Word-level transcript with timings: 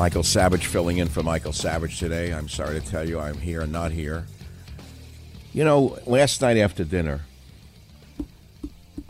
Michael 0.00 0.22
Savage 0.22 0.64
filling 0.64 0.96
in 0.96 1.08
for 1.08 1.22
Michael 1.22 1.52
Savage 1.52 1.98
today. 1.98 2.32
I'm 2.32 2.48
sorry 2.48 2.80
to 2.80 2.86
tell 2.86 3.06
you 3.06 3.20
I'm 3.20 3.36
here 3.36 3.60
and 3.60 3.70
not 3.70 3.92
here. 3.92 4.24
You 5.52 5.62
know, 5.62 5.98
last 6.06 6.40
night 6.40 6.56
after 6.56 6.84
dinner, 6.84 7.20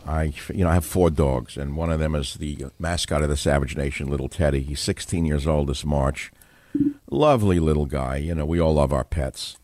I, 0.05 0.33
you 0.49 0.65
know, 0.65 0.69
I 0.69 0.73
have 0.73 0.83
four 0.83 1.09
dogs, 1.09 1.55
and 1.55 1.77
one 1.77 1.93
of 1.93 1.99
them 1.99 2.13
is 2.13 2.33
the 2.33 2.65
mascot 2.77 3.23
of 3.23 3.29
the 3.29 3.37
Savage 3.37 3.77
Nation, 3.77 4.09
little 4.09 4.27
Teddy. 4.27 4.59
He's 4.59 4.81
16 4.81 5.23
years 5.25 5.47
old 5.47 5.69
this 5.69 5.85
March. 5.85 6.29
Lovely 7.09 7.61
little 7.61 7.85
guy. 7.85 8.17
You 8.17 8.35
know, 8.35 8.45
we 8.45 8.59
all 8.59 8.73
love 8.73 8.91
our 8.91 9.05
pets. 9.05 9.57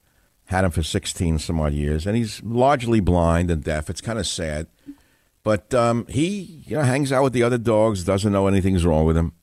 Had 0.45 0.63
him 0.63 0.71
for 0.71 0.81
16 0.81 1.39
some 1.39 1.59
odd 1.59 1.73
years, 1.73 2.07
and 2.07 2.15
he's 2.15 2.41
largely 2.41 3.01
blind 3.01 3.51
and 3.51 3.61
deaf. 3.61 3.89
It's 3.89 3.99
kind 3.99 4.17
of 4.17 4.27
sad, 4.27 4.67
but 5.43 5.73
um, 5.73 6.05
he, 6.07 6.63
you 6.65 6.77
know, 6.77 6.83
hangs 6.83 7.11
out 7.11 7.23
with 7.23 7.33
the 7.33 7.43
other 7.43 7.57
dogs. 7.57 8.05
Doesn't 8.05 8.31
know 8.31 8.47
anything's 8.47 8.85
wrong 8.85 9.05
with 9.05 9.17
him, 9.17 9.33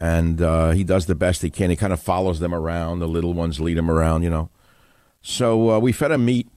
and 0.00 0.40
uh, 0.40 0.70
he 0.70 0.82
does 0.82 1.06
the 1.06 1.14
best 1.14 1.42
he 1.42 1.50
can. 1.50 1.70
He 1.70 1.76
kind 1.76 1.92
of 1.92 2.00
follows 2.00 2.40
them 2.40 2.54
around. 2.54 3.00
The 3.00 3.08
little 3.08 3.34
ones 3.34 3.60
lead 3.60 3.76
him 3.76 3.90
around, 3.90 4.22
you 4.22 4.30
know. 4.30 4.50
So 5.22 5.70
uh, 5.70 5.78
we 5.78 5.92
fed 5.92 6.10
him 6.10 6.24
meat 6.24 6.48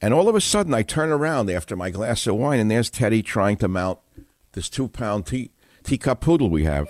and 0.00 0.12
all 0.12 0.28
of 0.28 0.34
a 0.34 0.40
sudden, 0.40 0.74
I 0.74 0.82
turn 0.82 1.10
around 1.10 1.50
after 1.50 1.74
my 1.74 1.90
glass 1.90 2.26
of 2.26 2.36
wine, 2.36 2.60
and 2.60 2.70
there's 2.70 2.90
Teddy 2.90 3.22
trying 3.22 3.56
to 3.58 3.68
mount 3.68 3.98
this 4.52 4.68
two 4.68 4.88
pound 4.88 5.26
tea, 5.26 5.50
teacup 5.82 6.20
poodle 6.20 6.50
we 6.50 6.64
have. 6.64 6.88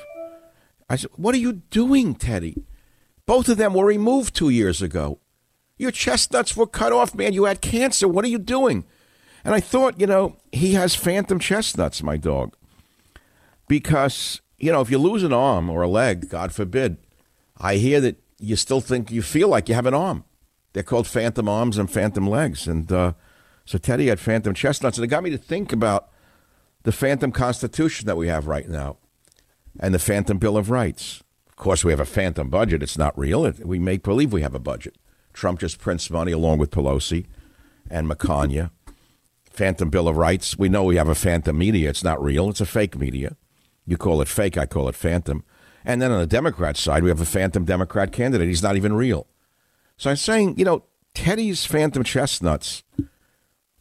I 0.88 0.96
said, 0.96 1.10
What 1.16 1.34
are 1.34 1.38
you 1.38 1.52
doing, 1.70 2.14
Teddy? 2.14 2.64
Both 3.24 3.48
of 3.48 3.58
them 3.58 3.74
were 3.74 3.86
removed 3.86 4.34
two 4.34 4.50
years 4.50 4.82
ago. 4.82 5.20
Your 5.78 5.90
chestnuts 5.90 6.56
were 6.56 6.66
cut 6.66 6.92
off, 6.92 7.14
man. 7.14 7.32
You 7.32 7.44
had 7.44 7.60
cancer. 7.60 8.08
What 8.08 8.24
are 8.24 8.28
you 8.28 8.38
doing? 8.38 8.84
And 9.44 9.54
I 9.54 9.60
thought, 9.60 10.00
you 10.00 10.06
know, 10.06 10.36
he 10.50 10.72
has 10.72 10.94
phantom 10.94 11.38
chestnuts, 11.38 12.02
my 12.02 12.16
dog. 12.16 12.56
Because, 13.68 14.40
you 14.58 14.72
know, 14.72 14.80
if 14.80 14.90
you 14.90 14.98
lose 14.98 15.22
an 15.22 15.32
arm 15.32 15.68
or 15.68 15.82
a 15.82 15.88
leg, 15.88 16.28
God 16.28 16.52
forbid, 16.52 16.96
I 17.58 17.76
hear 17.76 18.00
that 18.00 18.22
you 18.38 18.56
still 18.56 18.80
think 18.80 19.10
you 19.10 19.22
feel 19.22 19.48
like 19.48 19.68
you 19.68 19.74
have 19.74 19.86
an 19.86 19.94
arm. 19.94 20.24
They're 20.72 20.82
called 20.82 21.06
phantom 21.06 21.48
arms 21.48 21.78
and 21.78 21.90
phantom 21.90 22.26
legs. 22.26 22.66
And 22.66 22.90
uh, 22.92 23.14
so 23.64 23.78
Teddy 23.78 24.08
had 24.08 24.20
phantom 24.20 24.54
chestnuts. 24.54 24.98
And 24.98 25.04
it 25.04 25.08
got 25.08 25.22
me 25.22 25.30
to 25.30 25.38
think 25.38 25.72
about 25.72 26.10
the 26.82 26.92
phantom 26.92 27.32
constitution 27.32 28.06
that 28.06 28.16
we 28.16 28.28
have 28.28 28.46
right 28.46 28.68
now 28.68 28.98
and 29.80 29.94
the 29.94 29.98
phantom 29.98 30.38
Bill 30.38 30.56
of 30.56 30.70
Rights. 30.70 31.22
Of 31.48 31.56
course, 31.56 31.84
we 31.84 31.92
have 31.92 32.00
a 32.00 32.04
phantom 32.04 32.50
budget. 32.50 32.82
It's 32.82 32.98
not 32.98 33.18
real. 33.18 33.50
We 33.64 33.78
make 33.78 34.02
believe 34.02 34.32
we 34.32 34.42
have 34.42 34.54
a 34.54 34.60
budget. 34.60 34.96
Trump 35.32 35.60
just 35.60 35.78
prints 35.78 36.10
money 36.10 36.32
along 36.32 36.58
with 36.58 36.70
Pelosi 36.70 37.26
and 37.90 38.08
McConnell. 38.08 38.70
Phantom 39.50 39.88
Bill 39.88 40.08
of 40.08 40.18
Rights. 40.18 40.58
We 40.58 40.68
know 40.68 40.84
we 40.84 40.96
have 40.96 41.08
a 41.08 41.14
phantom 41.14 41.56
media. 41.56 41.88
It's 41.88 42.04
not 42.04 42.22
real. 42.22 42.50
It's 42.50 42.60
a 42.60 42.66
fake 42.66 42.98
media. 42.98 43.36
You 43.86 43.96
call 43.96 44.20
it 44.20 44.28
fake. 44.28 44.58
I 44.58 44.66
call 44.66 44.88
it 44.88 44.94
phantom. 44.94 45.44
And 45.84 46.02
then 46.02 46.10
on 46.10 46.18
the 46.18 46.26
Democrat 46.26 46.76
side, 46.76 47.02
we 47.04 47.10
have 47.10 47.20
a 47.20 47.26
phantom 47.26 47.64
Democrat 47.64 48.12
candidate. 48.12 48.48
He's 48.48 48.62
not 48.62 48.76
even 48.76 48.94
real. 48.94 49.28
So 49.96 50.10
I'm 50.10 50.16
saying, 50.16 50.58
you 50.58 50.64
know, 50.64 50.84
Teddy's 51.14 51.64
Phantom 51.64 52.02
Chestnuts 52.04 52.82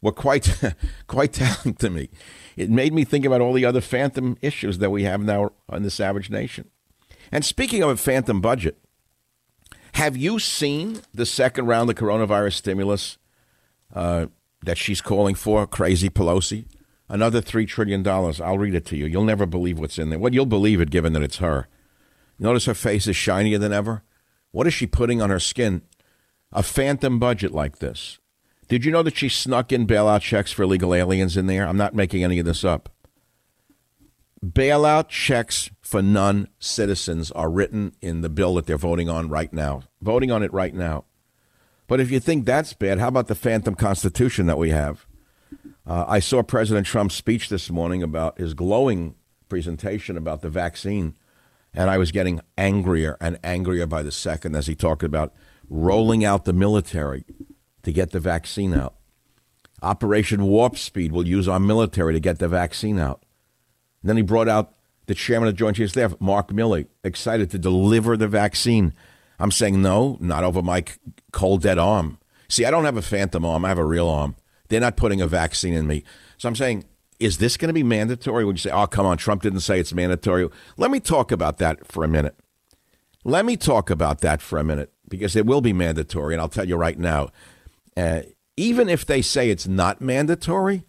were 0.02 0.12
quite 0.12 0.62
quite 1.08 1.34
telling 1.34 1.76
to 1.76 1.90
me. 1.90 2.10
It 2.56 2.70
made 2.70 2.94
me 2.94 3.04
think 3.04 3.26
about 3.26 3.42
all 3.42 3.54
the 3.54 3.66
other 3.66 3.82
phantom 3.82 4.38
issues 4.42 4.78
that 4.78 4.92
we 4.92 5.04
have 5.04 5.22
now 5.22 5.52
in 5.72 5.84
the 5.84 5.90
Savage 5.90 6.30
Nation. 6.30 6.70
And 7.32 7.44
speaking 7.44 7.84
of 7.84 7.90
a 7.90 7.98
phantom 7.98 8.40
budget, 8.40 8.78
have 9.96 10.16
you 10.16 10.40
seen 10.40 11.02
the 11.14 11.26
second 11.26 11.66
round 11.66 11.90
of 11.90 11.96
coronavirus 11.96 12.54
stimulus 12.54 13.18
uh, 13.94 14.28
that 14.64 14.78
she's 14.78 15.02
calling 15.02 15.36
for, 15.36 15.66
Crazy 15.66 16.10
Pelosi? 16.10 16.66
Another 17.08 17.42
$3 17.42 17.68
trillion. 17.68 18.08
I'll 18.08 18.58
read 18.58 18.76
it 18.76 18.86
to 18.88 18.98
you. 18.98 19.06
You'll 19.06 19.24
never 19.24 19.46
believe 19.46 19.80
what's 19.80 20.00
in 20.00 20.10
there. 20.10 20.20
Well, 20.20 20.34
you'll 20.34 20.46
believe 20.46 20.82
it 20.82 20.90
given 20.90 21.14
that 21.14 21.24
it's 21.24 21.38
her. 21.38 21.68
Notice 22.40 22.66
her 22.66 22.74
face 22.74 23.08
is 23.08 23.16
shinier 23.16 23.58
than 23.58 23.72
ever? 23.72 24.04
What 24.52 24.68
is 24.68 24.74
she 24.74 24.88
putting 24.88 25.22
on 25.22 25.30
her 25.30 25.40
skin? 25.40 25.84
a 26.56 26.64
phantom 26.64 27.20
budget 27.20 27.52
like 27.52 27.80
this. 27.80 28.18
Did 28.68 28.86
you 28.86 28.92
know 28.92 29.04
that 29.04 29.18
she 29.18 29.30
snuck 29.30 29.72
in 29.72 29.86
bailout 29.86 30.22
checks 30.22 30.52
for 30.52 30.64
illegal 30.64 30.96
aliens 30.96 31.38
in 31.38 31.46
there? 31.46 31.68
I'm 31.68 31.78
not 31.78 31.94
making 31.94 32.24
any 32.24 32.40
of 32.40 32.46
this 32.46 32.64
up. 32.64 32.90
Bailout 34.44 35.10
checks 35.10 35.70
for 35.82 36.02
non 36.02 36.48
citizens 36.58 37.30
are 37.32 37.50
written 37.50 37.94
in 38.02 38.22
the 38.22 38.30
bill 38.30 38.56
that 38.56 38.66
they're 38.66 38.78
voting 38.78 39.10
on 39.10 39.30
right 39.30 39.52
now. 39.52 39.84
Voting 40.02 40.32
on 40.32 40.42
it 40.42 40.54
right 40.54 40.74
now. 40.74 41.06
But 41.88 42.00
if 42.00 42.10
you 42.10 42.20
think 42.20 42.46
that's 42.46 42.74
bad, 42.74 43.00
how 43.00 43.10
about 43.10 43.28
the 43.28 43.36
phantom 43.36 43.76
constitution 43.76 44.48
that 44.48 44.58
we 44.58 44.72
have? 44.72 45.06
Uh, 45.88 46.06
I 46.08 46.20
saw 46.20 46.42
President 46.42 46.88
Trump's 46.88 47.16
speech 47.16 47.50
this 47.50 47.70
morning 47.70 48.02
about 48.02 48.40
his 48.40 48.54
glowing 48.54 49.16
presentation 49.50 50.18
about 50.18 50.42
the 50.42 50.50
vaccine, 50.50 51.16
and 51.74 51.90
I 51.90 51.98
was 51.98 52.12
getting 52.12 52.42
angrier 52.58 53.18
and 53.22 53.38
angrier 53.44 53.86
by 53.86 54.02
the 54.02 54.12
second 54.12 54.56
as 54.56 54.68
he 54.68 54.76
talked 54.76 55.04
about 55.04 55.34
rolling 55.70 56.26
out 56.26 56.46
the 56.46 56.54
military 56.54 57.26
to 57.84 57.92
get 57.92 58.12
the 58.12 58.20
vaccine 58.20 58.74
out. 58.74 58.96
Operation 59.84 60.46
Warp 60.46 60.78
Speed 60.78 61.12
will 61.12 61.28
use 61.28 61.48
our 61.48 61.60
military 61.60 62.14
to 62.14 62.20
get 62.20 62.40
the 62.40 62.48
vaccine 62.48 62.98
out. 62.98 63.24
And 64.02 64.10
then 64.10 64.18
he 64.18 64.24
brought 64.24 64.50
out 64.50 64.74
the 65.06 65.14
chairman 65.14 65.48
of 65.48 65.54
the 65.54 65.58
Joint 65.58 65.78
Chiefs 65.78 65.96
of 65.96 66.12
Staff, 66.12 66.22
Mark 66.22 66.48
Milley, 66.50 66.88
excited 67.04 67.52
to 67.52 67.60
deliver 67.60 68.18
the 68.18 68.28
vaccine. 68.28 68.94
I'm 69.38 69.52
saying 69.52 69.82
no, 69.82 70.18
not 70.20 70.44
over 70.44 70.64
my 70.64 70.84
cold 71.32 71.62
dead 71.62 71.78
arm. 71.78 72.18
See, 72.48 72.66
I 72.66 72.72
don't 72.72 72.86
have 72.86 72.98
a 72.98 73.04
phantom 73.04 73.46
arm. 73.46 73.66
I 73.66 73.70
have 73.70 73.78
a 73.78 73.86
real 73.86 74.10
arm. 74.10 74.36
They're 74.70 74.80
not 74.80 74.98
putting 74.98 75.22
a 75.22 75.28
vaccine 75.28 75.74
in 75.74 75.88
me. 75.88 76.04
So 76.38 76.50
I'm 76.50 76.56
saying, 76.56 76.86
is 77.20 77.38
this 77.38 77.58
going 77.58 77.70
to 77.70 77.74
be 77.74 77.84
mandatory? 77.84 78.44
Would 78.44 78.58
you 78.58 78.70
say, 78.70 78.72
oh, 78.72 78.88
come 78.88 79.06
on, 79.06 79.18
Trump 79.18 79.42
didn't 79.42 79.62
say 79.62 79.80
it's 79.80 79.94
mandatory? 79.94 80.50
Let 80.78 80.92
me 80.92 81.00
talk 81.00 81.32
about 81.32 81.58
that 81.60 81.88
for 81.88 82.04
a 82.04 82.08
minute. 82.08 82.36
Let 83.24 83.46
me 83.46 83.58
talk 83.58 83.90
about 83.90 84.22
that 84.22 84.42
for 84.42 84.60
a 84.60 84.64
minute 84.64 84.92
because 85.08 85.36
it 85.36 85.46
will 85.46 85.62
be 85.62 85.74
mandatory. 85.74 86.34
And 86.34 86.42
I'll 86.42 86.50
tell 86.50 86.68
you 86.68 86.76
right 86.76 86.98
now, 86.98 87.30
uh, 87.96 88.22
even 88.58 88.90
if 88.90 89.06
they 89.06 89.22
say 89.22 89.50
it's 89.50 89.68
not 89.68 90.02
mandatory, 90.02 90.84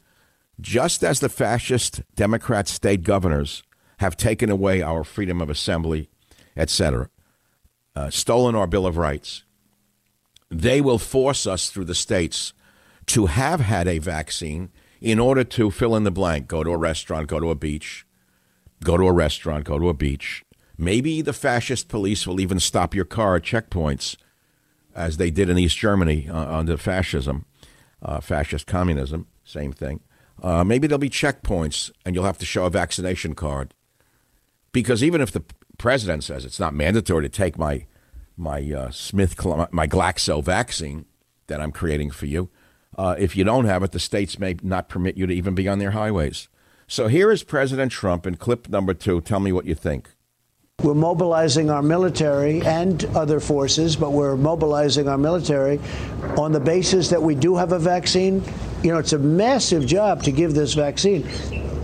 just 0.60 1.02
as 1.02 1.20
the 1.20 1.28
fascist 1.28 2.02
Democrat 2.14 2.68
state 2.68 3.02
governors 3.02 3.62
have 3.98 4.16
taken 4.16 4.50
away 4.50 4.82
our 4.82 5.04
freedom 5.04 5.40
of 5.40 5.50
assembly, 5.50 6.08
etc., 6.56 7.08
uh, 7.94 8.10
stolen 8.10 8.54
our 8.54 8.66
Bill 8.66 8.86
of 8.86 8.96
Rights, 8.96 9.44
they 10.50 10.80
will 10.80 10.98
force 10.98 11.46
us 11.46 11.70
through 11.70 11.86
the 11.86 11.94
states 11.94 12.52
to 13.06 13.26
have 13.26 13.60
had 13.60 13.86
a 13.86 13.98
vaccine 13.98 14.70
in 15.00 15.18
order 15.18 15.44
to 15.44 15.70
fill 15.70 15.94
in 15.94 16.04
the 16.04 16.10
blank 16.10 16.48
go 16.48 16.64
to 16.64 16.70
a 16.70 16.76
restaurant, 16.76 17.28
go 17.28 17.38
to 17.38 17.50
a 17.50 17.54
beach, 17.54 18.06
go 18.82 18.96
to 18.96 19.06
a 19.06 19.12
restaurant, 19.12 19.64
go 19.64 19.78
to 19.78 19.88
a 19.88 19.94
beach, 19.94 20.44
Maybe 20.78 21.22
the 21.22 21.32
fascist 21.32 21.88
police 21.88 22.26
will 22.26 22.40
even 22.40 22.60
stop 22.60 22.94
your 22.94 23.06
car 23.06 23.36
at 23.36 23.42
checkpoints, 23.42 24.16
as 24.94 25.16
they 25.16 25.30
did 25.30 25.48
in 25.48 25.58
East 25.58 25.78
Germany 25.78 26.28
uh, 26.28 26.58
under 26.58 26.76
fascism, 26.76 27.46
uh, 28.02 28.20
fascist 28.20 28.66
communism, 28.66 29.26
same 29.44 29.72
thing. 29.72 30.00
Uh, 30.42 30.64
maybe 30.64 30.86
there'll 30.86 30.98
be 30.98 31.08
checkpoints 31.08 31.90
and 32.04 32.14
you'll 32.14 32.24
have 32.24 32.38
to 32.38 32.44
show 32.44 32.66
a 32.66 32.70
vaccination 32.70 33.34
card. 33.34 33.72
Because 34.72 35.02
even 35.02 35.22
if 35.22 35.32
the 35.32 35.42
president 35.78 36.24
says 36.24 36.44
it's 36.44 36.60
not 36.60 36.74
mandatory 36.74 37.22
to 37.22 37.28
take 37.30 37.56
my, 37.56 37.86
my 38.36 38.60
uh, 38.70 38.90
Smith, 38.90 39.42
my 39.72 39.86
Glaxo 39.86 40.44
vaccine 40.44 41.06
that 41.46 41.60
I'm 41.60 41.72
creating 41.72 42.10
for 42.10 42.26
you, 42.26 42.50
uh, 42.96 43.14
if 43.18 43.36
you 43.36 43.44
don't 43.44 43.66
have 43.66 43.82
it, 43.82 43.92
the 43.92 44.00
states 44.00 44.38
may 44.38 44.56
not 44.62 44.88
permit 44.88 45.16
you 45.16 45.26
to 45.26 45.34
even 45.34 45.54
be 45.54 45.68
on 45.68 45.78
their 45.78 45.92
highways. 45.92 46.48
So 46.88 47.08
here 47.08 47.30
is 47.30 47.42
President 47.42 47.92
Trump 47.92 48.26
in 48.26 48.36
clip 48.36 48.68
number 48.68 48.94
two. 48.94 49.20
Tell 49.20 49.40
me 49.40 49.52
what 49.52 49.66
you 49.66 49.74
think. 49.74 50.10
We're 50.82 50.94
mobilizing 50.94 51.70
our 51.70 51.82
military 51.82 52.60
and 52.60 53.02
other 53.16 53.40
forces, 53.40 53.96
but 53.96 54.12
we're 54.12 54.36
mobilizing 54.36 55.08
our 55.08 55.16
military 55.16 55.80
on 56.36 56.52
the 56.52 56.60
basis 56.60 57.08
that 57.08 57.22
we 57.22 57.34
do 57.34 57.56
have 57.56 57.72
a 57.72 57.78
vaccine. 57.78 58.42
You 58.82 58.92
know, 58.92 58.98
it's 58.98 59.14
a 59.14 59.18
massive 59.18 59.86
job 59.86 60.22
to 60.24 60.32
give 60.32 60.54
this 60.54 60.74
vaccine. 60.74 61.26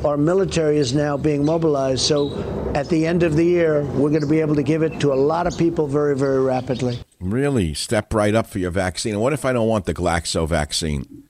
Our 0.04 0.16
military 0.16 0.78
is 0.78 0.92
now 0.92 1.16
being 1.16 1.44
mobilized. 1.44 2.00
So 2.00 2.32
at 2.74 2.88
the 2.88 3.06
end 3.06 3.22
of 3.22 3.36
the 3.36 3.44
year, 3.44 3.82
we're 3.82 4.10
going 4.10 4.22
to 4.22 4.26
be 4.26 4.40
able 4.40 4.56
to 4.56 4.62
give 4.64 4.82
it 4.82 4.98
to 5.00 5.12
a 5.12 5.14
lot 5.14 5.46
of 5.46 5.56
people 5.56 5.86
very, 5.86 6.16
very 6.16 6.40
rapidly. 6.40 6.98
Really? 7.20 7.72
Step 7.72 8.12
right 8.12 8.34
up 8.34 8.48
for 8.48 8.58
your 8.58 8.72
vaccine. 8.72 9.12
And 9.12 9.22
what 9.22 9.32
if 9.32 9.44
I 9.44 9.52
don't 9.52 9.68
want 9.68 9.84
the 9.84 9.94
Glaxo 9.94 10.48
vaccine 10.48 11.22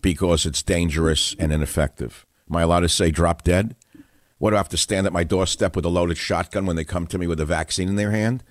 because 0.00 0.46
it's 0.46 0.62
dangerous 0.62 1.36
and 1.38 1.52
ineffective? 1.52 2.24
Am 2.48 2.56
I 2.56 2.62
allowed 2.62 2.80
to 2.80 2.88
say 2.88 3.10
drop 3.10 3.44
dead? 3.44 3.76
What 4.38 4.50
do 4.50 4.56
I 4.56 4.58
have 4.58 4.70
to 4.70 4.78
stand 4.78 5.06
at 5.06 5.12
my 5.12 5.24
doorstep 5.24 5.76
with 5.76 5.84
a 5.84 5.90
loaded 5.90 6.16
shotgun 6.16 6.64
when 6.64 6.76
they 6.76 6.84
come 6.84 7.06
to 7.08 7.18
me 7.18 7.26
with 7.26 7.40
a 7.40 7.46
vaccine 7.46 7.88
in 7.88 7.96
their 7.96 8.10
hand? 8.12 8.42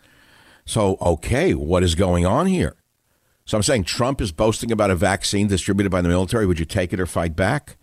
So, 0.65 0.97
okay, 1.01 1.55
what 1.55 1.81
is 1.81 1.95
going 1.95 2.27
on 2.27 2.45
here? 2.45 2.75
So 3.45 3.57
I'm 3.57 3.63
saying 3.63 3.85
Trump 3.85 4.21
is 4.21 4.31
boasting 4.31 4.71
about 4.71 4.91
a 4.91 4.95
vaccine 4.95 5.47
distributed 5.47 5.89
by 5.89 6.01
the 6.01 6.09
military. 6.09 6.45
Would 6.45 6.59
you 6.59 6.65
take 6.65 6.93
it 6.93 6.99
or 6.99 7.07
fight 7.07 7.35
back? 7.35 7.77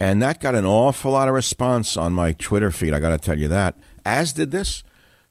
And 0.00 0.20
that 0.22 0.40
got 0.40 0.54
an 0.54 0.66
awful 0.66 1.12
lot 1.12 1.28
of 1.28 1.34
response 1.34 1.96
on 1.96 2.12
my 2.12 2.32
Twitter 2.32 2.70
feed. 2.70 2.92
I 2.92 3.00
got 3.00 3.10
to 3.10 3.18
tell 3.18 3.38
you 3.38 3.48
that. 3.48 3.76
As 4.04 4.32
did 4.32 4.50
this 4.50 4.82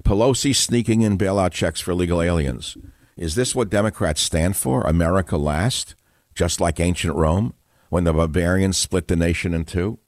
Pelosi 0.03 0.53
sneaking 0.53 1.01
in 1.01 1.17
bailout 1.17 1.51
checks 1.51 1.79
for 1.79 1.91
illegal 1.91 2.21
aliens. 2.21 2.77
Is 3.15 3.35
this 3.35 3.55
what 3.55 3.69
Democrats 3.69 4.21
stand 4.21 4.57
for? 4.57 4.81
America 4.81 5.37
last? 5.37 5.95
Just 6.35 6.59
like 6.59 6.79
ancient 6.79 7.15
Rome 7.15 7.53
when 7.89 8.03
the 8.03 8.13
barbarians 8.13 8.77
split 8.77 9.07
the 9.07 9.15
nation 9.15 9.53
in 9.53 9.65
two? 9.65 9.99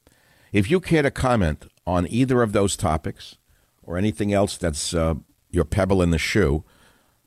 If 0.51 0.69
you 0.69 0.79
care 0.79 1.03
to 1.03 1.11
comment 1.11 1.67
on 1.85 2.07
either 2.09 2.41
of 2.41 2.51
those 2.51 2.75
topics 2.75 3.37
or 3.83 3.97
anything 3.97 4.33
else 4.33 4.57
that's 4.57 4.93
uh, 4.93 5.15
your 5.49 5.65
pebble 5.65 6.01
in 6.01 6.09
the 6.09 6.17
shoe, 6.17 6.63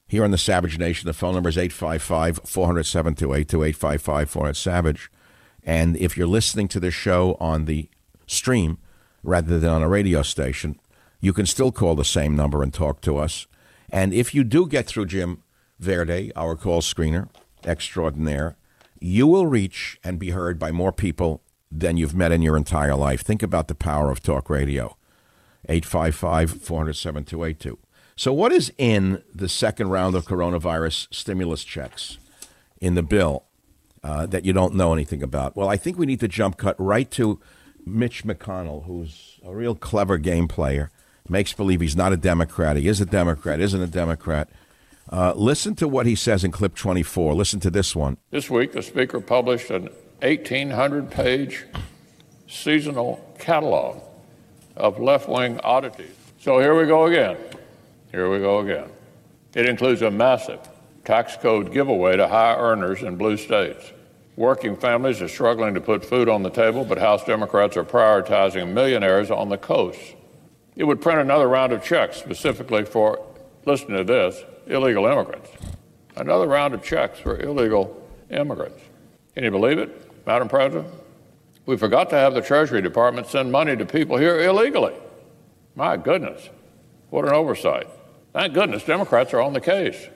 here 0.09 0.25
on 0.25 0.31
the 0.31 0.39
Savage 0.39 0.79
Nation, 0.79 1.07
the 1.07 1.13
phone 1.13 1.35
number 1.35 1.51
is 1.51 1.59
855 1.59 2.41
407 2.45 3.15
282 3.15 3.63
855 3.63 4.31
400 4.31 4.55
Savage. 4.55 5.11
And 5.69 5.99
if 5.99 6.17
you're 6.17 6.26
listening 6.26 6.67
to 6.69 6.81
the 6.81 6.91
show 6.91 7.37
on 7.38 7.67
the 7.67 7.91
stream 8.26 8.79
rather 9.23 9.61
than 9.61 9.69
on 9.69 9.82
a 9.82 9.88
radio 9.88 10.23
station, 10.23 10.81
you 11.20 11.35
can 11.35 11.44
still 11.44 11.70
call 11.70 11.94
the 11.94 12.06
same 12.06 12.35
number 12.35 12.62
and 12.62 12.73
talk 12.73 13.03
to 13.03 13.19
us. 13.19 13.47
And 13.91 14.15
if 14.15 14.35
you 14.35 14.44
do 14.44 14.67
get 14.67 14.87
through 14.87 15.05
Jim 15.06 15.43
Verde, 15.79 16.32
our 16.35 16.56
call 16.56 16.81
screener 16.81 17.29
extraordinaire, 17.67 18.56
you 18.99 19.26
will 19.26 19.47
reach 19.47 20.00
and 20.03 20.19
be 20.19 20.31
heard 20.31 20.59
by 20.59 20.73
more 20.73 20.91
people 20.91 21.43
than 21.71 21.99
you've 21.99 22.14
met 22.14 22.32
in 22.32 22.41
your 22.41 22.56
entire 22.56 22.94
life. 22.94 23.21
Think 23.21 23.43
about 23.43 23.69
the 23.69 23.75
power 23.75 24.11
of 24.11 24.23
talk 24.23 24.49
radio. 24.49 24.97
855 25.69 26.62
407 26.62 27.25
282. 27.25 27.79
So, 28.17 28.32
what 28.32 28.53
is 28.53 28.73
in 28.79 29.23
the 29.35 29.50
second 29.50 29.91
round 29.91 30.17
of 30.17 30.25
coronavirus 30.25 31.09
stimulus 31.12 31.62
checks 31.62 32.17
in 32.81 32.94
the 32.94 33.03
bill 33.03 33.44
uh, 34.03 34.27
that 34.27 34.45
you 34.45 34.53
don't 34.53 34.75
know 34.75 34.93
anything 34.93 35.23
about? 35.23 35.56
Well, 35.56 35.69
I 35.69 35.77
think 35.77 35.99
we 35.99 36.06
need 36.06 36.21
to 36.21 36.29
jump 36.29 36.56
cut 36.56 36.77
right 36.79 37.11
to 37.12 37.41
Mitch 37.85 38.25
McConnell, 38.25 38.85
who's 38.85 39.41
a 39.45 39.55
real 39.55 39.75
clever 39.75 40.19
game 40.19 40.49
player, 40.49 40.91
makes 41.29 41.53
believe 41.53 41.81
he's 41.81 41.97
not 41.97 42.12
a 42.12 42.17
Democrat. 42.17 42.77
He 42.77 42.89
is 42.89 43.00
a 43.00 43.06
Democrat, 43.06 43.61
isn't 43.61 43.81
a 43.81 43.87
Democrat. 43.87 44.49
Uh, 45.11 45.33
listen 45.35 45.75
to 45.77 45.89
what 45.89 46.06
he 46.06 46.15
says 46.15 46.45
in 46.45 46.50
clip 46.50 46.75
24. 46.75 47.35
Listen 47.35 47.61
to 47.61 47.71
this 47.71 47.97
one. 47.97 48.19
This 48.31 48.50
week, 48.50 48.73
the 48.73 48.83
Speaker 48.83 49.21
published 49.21 49.71
an 49.71 49.89
1,800 50.21 51.11
page 51.11 51.65
seasonal 52.47 53.25
catalog 53.39 54.03
of 54.77 55.00
left 55.00 55.29
wing 55.29 55.61
oddities. 55.61 56.15
So 56.41 56.61
here 56.61 56.79
we 56.79 56.87
go 56.87 57.06
again. 57.06 57.37
Here 58.11 58.31
we 58.31 58.39
go 58.39 58.61
again. 58.61 58.91
It 59.55 59.67
includes 59.67 60.03
a 60.03 60.11
massive 60.11 60.61
tax 61.09 61.39
code 61.39 61.73
giveaway 61.73 62.19
to 62.19 62.29
high 62.29 62.55
earners 62.55 63.03
in 63.03 63.17
blue 63.17 63.39
states. 63.39 63.95
Working 64.37 64.77
families 64.77 65.23
are 65.23 65.29
struggling 65.29 65.73
to 65.73 65.81
put 65.81 66.05
food 66.05 66.29
on 66.29 66.43
the 66.43 66.51
table, 66.51 66.85
but 66.85 66.99
House 66.99 67.25
Democrats 67.25 67.79
are 67.79 67.83
prioritizing 67.83 68.75
millionaires 68.75 69.31
on 69.31 69.49
the 69.49 69.57
coast. 69.57 69.99
It 70.77 70.85
would 70.85 71.01
print 71.01 71.19
another 71.19 71.49
round 71.49 71.73
of 71.73 71.83
checks 71.83 72.19
specifically 72.19 72.85
for, 72.85 73.25
listen 73.65 73.89
to 73.97 74.05
this, 74.05 74.45
illegal 74.67 75.07
immigrants. 75.07 75.49
Another 76.15 76.47
round 76.47 76.75
of 76.75 76.83
checks 76.83 77.19
for 77.19 77.41
illegal 77.41 78.07
immigrants. 78.29 78.83
Can 79.35 79.45
you 79.45 79.51
believe 79.51 79.79
it? 79.79 80.27
Madam 80.27 80.47
President, 80.47 80.93
we 81.65 81.79
forgot 81.79 82.11
to 82.11 82.17
have 82.17 82.35
the 82.35 82.43
Treasury 82.43 82.83
Department 82.83 83.29
send 83.29 83.51
money 83.51 83.75
to 83.79 83.87
people 83.87 84.19
here 84.19 84.41
illegally. 84.41 84.95
My 85.75 85.97
goodness, 85.97 86.51
what 87.09 87.25
an 87.25 87.33
oversight. 87.33 87.89
Thank 88.35 88.53
goodness 88.53 88.85
Democrats 88.85 89.33
are 89.33 89.41
on 89.41 89.55
the 89.55 89.61
case. 89.63 90.07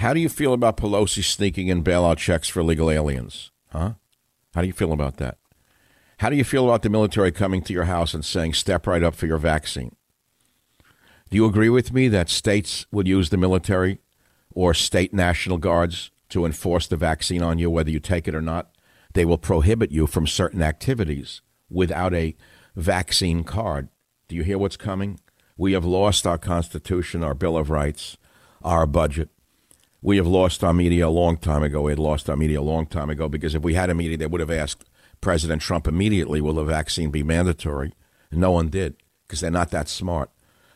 How 0.00 0.14
do 0.14 0.20
you 0.20 0.30
feel 0.30 0.54
about 0.54 0.78
Pelosi 0.78 1.22
sneaking 1.22 1.68
in 1.68 1.84
bailout 1.84 2.16
checks 2.16 2.48
for 2.48 2.60
illegal 2.60 2.90
aliens? 2.90 3.50
Huh? 3.70 3.92
How 4.54 4.62
do 4.62 4.66
you 4.66 4.72
feel 4.72 4.94
about 4.94 5.18
that? 5.18 5.36
How 6.20 6.30
do 6.30 6.36
you 6.36 6.44
feel 6.44 6.64
about 6.64 6.80
the 6.80 6.88
military 6.88 7.30
coming 7.30 7.60
to 7.60 7.74
your 7.74 7.84
house 7.84 8.14
and 8.14 8.24
saying, 8.24 8.54
step 8.54 8.86
right 8.86 9.02
up 9.02 9.14
for 9.14 9.26
your 9.26 9.36
vaccine? 9.36 9.94
Do 11.28 11.36
you 11.36 11.44
agree 11.44 11.68
with 11.68 11.92
me 11.92 12.08
that 12.08 12.30
states 12.30 12.86
would 12.90 13.06
use 13.06 13.28
the 13.28 13.36
military 13.36 13.98
or 14.54 14.72
state 14.72 15.12
national 15.12 15.58
guards 15.58 16.10
to 16.30 16.46
enforce 16.46 16.86
the 16.86 16.96
vaccine 16.96 17.42
on 17.42 17.58
you, 17.58 17.68
whether 17.68 17.90
you 17.90 18.00
take 18.00 18.26
it 18.26 18.34
or 18.34 18.40
not? 18.40 18.70
They 19.12 19.26
will 19.26 19.36
prohibit 19.36 19.90
you 19.90 20.06
from 20.06 20.26
certain 20.26 20.62
activities 20.62 21.42
without 21.68 22.14
a 22.14 22.34
vaccine 22.74 23.44
card. 23.44 23.90
Do 24.28 24.34
you 24.36 24.44
hear 24.44 24.56
what's 24.56 24.78
coming? 24.78 25.20
We 25.58 25.72
have 25.72 25.84
lost 25.84 26.26
our 26.26 26.38
Constitution, 26.38 27.22
our 27.22 27.34
Bill 27.34 27.58
of 27.58 27.68
Rights, 27.68 28.16
our 28.62 28.86
budget. 28.86 29.28
We 30.02 30.16
have 30.16 30.26
lost 30.26 30.64
our 30.64 30.72
media 30.72 31.06
a 31.06 31.10
long 31.10 31.36
time 31.36 31.62
ago. 31.62 31.82
We 31.82 31.92
had 31.92 31.98
lost 31.98 32.30
our 32.30 32.36
media 32.36 32.60
a 32.60 32.62
long 32.62 32.86
time 32.86 33.10
ago 33.10 33.28
because 33.28 33.54
if 33.54 33.62
we 33.62 33.74
had 33.74 33.90
a 33.90 33.94
media, 33.94 34.16
they 34.16 34.26
would 34.26 34.40
have 34.40 34.50
asked 34.50 34.88
President 35.20 35.60
Trump 35.60 35.86
immediately, 35.86 36.40
will 36.40 36.54
the 36.54 36.64
vaccine 36.64 37.10
be 37.10 37.22
mandatory? 37.22 37.92
No 38.32 38.50
one 38.50 38.68
did 38.68 38.96
because 39.26 39.40
they're 39.40 39.50
not 39.50 39.70
that 39.72 39.88
smart. 39.88 40.30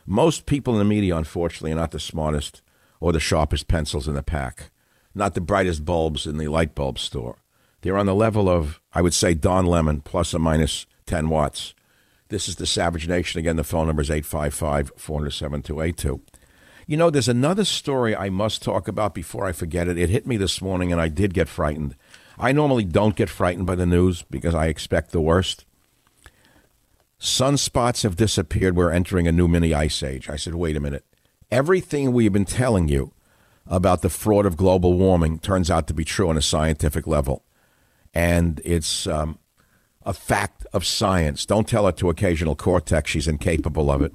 Most 0.05 0.45
people 0.45 0.73
in 0.73 0.79
the 0.79 0.85
media, 0.85 1.17
unfortunately, 1.17 1.71
are 1.71 1.75
not 1.75 1.91
the 1.91 1.99
smartest 1.99 2.61
or 2.99 3.11
the 3.11 3.19
sharpest 3.19 3.67
pencils 3.67 4.07
in 4.07 4.13
the 4.13 4.21
pack, 4.21 4.69
not 5.15 5.33
the 5.33 5.41
brightest 5.41 5.83
bulbs 5.83 6.27
in 6.27 6.37
the 6.37 6.47
light 6.47 6.75
bulb 6.75 6.99
store. 6.99 7.37
They're 7.81 7.97
on 7.97 8.05
the 8.05 8.15
level 8.15 8.47
of, 8.47 8.79
I 8.93 9.01
would 9.01 9.13
say, 9.13 9.33
Don 9.33 9.65
Lemon, 9.65 10.01
plus 10.01 10.33
or 10.33 10.39
minus 10.39 10.85
10 11.07 11.29
watts. 11.29 11.73
This 12.29 12.47
is 12.47 12.55
the 12.57 12.65
Savage 12.65 13.07
Nation. 13.07 13.39
Again, 13.39 13.55
the 13.55 13.63
phone 13.63 13.87
number 13.87 14.01
is 14.01 14.11
855 14.11 14.91
407 14.97 15.61
282. 15.63 16.21
You 16.87 16.97
know, 16.97 17.09
there's 17.09 17.27
another 17.27 17.65
story 17.65 18.15
I 18.15 18.29
must 18.29 18.61
talk 18.61 18.87
about 18.87 19.15
before 19.15 19.45
I 19.45 19.53
forget 19.53 19.87
it. 19.87 19.97
It 19.97 20.09
hit 20.09 20.27
me 20.27 20.37
this 20.37 20.61
morning, 20.61 20.91
and 20.91 21.01
I 21.01 21.07
did 21.07 21.33
get 21.33 21.49
frightened. 21.49 21.95
I 22.37 22.51
normally 22.51 22.83
don't 22.83 23.15
get 23.15 23.29
frightened 23.29 23.65
by 23.65 23.75
the 23.75 23.87
news 23.87 24.21
because 24.21 24.53
I 24.53 24.67
expect 24.67 25.11
the 25.11 25.21
worst. 25.21 25.65
Sunspots 27.19 28.03
have 28.03 28.15
disappeared. 28.15 28.75
We're 28.75 28.91
entering 28.91 29.27
a 29.27 29.31
new 29.31 29.47
mini 29.47 29.73
ice 29.73 30.03
age. 30.03 30.29
I 30.29 30.35
said, 30.35 30.53
wait 30.53 30.75
a 30.75 30.79
minute. 30.79 31.05
Everything 31.49 32.11
we've 32.11 32.33
been 32.33 32.45
telling 32.45 32.87
you 32.87 33.13
about 33.65 34.03
the 34.03 34.09
fraud 34.09 34.45
of 34.45 34.57
global 34.57 34.93
warming 34.93 35.39
turns 35.39 35.71
out 35.71 35.87
to 35.87 35.93
be 35.93 36.05
true 36.05 36.29
on 36.29 36.37
a 36.37 36.41
scientific 36.41 37.07
level 37.07 37.43
and 38.13 38.61
it's 38.63 39.07
um, 39.07 39.39
a 40.03 40.13
fact 40.13 40.67
of 40.71 40.85
science. 40.85 41.45
Don't 41.47 41.67
tell 41.67 41.87
it 41.87 41.97
to 41.97 42.09
occasional 42.09 42.55
cortex 42.55 43.09
she's 43.09 43.27
incapable 43.27 43.89
of 43.89 44.03
it 44.03 44.13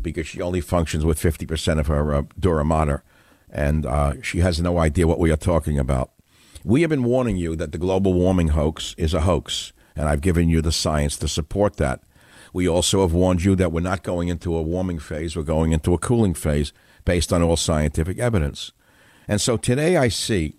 because 0.00 0.26
she 0.26 0.40
only 0.40 0.60
functions 0.60 1.04
with 1.04 1.20
50% 1.20 1.78
of 1.78 1.86
her 1.86 2.14
uh, 2.14 2.22
dura 2.38 2.64
mater, 2.64 3.02
and 3.50 3.86
uh, 3.86 4.20
she 4.22 4.40
has 4.40 4.60
no 4.60 4.78
idea 4.78 5.06
what 5.06 5.18
we 5.18 5.30
are 5.30 5.36
talking 5.36 5.78
about. 5.78 6.10
We 6.64 6.80
have 6.80 6.90
been 6.90 7.04
warning 7.04 7.36
you 7.36 7.56
that 7.56 7.72
the 7.72 7.78
global 7.78 8.14
warming 8.14 8.48
hoax 8.48 8.94
is 8.96 9.14
a 9.14 9.22
hoax, 9.22 9.72
and 9.94 10.08
I've 10.08 10.20
given 10.20 10.48
you 10.48 10.62
the 10.62 10.72
science 10.72 11.16
to 11.18 11.28
support 11.28 11.76
that. 11.76 12.00
We 12.52 12.68
also 12.68 13.02
have 13.02 13.12
warned 13.12 13.44
you 13.44 13.56
that 13.56 13.72
we're 13.72 13.80
not 13.80 14.02
going 14.02 14.28
into 14.28 14.56
a 14.56 14.62
warming 14.62 14.98
phase, 14.98 15.36
we're 15.36 15.42
going 15.42 15.72
into 15.72 15.92
a 15.92 15.98
cooling 15.98 16.34
phase 16.34 16.72
based 17.04 17.32
on 17.32 17.42
all 17.42 17.56
scientific 17.56 18.18
evidence. 18.18 18.72
And 19.28 19.40
so 19.40 19.56
today 19.56 19.96
I 19.96 20.08
see 20.08 20.56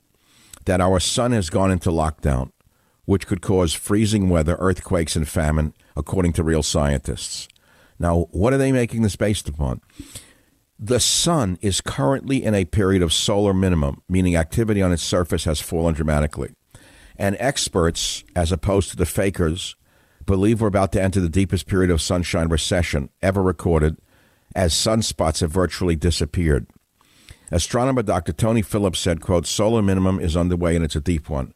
that 0.65 0.81
our 0.81 0.99
sun 0.99 1.31
has 1.31 1.49
gone 1.49 1.71
into 1.71 1.89
lockdown 1.89 2.51
which 3.05 3.27
could 3.27 3.41
cause 3.41 3.73
freezing 3.73 4.29
weather, 4.29 4.57
earthquakes, 4.59 5.15
and 5.15 5.27
famine, 5.27 5.73
according 5.95 6.33
to 6.33 6.43
real 6.43 6.63
scientists. 6.63 7.47
Now, 7.99 8.27
what 8.31 8.53
are 8.53 8.57
they 8.57 8.71
making 8.71 9.01
this 9.01 9.15
based 9.15 9.47
upon? 9.47 9.81
The 10.77 10.99
sun 10.99 11.57
is 11.61 11.79
currently 11.79 12.43
in 12.43 12.53
a 12.53 12.65
period 12.65 13.01
of 13.01 13.13
solar 13.13 13.53
minimum, 13.53 14.01
meaning 14.09 14.35
activity 14.35 14.81
on 14.81 14.91
its 14.91 15.03
surface 15.03 15.45
has 15.45 15.61
fallen 15.61 15.93
dramatically. 15.93 16.53
And 17.15 17.37
experts, 17.39 18.25
as 18.35 18.51
opposed 18.51 18.89
to 18.89 18.97
the 18.97 19.05
fakers, 19.05 19.77
believe 20.25 20.59
we're 20.59 20.67
about 20.67 20.91
to 20.93 21.01
enter 21.01 21.21
the 21.21 21.29
deepest 21.29 21.65
period 21.65 21.89
of 21.91 22.01
sunshine 22.01 22.49
recession 22.49 23.09
ever 23.21 23.41
recorded, 23.41 23.97
as 24.53 24.73
sunspots 24.73 25.39
have 25.39 25.51
virtually 25.51 25.95
disappeared. 25.95 26.67
Astronomer 27.51 28.03
Dr. 28.03 28.33
Tony 28.33 28.61
Phillips 28.61 28.99
said, 28.99 29.21
quote, 29.21 29.45
solar 29.45 29.81
minimum 29.81 30.19
is 30.19 30.35
underway 30.35 30.75
and 30.75 30.83
it's 30.83 30.95
a 30.95 31.01
deep 31.01 31.29
one. 31.29 31.53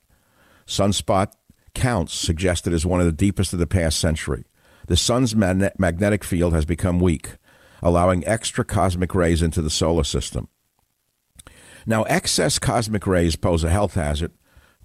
Sunspot 0.66 1.34
counts 1.74 2.14
suggest 2.14 2.68
it 2.68 2.74
is 2.74 2.86
one 2.86 3.00
of 3.00 3.06
the 3.06 3.12
deepest 3.12 3.54
of 3.54 3.60
the 3.60 3.68
past 3.68 4.00
century. 4.00 4.46
The 4.90 4.98
sun's 4.98 5.36
magnetic 5.36 6.24
field 6.24 6.54
has 6.54 6.66
become 6.66 7.00
weak, 7.00 7.38
allowing 7.84 8.26
extra 8.26 8.66
cosmic 8.66 9.14
rays 9.14 9.44
into 9.44 9.62
the 9.62 9.70
solar 9.70 10.04
system. 10.04 10.48
Now, 11.86 12.04
excess 12.04 12.58
cosmic 12.58 13.06
rays 13.06 13.36
pose 13.36 13.64
a 13.64 13.70
health 13.70 13.94
hazard 13.94 14.32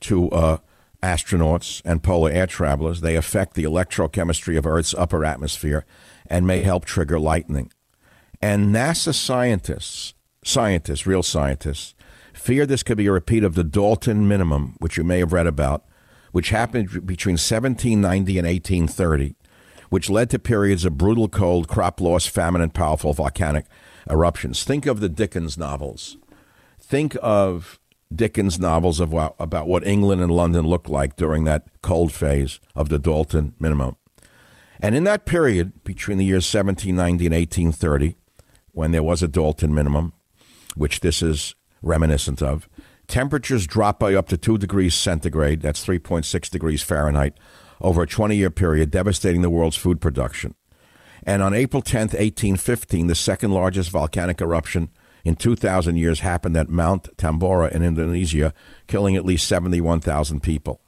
to 0.01 0.29
uh, 0.29 0.59
astronauts 1.03 1.81
and 1.87 2.03
polar 2.03 2.31
air 2.31 2.47
travelers. 2.47 3.01
They 3.01 3.17
affect 3.17 3.55
the 3.55 3.65
electrochemistry 3.65 4.59
of 4.59 4.67
Earth's 4.67 4.93
upper 4.93 5.25
atmosphere 5.25 5.87
and 6.27 6.47
may 6.47 6.61
help 6.61 6.85
trigger 6.85 7.19
lightning. 7.19 7.73
And 8.43 8.75
NASA 8.75 9.15
scientists, 9.15 10.13
scientists, 10.45 11.07
real 11.07 11.23
scientists, 11.23 11.95
fear 12.35 12.67
this 12.67 12.83
could 12.83 12.99
be 12.99 13.07
a 13.07 13.13
repeat 13.13 13.43
of 13.43 13.55
the 13.55 13.65
Dalton 13.65 14.29
minimum, 14.29 14.77
which 14.81 14.99
you 14.99 15.05
may 15.05 15.21
have 15.21 15.33
read 15.33 15.47
about, 15.47 15.87
which 16.33 16.51
happened 16.51 17.07
between 17.07 17.39
1790 17.39 18.39
and 18.39 18.47
1830, 18.47 19.35
which 19.95 20.11
led 20.11 20.29
to 20.29 20.41
periods 20.41 20.85
of 20.85 20.99
brutal 20.99 21.29
cold, 21.29 21.69
crop 21.69 22.01
loss, 22.01 22.27
famine, 22.27 22.61
and 22.61 22.75
powerful 22.75 23.13
volcanic 23.13 23.65
eruptions. 24.11 24.65
Think 24.65 24.87
of 24.87 24.99
the 24.99 25.09
Dickens 25.09 25.57
novels. 25.57 26.17
Think 26.81 27.17
of 27.23 27.79
Dickens 28.13 28.59
novels 28.59 28.99
of 28.99 29.13
about 29.39 29.69
what 29.69 29.87
England 29.87 30.21
and 30.21 30.33
London 30.33 30.67
looked 30.67 30.89
like 30.89 31.15
during 31.15 31.45
that 31.45 31.69
cold 31.81 32.11
phase 32.13 32.59
of 32.75 32.89
the 32.89 32.99
Dalton 32.99 33.55
minimum. 33.61 33.95
And 34.81 34.97
in 34.97 35.05
that 35.05 35.27
period 35.27 35.85
between 35.85 36.19
the 36.19 36.25
years 36.25 36.53
1790 36.53 37.27
and 37.27 37.33
1830, 37.33 38.17
when 38.73 38.91
there 38.91 39.01
was 39.01 39.23
a 39.23 39.29
Dalton 39.29 39.73
minimum, 39.73 40.13
which 40.75 41.03
this 41.03 41.23
is 41.23 41.55
reminiscent 41.83 42.43
of, 42.43 42.69
temperatures 43.07 43.65
dropped 43.65 44.01
by 44.01 44.17
up 44.17 44.27
to 44.31 44.37
2 44.37 44.59
degrees 44.59 44.97
centigrade, 44.97 45.61
that's 45.61 45.87
3.6 45.87 46.51
degrees 46.51 46.83
Fahrenheit, 46.83 47.39
over 47.85 48.03
a 48.03 48.07
20 48.07 48.35
year 48.35 48.51
period, 48.51 48.91
devastating 48.91 49.43
the 49.43 49.51
world's 49.51 49.77
food 49.77 50.01
production. 50.01 50.55
And 51.23 51.43
on 51.43 51.55
April 51.55 51.83
10, 51.83 52.01
1815, 52.09 53.07
the 53.07 53.15
second 53.15 53.53
largest 53.53 53.91
volcanic 53.91 54.41
eruption 54.41 54.89
in 55.23 55.37
2,000 55.37 55.97
years 55.97 56.21
happened 56.21 56.57
at 56.57 56.69
Mount 56.69 57.15
Tambora 57.17 57.71
in 57.71 57.83
Indonesia, 57.83 58.53
killing 58.87 59.17
at 59.17 59.25
least 59.25 59.47
71,000 59.47 60.43
people. 60.43 60.81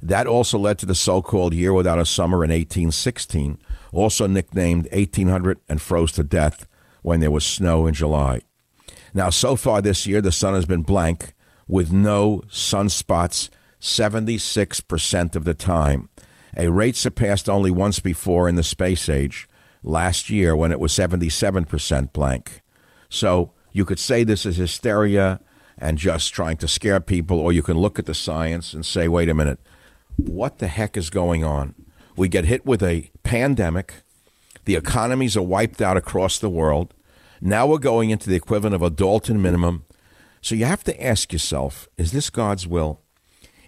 That 0.00 0.26
also 0.26 0.58
led 0.58 0.78
to 0.80 0.86
the 0.86 0.96
so 0.96 1.22
called 1.22 1.54
Year 1.54 1.72
Without 1.72 1.98
a 1.98 2.04
Summer 2.04 2.44
in 2.44 2.50
1816, 2.50 3.58
also 3.92 4.26
nicknamed 4.26 4.88
1800 4.90 5.60
and 5.68 5.80
froze 5.80 6.10
to 6.12 6.24
death 6.24 6.66
when 7.02 7.20
there 7.20 7.30
was 7.30 7.46
snow 7.46 7.86
in 7.86 7.94
July. 7.94 8.40
Now, 9.14 9.30
so 9.30 9.54
far 9.54 9.80
this 9.80 10.06
year, 10.06 10.20
the 10.20 10.32
sun 10.32 10.54
has 10.54 10.66
been 10.66 10.82
blank 10.82 11.34
with 11.68 11.92
no 11.92 12.42
sunspots 12.48 13.48
76% 13.82 15.34
of 15.34 15.44
the 15.44 15.54
time, 15.54 16.08
a 16.56 16.70
rate 16.70 16.96
surpassed 16.96 17.48
only 17.48 17.70
once 17.70 18.00
before 18.00 18.48
in 18.48 18.56
the 18.56 18.62
space 18.62 19.08
age, 19.08 19.48
last 19.82 20.30
year 20.30 20.54
when 20.54 20.72
it 20.72 20.80
was 20.80 20.92
77% 20.92 22.12
blank. 22.12 22.62
So 23.08 23.52
you 23.72 23.84
could 23.84 23.98
say 23.98 24.24
this 24.24 24.46
is 24.46 24.56
hysteria 24.56 25.40
and 25.78 25.98
just 25.98 26.32
trying 26.32 26.58
to 26.58 26.68
scare 26.68 27.00
people, 27.00 27.38
or 27.40 27.52
you 27.52 27.62
can 27.62 27.78
look 27.78 27.98
at 27.98 28.06
the 28.06 28.14
science 28.14 28.72
and 28.72 28.86
say, 28.86 29.08
wait 29.08 29.28
a 29.28 29.34
minute, 29.34 29.58
what 30.16 30.58
the 30.58 30.68
heck 30.68 30.96
is 30.96 31.10
going 31.10 31.42
on? 31.42 31.74
We 32.16 32.28
get 32.28 32.44
hit 32.44 32.66
with 32.66 32.82
a 32.82 33.10
pandemic, 33.22 34.02
the 34.64 34.76
economies 34.76 35.36
are 35.36 35.42
wiped 35.42 35.82
out 35.82 35.96
across 35.96 36.38
the 36.38 36.50
world. 36.50 36.94
Now 37.40 37.66
we're 37.66 37.78
going 37.78 38.10
into 38.10 38.30
the 38.30 38.36
equivalent 38.36 38.74
of 38.74 38.82
a 38.82 38.90
Dalton 38.90 39.42
minimum. 39.42 39.84
So 40.40 40.54
you 40.54 40.66
have 40.66 40.84
to 40.84 41.04
ask 41.04 41.32
yourself, 41.32 41.88
is 41.96 42.12
this 42.12 42.30
God's 42.30 42.66
will? 42.66 43.00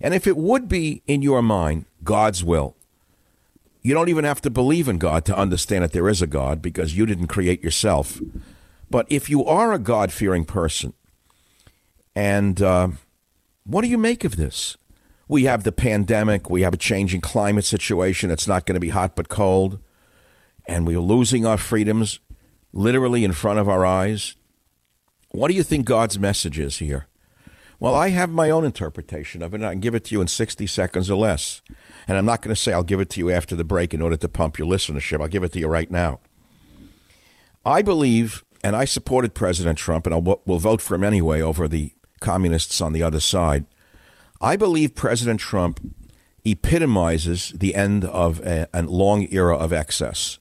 And 0.00 0.14
if 0.14 0.26
it 0.26 0.36
would 0.36 0.68
be 0.68 1.02
in 1.06 1.22
your 1.22 1.42
mind 1.42 1.86
God's 2.04 2.44
will, 2.44 2.76
you 3.82 3.92
don't 3.92 4.08
even 4.08 4.24
have 4.24 4.40
to 4.42 4.50
believe 4.50 4.88
in 4.88 4.98
God 4.98 5.24
to 5.26 5.36
understand 5.36 5.84
that 5.84 5.92
there 5.92 6.08
is 6.08 6.22
a 6.22 6.26
God 6.26 6.62
because 6.62 6.96
you 6.96 7.04
didn't 7.04 7.26
create 7.26 7.62
yourself. 7.62 8.20
But 8.90 9.06
if 9.10 9.28
you 9.28 9.44
are 9.44 9.72
a 9.72 9.78
God 9.78 10.12
fearing 10.12 10.44
person, 10.44 10.94
and 12.14 12.62
uh, 12.62 12.88
what 13.64 13.82
do 13.82 13.88
you 13.88 13.98
make 13.98 14.24
of 14.24 14.36
this? 14.36 14.76
We 15.28 15.44
have 15.44 15.64
the 15.64 15.72
pandemic, 15.72 16.48
we 16.48 16.62
have 16.62 16.74
a 16.74 16.78
changing 16.78 17.20
climate 17.20 17.64
situation. 17.64 18.30
It's 18.30 18.46
not 18.46 18.66
going 18.66 18.74
to 18.74 18.80
be 18.80 18.90
hot 18.90 19.16
but 19.16 19.28
cold, 19.28 19.78
and 20.66 20.86
we're 20.86 21.00
losing 21.00 21.44
our 21.44 21.58
freedoms 21.58 22.20
literally 22.72 23.24
in 23.24 23.32
front 23.32 23.58
of 23.58 23.68
our 23.68 23.84
eyes. 23.84 24.34
What 25.30 25.48
do 25.48 25.54
you 25.54 25.62
think 25.62 25.86
God's 25.86 26.18
message 26.18 26.58
is 26.58 26.78
here? 26.78 27.06
Well, 27.80 27.94
I 27.94 28.08
have 28.10 28.30
my 28.30 28.50
own 28.50 28.64
interpretation 28.64 29.42
of 29.42 29.52
it, 29.52 29.56
and 29.56 29.66
I 29.66 29.72
can 29.72 29.80
give 29.80 29.94
it 29.94 30.04
to 30.04 30.14
you 30.14 30.20
in 30.20 30.28
60 30.28 30.66
seconds 30.66 31.10
or 31.10 31.16
less. 31.16 31.60
And 32.06 32.16
I'm 32.16 32.24
not 32.24 32.42
going 32.42 32.54
to 32.54 32.60
say 32.60 32.72
I'll 32.72 32.82
give 32.82 33.00
it 33.00 33.10
to 33.10 33.20
you 33.20 33.30
after 33.30 33.56
the 33.56 33.64
break 33.64 33.92
in 33.92 34.02
order 34.02 34.16
to 34.16 34.28
pump 34.28 34.58
your 34.58 34.68
listenership. 34.68 35.20
I'll 35.20 35.28
give 35.28 35.44
it 35.44 35.52
to 35.52 35.58
you 35.58 35.68
right 35.68 35.90
now. 35.90 36.20
I 37.64 37.82
believe 37.82 38.44
and 38.64 38.74
I 38.74 38.86
supported 38.86 39.34
President 39.34 39.76
Trump, 39.76 40.06
and 40.06 40.14
I 40.14 40.18
will 40.18 40.58
vote 40.58 40.80
for 40.80 40.94
him 40.94 41.04
anyway 41.04 41.42
over 41.42 41.68
the 41.68 41.92
communists 42.20 42.80
on 42.80 42.94
the 42.94 43.02
other 43.02 43.20
side. 43.20 43.66
I 44.40 44.56
believe 44.56 44.94
President 44.94 45.38
Trump 45.38 45.80
epitomizes 46.46 47.52
the 47.54 47.74
end 47.74 48.06
of 48.06 48.40
a, 48.40 48.66
a 48.72 48.82
long 48.82 49.28
era 49.30 49.54
of 49.54 49.70
excess. 49.70 50.38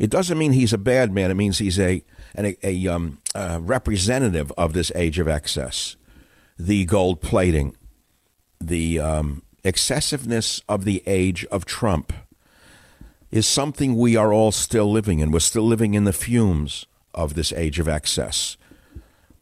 It 0.00 0.10
doesn't 0.10 0.36
mean 0.36 0.52
he's 0.52 0.72
a 0.72 0.78
bad 0.78 1.12
man. 1.12 1.30
It 1.30 1.34
means 1.34 1.58
he's 1.58 1.78
a, 1.78 2.02
a, 2.36 2.56
a, 2.66 2.88
um, 2.88 3.18
a 3.36 3.60
representative 3.60 4.50
of 4.58 4.72
this 4.72 4.90
age 4.96 5.20
of 5.20 5.28
excess. 5.28 5.94
The 6.58 6.84
gold 6.84 7.20
plating, 7.20 7.76
the 8.60 8.98
um, 9.00 9.42
excessiveness 9.64 10.62
of 10.68 10.84
the 10.84 11.02
age 11.06 11.44
of 11.46 11.64
Trump 11.64 12.12
is 13.30 13.46
something 13.46 13.96
we 13.96 14.14
are 14.14 14.32
all 14.32 14.52
still 14.52 14.90
living 14.90 15.20
in. 15.20 15.30
We're 15.30 15.40
still 15.40 15.66
living 15.66 15.94
in 15.94 16.04
the 16.04 16.12
fumes 16.12 16.86
of 17.14 17.34
this 17.34 17.52
age 17.52 17.78
of 17.78 17.88
excess. 17.88 18.56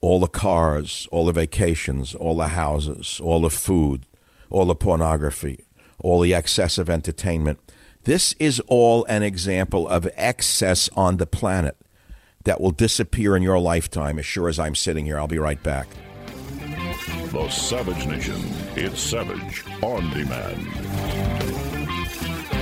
All 0.00 0.20
the 0.20 0.28
cars, 0.28 1.08
all 1.10 1.26
the 1.26 1.32
vacations, 1.32 2.14
all 2.14 2.36
the 2.36 2.48
houses, 2.48 3.20
all 3.22 3.42
the 3.42 3.50
food, 3.50 4.06
all 4.48 4.64
the 4.64 4.74
pornography, 4.74 5.66
all 5.98 6.20
the 6.20 6.32
excessive 6.32 6.88
entertainment. 6.88 7.58
This 8.04 8.32
is 8.34 8.60
all 8.66 9.04
an 9.06 9.22
example 9.22 9.86
of 9.88 10.08
excess 10.14 10.88
on 10.96 11.18
the 11.18 11.26
planet 11.26 11.76
that 12.44 12.60
will 12.60 12.70
disappear 12.70 13.36
in 13.36 13.42
your 13.42 13.58
lifetime 13.58 14.18
as 14.18 14.24
sure 14.24 14.48
as 14.48 14.58
I'm 14.58 14.74
sitting 14.74 15.04
here. 15.04 15.18
I'll 15.18 15.26
be 15.26 15.38
right 15.38 15.62
back. 15.62 15.88
The 17.30 17.48
Savage 17.48 18.08
Nation. 18.08 18.40
It's 18.74 19.00
Savage 19.00 19.64
on 19.82 20.10
demand. 20.10 20.66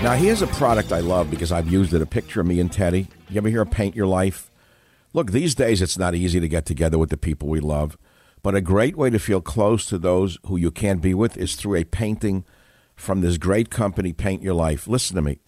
Now, 0.03 0.13
here's 0.13 0.43
a 0.43 0.47
product 0.47 0.93
I 0.93 1.01
love 1.01 1.31
because 1.31 1.51
I've 1.51 1.73
used 1.73 1.95
it 1.95 2.03
a 2.03 2.07
picture 2.07 2.43
of 2.43 2.47
me 2.47 2.61
and 2.61 2.71
Teddy. 2.71 3.09
You 3.31 3.39
ever 3.39 3.49
hear 3.49 3.63
of 3.63 3.71
Paint 3.71 3.97
Your 3.97 4.07
Life? 4.07 4.51
Look, 5.15 5.33
these 5.33 5.55
days 5.55 5.81
it's 5.81 5.97
not 5.97 6.15
easy 6.15 6.39
to 6.39 6.49
get 6.49 6.67
together 6.67 6.99
with 6.99 7.09
the 7.09 7.17
people 7.17 7.49
we 7.49 7.61
love, 7.61 7.97
but 8.43 8.55
a 8.55 8.61
great 8.61 8.95
way 8.95 9.09
to 9.09 9.19
feel 9.19 9.41
close 9.41 9.87
to 9.87 9.97
those 9.97 10.37
who 10.45 10.59
you 10.59 10.71
can't 10.71 11.01
be 11.01 11.15
with 11.15 11.39
is 11.39 11.55
through 11.55 11.77
a 11.77 11.85
painting 11.85 12.45
from 12.95 13.23
this 13.23 13.39
great 13.39 13.71
company, 13.71 14.13
Paint 14.13 14.43
Your 14.43 14.55
Life. 14.55 14.87
Listen 14.87 15.17
to 15.17 15.23
me. 15.23 15.41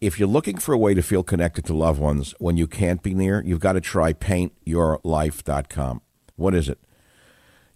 If 0.00 0.18
you're 0.18 0.26
looking 0.26 0.58
for 0.58 0.72
a 0.72 0.78
way 0.78 0.94
to 0.94 1.02
feel 1.02 1.22
connected 1.22 1.64
to 1.66 1.74
loved 1.74 2.00
ones 2.00 2.34
when 2.40 2.56
you 2.56 2.66
can't 2.66 3.04
be 3.04 3.14
near, 3.14 3.40
you've 3.46 3.60
got 3.60 3.74
to 3.74 3.80
try 3.80 4.12
paintyourlife.com. 4.12 6.02
What 6.34 6.54
is 6.54 6.68
it? 6.68 6.80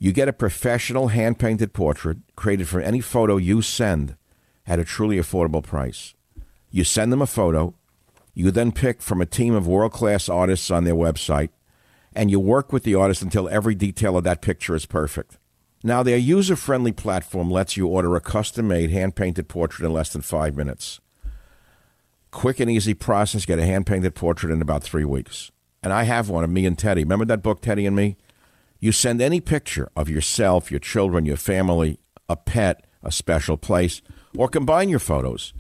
You 0.03 0.11
get 0.11 0.27
a 0.27 0.33
professional 0.33 1.09
hand 1.09 1.39
painted 1.39 1.73
portrait 1.73 2.19
created 2.35 2.67
from 2.67 2.83
any 2.83 3.01
photo 3.01 3.37
you 3.37 3.63
send 3.63 4.17
at 4.67 4.81
a 4.81 4.85
truly 4.85 5.17
affordable 5.17 5.63
price. 5.63 6.15
You 6.73 6.83
send 6.83 7.13
them 7.13 7.23
a 7.23 7.27
photo, 7.29 7.77
you 8.35 8.51
then 8.51 8.73
pick 8.73 9.01
from 9.01 9.21
a 9.21 9.27
team 9.27 9.55
of 9.55 9.69
world 9.69 9.93
class 9.93 10.29
artists 10.29 10.73
on 10.73 10.83
their 10.83 10.97
website, 10.97 11.51
and 12.17 12.33
you 12.33 12.41
work 12.41 12.73
with 12.73 12.83
the 12.83 12.97
artist 12.97 13.23
until 13.23 13.49
every 13.49 13.77
detail 13.77 14.17
of 14.17 14.25
that 14.25 14.43
picture 14.43 14.75
is 14.75 14.87
perfect. 14.87 15.39
Now, 15.85 16.03
their 16.03 16.17
user 16.17 16.57
friendly 16.57 16.91
platform 16.91 17.49
lets 17.49 17.77
you 17.77 17.87
order 17.87 18.17
a 18.17 18.21
custom 18.21 18.67
made, 18.67 18.91
hand 18.91 19.15
painted 19.15 19.47
portrait 19.47 19.87
in 19.87 19.93
less 19.93 20.13
than 20.13 20.23
five 20.23 20.57
minutes. 20.57 21.01
Quick 22.33 22.59
and 22.59 22.69
easy 22.69 22.95
process, 22.95 23.47
get 23.47 23.61
a 23.61 23.65
hand 23.65 23.87
painted 23.87 24.17
portrait 24.17 24.53
in 24.53 24.61
about 24.61 24.83
three 24.83 25.05
weeks. 25.05 25.53
And 25.81 25.93
I 25.93 26.03
have 26.03 26.29
one 26.29 26.43
of 26.43 26.51
me 26.51 26.67
and 26.67 26.77
Teddy. 26.77 27.05
Remember 27.05 27.25
that 27.27 27.45
book, 27.45 27.63
Teddy 27.63 27.87
and 27.87 27.95
Me? 27.95 28.17
You 28.83 28.93
send 28.93 29.23
any 29.23 29.41
picture 29.41 29.89
of 29.97 30.11
yourself, 30.11 30.71
your 30.71 30.81
children, 30.81 31.25
your 31.25 31.39
family, 31.39 31.99
a 32.29 32.37
pet, 32.37 32.85
a 33.03 33.11
special 33.11 33.57
place, 33.57 34.03
or 34.37 34.49
combine 34.49 34.91
your 34.91 34.99
photos 34.99 35.55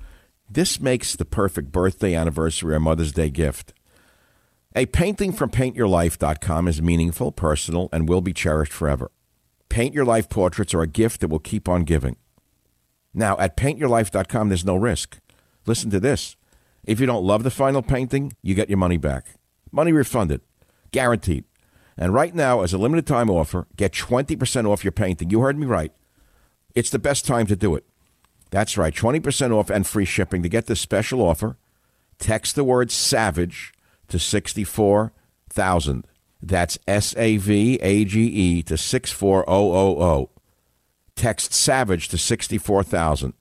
this 0.52 0.80
makes 0.80 1.16
the 1.16 1.24
perfect 1.24 1.72
birthday, 1.72 2.14
anniversary, 2.14 2.74
or 2.74 2.80
Mother's 2.80 3.12
Day 3.12 3.30
gift. 3.30 3.72
A 4.76 4.84
painting 4.84 5.32
from 5.32 5.50
paintyourlife.com 5.50 6.68
is 6.68 6.82
meaningful, 6.82 7.32
personal, 7.32 7.88
and 7.90 8.06
will 8.06 8.20
be 8.20 8.34
cherished 8.34 8.72
forever. 8.72 9.10
Paint 9.70 9.94
Your 9.94 10.04
Life 10.04 10.28
portraits 10.28 10.74
are 10.74 10.82
a 10.82 10.86
gift 10.86 11.22
that 11.22 11.28
will 11.28 11.38
keep 11.38 11.70
on 11.70 11.84
giving. 11.84 12.16
Now, 13.14 13.38
at 13.38 13.56
paintyourlife.com, 13.56 14.48
there's 14.48 14.64
no 14.64 14.76
risk. 14.76 15.20
Listen 15.64 15.88
to 15.90 16.00
this. 16.00 16.36
If 16.84 17.00
you 17.00 17.06
don't 17.06 17.24
love 17.24 17.44
the 17.44 17.50
final 17.50 17.80
painting, 17.80 18.34
you 18.42 18.54
get 18.54 18.68
your 18.68 18.78
money 18.78 18.98
back. 18.98 19.36
Money 19.70 19.92
refunded. 19.92 20.42
Guaranteed. 20.90 21.44
And 21.96 22.14
right 22.14 22.34
now, 22.34 22.62
as 22.62 22.72
a 22.72 22.78
limited 22.78 23.06
time 23.06 23.30
offer, 23.30 23.66
get 23.76 23.92
20% 23.92 24.68
off 24.68 24.84
your 24.84 24.92
painting. 24.92 25.30
You 25.30 25.40
heard 25.40 25.58
me 25.58 25.66
right. 25.66 25.92
It's 26.74 26.90
the 26.90 26.98
best 26.98 27.26
time 27.26 27.46
to 27.46 27.56
do 27.56 27.74
it. 27.74 27.84
That's 28.50 28.76
right, 28.76 28.94
20% 28.94 29.50
off 29.52 29.70
and 29.70 29.86
free 29.86 30.04
shipping. 30.04 30.42
To 30.42 30.48
get 30.48 30.66
this 30.66 30.80
special 30.80 31.20
offer, 31.22 31.56
text 32.18 32.54
the 32.54 32.64
word 32.64 32.90
SAVAGE 32.90 33.72
to 34.08 34.18
64,000. 34.18 36.06
That's 36.42 36.78
S 36.86 37.14
A 37.16 37.36
V 37.36 37.78
A 37.80 38.04
G 38.04 38.26
E 38.26 38.62
to 38.64 38.76
64000. 38.76 40.28
Text 41.14 41.54
SAVAGE 41.54 42.08
to 42.08 42.18
64,000. 42.18 43.34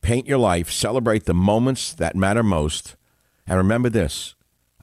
Paint 0.00 0.26
your 0.26 0.38
life, 0.38 0.70
celebrate 0.70 1.24
the 1.24 1.34
moments 1.34 1.92
that 1.94 2.16
matter 2.16 2.42
most. 2.42 2.96
And 3.46 3.56
remember 3.56 3.88
this 3.88 4.34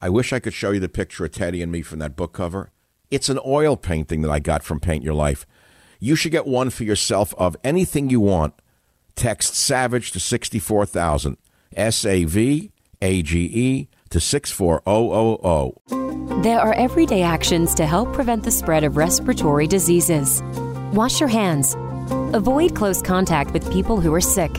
I 0.01 0.09
wish 0.09 0.33
I 0.33 0.39
could 0.39 0.53
show 0.53 0.71
you 0.71 0.79
the 0.79 0.89
picture 0.89 1.25
of 1.25 1.31
Teddy 1.31 1.61
and 1.61 1.71
me 1.71 1.81
from 1.81 1.99
that 1.99 2.15
book 2.15 2.33
cover. 2.33 2.71
It's 3.11 3.29
an 3.29 3.39
oil 3.45 3.77
painting 3.77 4.21
that 4.21 4.31
I 4.31 4.39
got 4.39 4.63
from 4.63 4.79
Paint 4.79 5.03
Your 5.03 5.13
Life. 5.13 5.45
You 5.99 6.15
should 6.15 6.31
get 6.31 6.47
one 6.47 6.69
for 6.69 6.83
yourself 6.83 7.33
of 7.37 7.55
anything 7.63 8.09
you 8.09 8.19
want 8.19 8.53
Text 9.15 9.55
SAVAGE 9.55 10.11
to 10.11 10.19
64,000. 10.19 11.37
S 11.75 12.05
A 12.05 12.25
V 12.25 12.71
AGE 13.01 13.87
to 14.09 14.19
64000. 14.19 16.43
There 16.43 16.59
are 16.59 16.73
everyday 16.73 17.21
actions 17.21 17.73
to 17.75 17.85
help 17.85 18.13
prevent 18.13 18.43
the 18.43 18.51
spread 18.51 18.83
of 18.83 18.97
respiratory 18.97 19.67
diseases. 19.67 20.41
Wash 20.93 21.19
your 21.19 21.29
hands. 21.29 21.75
Avoid 22.33 22.75
close 22.75 23.01
contact 23.01 23.51
with 23.51 23.71
people 23.71 23.99
who 23.99 24.13
are 24.13 24.21
sick. 24.21 24.51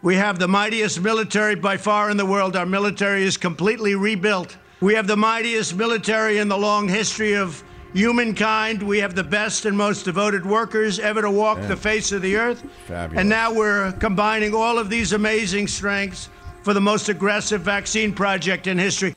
We 0.02 0.16
have 0.16 0.38
the 0.38 0.48
mightiest 0.48 1.02
military 1.02 1.56
by 1.56 1.78
far 1.78 2.10
in 2.10 2.18
the 2.18 2.26
world. 2.26 2.56
Our 2.56 2.66
military 2.66 3.24
is 3.24 3.38
completely 3.38 3.96
rebuilt. 3.96 4.58
We 4.82 4.96
have 4.96 5.08
the 5.08 5.16
mightiest 5.16 5.76
military 5.76 6.40
in 6.40 6.50
the 6.50 6.58
long 6.58 6.90
history 6.90 7.36
of 7.36 7.64
humankind. 7.94 8.84
We 8.84 9.00
have 9.00 9.16
the 9.16 9.24
best 9.24 9.66
and 9.66 9.78
most 9.78 10.04
devoted 10.04 10.46
workers 10.46 11.00
ever 11.00 11.22
to 11.22 11.32
walk 11.32 11.60
Yeah. 11.60 11.68
the 11.68 11.76
face 11.78 12.12
of 12.12 12.22
the 12.22 12.36
earth. 12.36 12.64
Fabulous. 12.88 13.20
And 13.22 13.30
now 13.30 13.54
we're 13.54 13.94
combining 13.94 14.54
all 14.54 14.78
of 14.78 14.90
these 14.90 15.14
amazing 15.14 15.68
strengths 15.68 16.28
for 16.64 16.74
the 16.74 16.82
most 16.82 17.08
aggressive 17.08 17.62
vaccine 17.62 18.12
project 18.14 18.68
in 18.68 18.78
history. 18.78 19.16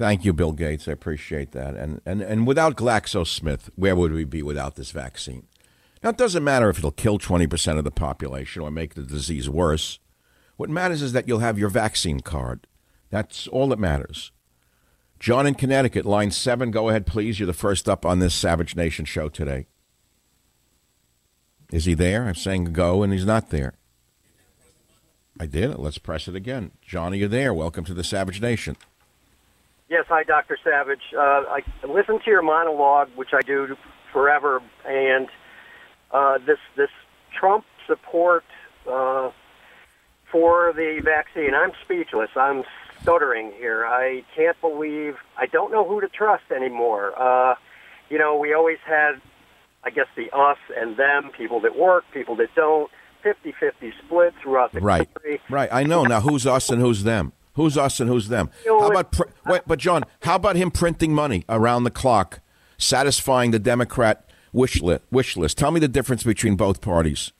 Thank 0.00 0.24
you, 0.24 0.32
Bill 0.32 0.52
Gates. 0.52 0.88
I 0.88 0.92
appreciate 0.92 1.52
that. 1.52 1.76
And, 1.76 2.00
and, 2.06 2.22
and 2.22 2.46
without 2.46 2.74
GlaxoSmith, 2.74 3.68
where 3.76 3.94
would 3.94 4.12
we 4.12 4.24
be 4.24 4.42
without 4.42 4.76
this 4.76 4.92
vaccine? 4.92 5.46
Now, 6.02 6.08
it 6.08 6.16
doesn't 6.16 6.42
matter 6.42 6.70
if 6.70 6.78
it'll 6.78 6.90
kill 6.90 7.18
20% 7.18 7.76
of 7.76 7.84
the 7.84 7.90
population 7.90 8.62
or 8.62 8.70
make 8.70 8.94
the 8.94 9.02
disease 9.02 9.50
worse. 9.50 9.98
What 10.56 10.70
matters 10.70 11.02
is 11.02 11.12
that 11.12 11.28
you'll 11.28 11.40
have 11.40 11.58
your 11.58 11.68
vaccine 11.68 12.20
card. 12.20 12.66
That's 13.10 13.46
all 13.48 13.68
that 13.68 13.78
matters. 13.78 14.32
John 15.18 15.46
in 15.46 15.54
Connecticut, 15.54 16.06
line 16.06 16.30
seven, 16.30 16.70
go 16.70 16.88
ahead, 16.88 17.06
please. 17.06 17.38
You're 17.38 17.46
the 17.46 17.52
first 17.52 17.86
up 17.86 18.06
on 18.06 18.20
this 18.20 18.34
Savage 18.34 18.74
Nation 18.74 19.04
show 19.04 19.28
today. 19.28 19.66
Is 21.70 21.84
he 21.84 21.92
there? 21.92 22.24
I'm 22.24 22.34
saying 22.36 22.72
go, 22.72 23.02
and 23.02 23.12
he's 23.12 23.26
not 23.26 23.50
there. 23.50 23.74
I 25.38 25.44
did. 25.44 25.72
It. 25.72 25.78
Let's 25.78 25.98
press 25.98 26.26
it 26.26 26.34
again. 26.34 26.70
John, 26.80 27.12
are 27.12 27.16
you 27.16 27.28
there? 27.28 27.52
Welcome 27.52 27.84
to 27.84 27.92
the 27.92 28.02
Savage 28.02 28.40
Nation. 28.40 28.78
Yes, 29.90 30.04
hi, 30.08 30.22
Dr. 30.22 30.56
Savage. 30.62 31.00
Uh, 31.12 31.18
I 31.50 31.62
listen 31.86 32.20
to 32.20 32.30
your 32.30 32.42
monologue, 32.42 33.08
which 33.16 33.30
I 33.34 33.40
do 33.42 33.76
forever, 34.12 34.62
and 34.86 35.26
uh, 36.12 36.38
this 36.46 36.58
this 36.76 36.90
Trump 37.36 37.64
support 37.88 38.44
uh, 38.88 39.30
for 40.30 40.72
the 40.74 41.00
vaccine. 41.04 41.54
I'm 41.54 41.72
speechless. 41.84 42.30
I'm 42.36 42.62
stuttering 43.02 43.50
here. 43.58 43.84
I 43.84 44.22
can't 44.36 44.58
believe. 44.60 45.16
I 45.36 45.46
don't 45.46 45.72
know 45.72 45.84
who 45.88 46.00
to 46.00 46.08
trust 46.08 46.44
anymore. 46.54 47.20
Uh, 47.20 47.56
you 48.10 48.18
know, 48.18 48.36
we 48.38 48.54
always 48.54 48.78
had, 48.86 49.14
I 49.82 49.90
guess, 49.90 50.06
the 50.16 50.30
us 50.30 50.58
and 50.76 50.96
them, 50.96 51.30
people 51.36 51.58
that 51.62 51.76
work, 51.76 52.04
people 52.14 52.36
that 52.36 52.54
don't, 52.54 52.88
50-50 53.24 53.92
split 54.04 54.34
throughout 54.40 54.72
the 54.72 54.80
Right, 54.80 55.12
country. 55.14 55.40
right. 55.50 55.68
I 55.72 55.82
know 55.82 56.04
now. 56.04 56.20
Who's 56.20 56.46
us 56.46 56.70
and 56.70 56.80
who's 56.80 57.02
them? 57.02 57.32
Who's 57.60 57.76
us 57.76 58.00
and 58.00 58.08
who's 58.08 58.28
them? 58.28 58.48
How 58.64 58.88
about 58.88 59.12
pr- 59.12 59.24
wait, 59.44 59.60
but 59.66 59.78
John? 59.78 60.04
How 60.20 60.36
about 60.36 60.56
him 60.56 60.70
printing 60.70 61.12
money 61.12 61.44
around 61.46 61.84
the 61.84 61.90
clock, 61.90 62.40
satisfying 62.78 63.50
the 63.50 63.58
Democrat 63.58 64.24
wish 64.50 64.80
list? 64.80 65.04
Wish 65.10 65.36
list. 65.36 65.58
Tell 65.58 65.70
me 65.70 65.78
the 65.78 65.86
difference 65.86 66.22
between 66.22 66.56
both 66.56 66.80
parties. 66.80 67.32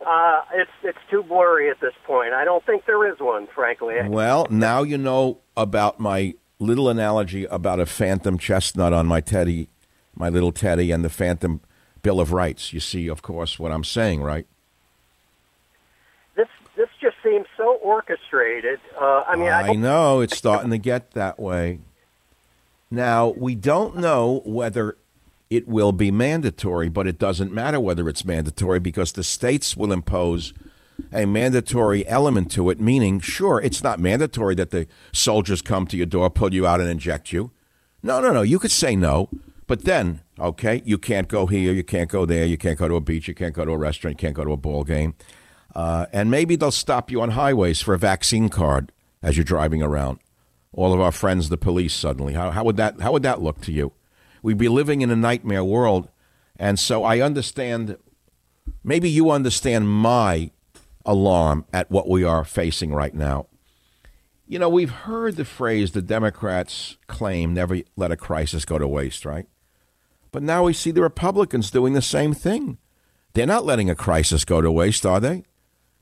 Uh, 0.00 0.40
it's 0.54 0.70
it's 0.82 0.98
too 1.10 1.22
blurry 1.22 1.68
at 1.68 1.78
this 1.82 1.92
point. 2.06 2.32
I 2.32 2.46
don't 2.46 2.64
think 2.64 2.86
there 2.86 3.06
is 3.12 3.20
one, 3.20 3.46
frankly. 3.54 3.96
Well, 4.08 4.46
now 4.48 4.82
you 4.82 4.96
know 4.96 5.40
about 5.54 6.00
my 6.00 6.32
little 6.58 6.88
analogy 6.88 7.44
about 7.44 7.80
a 7.80 7.86
phantom 7.86 8.38
chestnut 8.38 8.94
on 8.94 9.06
my 9.06 9.20
teddy, 9.20 9.68
my 10.14 10.30
little 10.30 10.50
teddy, 10.50 10.90
and 10.92 11.04
the 11.04 11.10
phantom 11.10 11.60
Bill 12.02 12.20
of 12.20 12.32
Rights. 12.32 12.72
You 12.72 12.80
see, 12.80 13.08
of 13.08 13.20
course, 13.20 13.58
what 13.58 13.70
I'm 13.70 13.84
saying, 13.84 14.22
right? 14.22 14.46
This 16.76 16.88
just 17.00 17.16
seems 17.22 17.46
so 17.56 17.74
orchestrated. 17.82 18.80
Uh, 19.00 19.24
I 19.26 19.36
mean, 19.36 19.48
I, 19.48 19.68
I 19.68 19.72
know 19.74 20.20
it's 20.20 20.36
starting 20.36 20.70
to 20.70 20.78
get 20.78 21.12
that 21.12 21.38
way. 21.38 21.78
Now, 22.90 23.34
we 23.36 23.54
don't 23.54 23.96
know 23.96 24.42
whether 24.44 24.96
it 25.50 25.68
will 25.68 25.92
be 25.92 26.10
mandatory, 26.10 26.88
but 26.88 27.06
it 27.06 27.18
doesn't 27.18 27.52
matter 27.52 27.78
whether 27.78 28.08
it's 28.08 28.24
mandatory 28.24 28.80
because 28.80 29.12
the 29.12 29.22
states 29.22 29.76
will 29.76 29.92
impose 29.92 30.52
a 31.12 31.26
mandatory 31.26 32.06
element 32.06 32.50
to 32.52 32.70
it, 32.70 32.80
meaning, 32.80 33.20
sure, 33.20 33.60
it's 33.60 33.82
not 33.82 33.98
mandatory 33.98 34.54
that 34.54 34.70
the 34.70 34.86
soldiers 35.12 35.62
come 35.62 35.86
to 35.86 35.96
your 35.96 36.06
door, 36.06 36.30
pull 36.30 36.54
you 36.54 36.66
out, 36.66 36.80
and 36.80 36.88
inject 36.88 37.32
you. 37.32 37.50
No, 38.02 38.20
no, 38.20 38.32
no. 38.32 38.42
You 38.42 38.58
could 38.58 38.70
say 38.70 38.94
no, 38.96 39.28
but 39.66 39.84
then, 39.84 40.20
okay, 40.38 40.82
you 40.84 40.98
can't 40.98 41.28
go 41.28 41.46
here, 41.46 41.72
you 41.72 41.84
can't 41.84 42.10
go 42.10 42.26
there, 42.26 42.44
you 42.44 42.56
can't 42.56 42.78
go 42.78 42.88
to 42.88 42.96
a 42.96 43.00
beach, 43.00 43.28
you 43.28 43.34
can't 43.34 43.54
go 43.54 43.64
to 43.64 43.72
a 43.72 43.78
restaurant, 43.78 44.20
you 44.20 44.26
can't 44.26 44.36
go 44.36 44.44
to 44.44 44.52
a 44.52 44.56
ball 44.56 44.84
game. 44.84 45.14
Uh, 45.74 46.06
and 46.12 46.30
maybe 46.30 46.56
they'll 46.56 46.70
stop 46.70 47.10
you 47.10 47.20
on 47.20 47.30
highways 47.30 47.80
for 47.80 47.94
a 47.94 47.98
vaccine 47.98 48.48
card 48.48 48.92
as 49.22 49.36
you're 49.36 49.44
driving 49.44 49.82
around. 49.82 50.18
All 50.72 50.92
of 50.92 51.00
our 51.00 51.12
friends, 51.12 51.48
the 51.48 51.56
police, 51.56 51.94
suddenly. 51.94 52.34
How, 52.34 52.50
how 52.50 52.64
would 52.64 52.76
that 52.76 53.00
how 53.00 53.12
would 53.12 53.22
that 53.22 53.42
look 53.42 53.60
to 53.62 53.72
you? 53.72 53.92
We'd 54.42 54.58
be 54.58 54.68
living 54.68 55.02
in 55.02 55.10
a 55.10 55.16
nightmare 55.16 55.64
world, 55.64 56.08
and 56.56 56.78
so 56.78 57.04
I 57.04 57.20
understand. 57.20 57.96
Maybe 58.82 59.10
you 59.10 59.30
understand 59.30 59.88
my 59.88 60.50
alarm 61.04 61.66
at 61.72 61.90
what 61.90 62.08
we 62.08 62.24
are 62.24 62.44
facing 62.44 62.92
right 62.92 63.14
now. 63.14 63.46
You 64.46 64.58
know, 64.58 64.68
we've 64.68 64.90
heard 64.90 65.36
the 65.36 65.44
phrase 65.44 65.92
the 65.92 66.02
Democrats 66.02 66.96
claim 67.06 67.54
never 67.54 67.80
let 67.96 68.10
a 68.10 68.16
crisis 68.16 68.64
go 68.64 68.78
to 68.78 68.88
waste, 68.88 69.24
right? 69.24 69.46
But 70.32 70.42
now 70.42 70.64
we 70.64 70.72
see 70.72 70.90
the 70.90 71.02
Republicans 71.02 71.70
doing 71.70 71.92
the 71.92 72.02
same 72.02 72.34
thing. 72.34 72.78
They're 73.32 73.46
not 73.46 73.64
letting 73.64 73.88
a 73.88 73.94
crisis 73.94 74.44
go 74.44 74.60
to 74.60 74.70
waste, 74.70 75.06
are 75.06 75.20
they? 75.20 75.44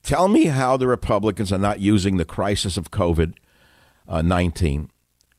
Tell 0.03 0.27
me 0.27 0.47
how 0.47 0.77
the 0.77 0.89
Republicans 0.89 1.53
are 1.53 1.59
not 1.59 1.81
using 1.81 2.17
the 2.17 2.25
crisis 2.25 2.77
of 2.77 2.91
COVID 2.91 3.35
uh, 4.09 4.23
19, 4.23 4.91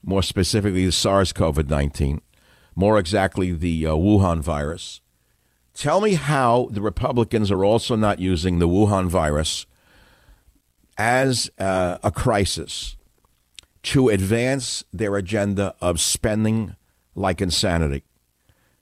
more 0.01 0.23
specifically 0.23 0.85
the 0.85 0.91
SARS 0.91 1.33
CoV 1.33 1.69
19, 1.69 2.21
more 2.75 2.97
exactly 2.97 3.51
the 3.51 3.85
uh, 3.85 3.91
Wuhan 3.91 4.39
virus. 4.39 5.01
Tell 5.73 5.99
me 5.99 6.13
how 6.13 6.69
the 6.71 6.81
Republicans 6.81 7.51
are 7.51 7.65
also 7.65 7.95
not 7.95 8.19
using 8.19 8.59
the 8.59 8.67
Wuhan 8.67 9.07
virus 9.07 9.65
as 10.97 11.49
uh, 11.59 11.97
a 12.03 12.11
crisis 12.11 12.95
to 13.81 14.07
advance 14.09 14.85
their 14.93 15.17
agenda 15.17 15.75
of 15.81 15.99
spending 15.99 16.75
like 17.15 17.41
insanity. 17.41 18.03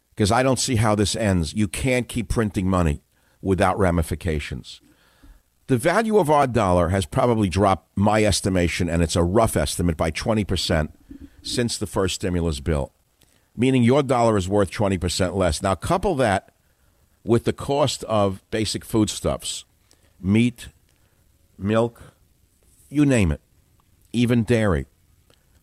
Because 0.10 0.32
I 0.32 0.44
don't 0.44 0.60
see 0.60 0.76
how 0.76 0.94
this 0.94 1.15
ends. 1.15 1.54
You 1.54 1.67
can't 1.67 2.08
keep 2.08 2.30
printing 2.30 2.70
money 2.70 3.02
without 3.41 3.80
ramifications. 3.80 4.82
The 5.72 5.78
value 5.78 6.18
of 6.18 6.30
our 6.30 6.48
dollar 6.48 6.90
has 6.90 7.06
probably 7.06 7.48
dropped, 7.48 7.98
my 7.98 8.26
estimation, 8.26 8.90
and 8.90 9.02
it's 9.02 9.16
a 9.16 9.24
rough 9.24 9.56
estimate, 9.56 9.96
by 9.96 10.12
20% 10.12 10.90
since 11.44 11.78
the 11.78 11.88
first 11.88 12.16
stimulus 12.16 12.60
bill, 12.60 12.92
meaning 13.56 13.82
your 13.82 14.04
dollar 14.04 14.36
is 14.36 14.50
worth 14.50 14.70
20% 14.70 15.34
less. 15.34 15.62
Now, 15.62 15.76
couple 15.76 16.14
that 16.16 16.54
with 17.24 17.46
the 17.46 17.54
cost 17.54 18.04
of 18.04 18.44
basic 18.52 18.84
foodstuffs 18.84 19.64
meat, 20.20 20.68
milk, 21.58 22.16
you 22.90 23.06
name 23.06 23.32
it, 23.32 23.40
even 24.12 24.44
dairy. 24.44 24.88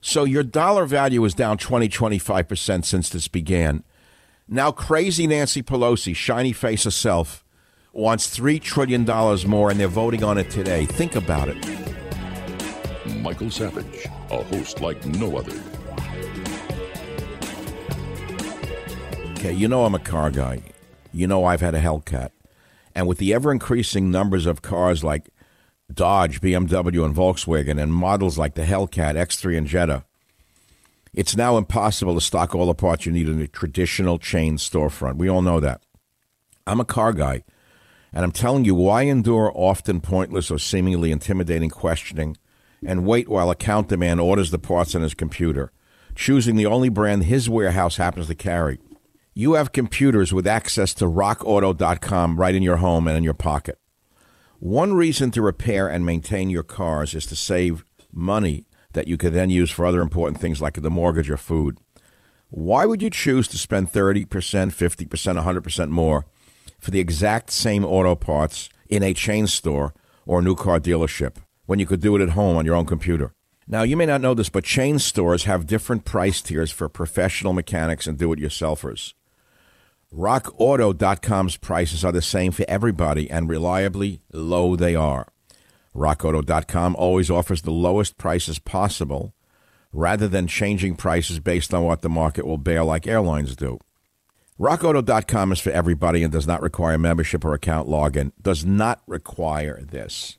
So 0.01 0.25
your 0.25 0.43
dollar 0.43 0.87
value 0.87 1.23
is 1.27 1.35
down 1.35 1.59
20, 1.59 1.87
25% 1.87 2.87
since 2.87 3.11
this 3.11 3.29
began. 3.29 3.85
Now, 4.49 4.73
crazy 4.73 5.27
Nancy 5.27 5.63
Pelosi, 5.63 6.17
shiny 6.17 6.55
face 6.55 6.85
herself, 6.85 7.45
wants 7.99 8.39
$3 8.39 8.63
trillion 8.63 9.05
more, 9.49 9.71
and 9.71 9.81
they're 9.81 9.89
voting 9.89 10.23
on 10.23 10.39
it 10.39 10.51
today. 10.51 10.87
Think 10.87 11.17
about 11.17 11.49
it. 11.49 11.57
Michael 13.21 13.51
Savage, 13.51 14.07
a 14.31 14.43
host 14.45 14.81
like 14.81 15.05
no 15.05 15.37
other. 15.37 15.61
Okay, 19.33 19.53
you 19.53 19.67
know 19.67 19.85
I'm 19.85 19.95
a 19.95 19.99
car 19.99 20.31
guy. 20.31 20.63
You 21.13 21.27
know 21.27 21.45
I've 21.45 21.61
had 21.61 21.75
a 21.75 21.81
Hellcat. 21.81 22.31
And 22.95 23.07
with 23.07 23.19
the 23.19 23.35
ever 23.35 23.51
increasing 23.51 24.11
numbers 24.11 24.47
of 24.47 24.63
cars 24.63 25.03
like 25.03 25.31
Dodge, 25.93 26.41
BMW, 26.41 27.05
and 27.05 27.15
Volkswagen, 27.15 27.83
and 27.83 27.93
models 27.93 28.39
like 28.39 28.55
the 28.55 28.63
Hellcat, 28.63 29.17
X3, 29.17 29.59
and 29.59 29.67
Jetta, 29.67 30.05
It's 31.15 31.37
now 31.37 31.57
impossible 31.57 32.15
to 32.15 32.21
stock 32.21 32.55
all 32.55 32.67
the 32.67 32.75
parts 32.75 33.07
you 33.07 33.13
need 33.13 33.29
in 33.29 33.41
a 33.41 33.49
traditional 33.49 34.19
chain 34.19 34.57
storefront. 34.57 35.17
We 35.17 35.29
all 35.29 35.43
know 35.43 35.59
that. 35.61 35.83
I'm 36.67 36.81
a 36.81 36.85
car 36.85 37.13
guy, 37.13 37.45
and 38.13 38.25
I'm 38.25 38.33
telling 38.33 38.65
you 38.65 38.75
why 38.75 39.03
endure 39.03 39.53
often 39.55 40.01
pointless 40.01 40.51
or 40.51 40.59
seemingly 40.59 41.13
intimidating 41.13 41.71
questioning 41.71 42.37
and 42.85 43.07
wait 43.07 43.29
while 43.29 43.51
a 43.51 43.57
counterman 43.57 44.23
orders 44.23 44.51
the 44.51 44.59
parts 44.59 44.95
on 44.95 45.03
his 45.03 45.15
computer, 45.15 45.73
choosing 46.15 46.57
the 46.57 46.67
only 46.67 46.89
brand 46.89 47.25
his 47.25 47.49
warehouse 47.49 47.97
happens 47.97 48.29
to 48.29 48.35
carry. 48.35 48.79
You 49.35 49.55
have 49.55 49.73
computers 49.73 50.33
with 50.33 50.47
access 50.47 50.95
to 50.95 51.05
rockauto.com 51.05 52.41
right 52.41 52.55
in 52.55 52.63
your 52.63 52.79
home 52.79 53.07
and 53.07 53.17
in 53.17 53.25
your 53.25 53.35
pocket. 53.35 53.79
One 54.59 54.95
reason 54.95 55.31
to 55.33 55.43
repair 55.43 55.87
and 55.89 56.05
maintain 56.05 56.51
your 56.51 56.65
cars 56.65 57.15
is 57.15 57.27
to 57.27 57.37
save 57.37 57.85
money 58.13 58.67
that 58.93 59.07
you 59.07 59.17
could 59.17 59.33
then 59.33 59.51
use 59.51 59.71
for 59.71 59.87
other 59.87 60.01
important 60.01 60.41
things 60.41 60.61
like 60.61 60.75
the 60.75 60.91
mortgage 60.91 61.31
or 61.31 61.37
food. 61.37 61.79
Why 62.51 62.87
would 62.87 63.03
you 63.03 63.11
choose 63.11 63.47
to 63.49 63.59
spend 63.59 63.93
30%, 63.93 64.27
50%, 64.27 65.07
100% 65.07 65.89
more 65.91 66.27
for 66.79 66.91
the 66.91 67.01
exact 67.01 67.51
same 67.51 67.85
auto 67.85 68.15
parts 68.15 68.69
in 68.89 69.03
a 69.03 69.15
chain 69.15 69.47
store 69.47 69.95
or 70.27 70.39
a 70.39 70.43
new 70.43 70.55
car 70.55 70.81
dealership 70.81 71.37
when 71.67 71.79
you 71.79 71.87
could 71.87 72.01
do 72.01 72.17
it 72.17 72.23
at 72.23 72.31
home 72.31 72.57
on 72.57 72.65
your 72.65 72.75
own 72.75 72.87
computer? 72.87 73.33
Now, 73.67 73.83
you 73.83 73.97
may 73.97 74.07
not 74.07 74.23
know 74.23 74.33
this, 74.33 74.49
but 74.49 74.65
chain 74.65 74.99
stores 74.99 75.45
have 75.45 75.67
different 75.67 76.07
price 76.07 76.41
tiers 76.41 76.71
for 76.71 76.89
professional 76.89 77.53
mechanics 77.53 78.07
and 78.07 78.17
do 78.17 78.33
it 78.33 78.39
yourselfers. 78.39 79.13
RockAuto.com's 80.15 81.59
prices 81.59 82.03
are 82.03 82.13
the 82.13 82.23
same 82.23 82.51
for 82.51 82.65
everybody, 82.67 83.31
and 83.31 83.49
reliably 83.49 84.23
low 84.33 84.75
they 84.75 84.95
are. 84.95 85.29
RockAuto.com 85.95 86.97
always 86.97 87.31
offers 87.31 87.61
the 87.61 87.71
lowest 87.71 88.17
prices 88.17 88.59
possible 88.59 89.35
rather 89.93 90.29
than 90.29 90.47
changing 90.47 90.97
prices 90.97 91.41
based 91.41 91.75
on 91.75 91.85
what 91.85 92.01
the 92.01 92.09
market 92.09 92.47
will 92.47 92.59
bear 92.59 92.85
like 92.85 93.07
airlines 93.07 93.55
do. 93.55 93.79
RockAuto.com 94.59 95.53
is 95.53 95.61
for 95.61 95.71
everybody 95.71 96.25
and 96.25 96.33
does 96.33 96.49
not 96.49 96.61
require 96.61 96.99
membership 96.99 97.45
or 97.45 97.55
account 97.55 97.89
login. 97.89 98.33
Does 98.43 98.65
not 98.65 99.03
require 99.07 99.81
this. 99.83 100.37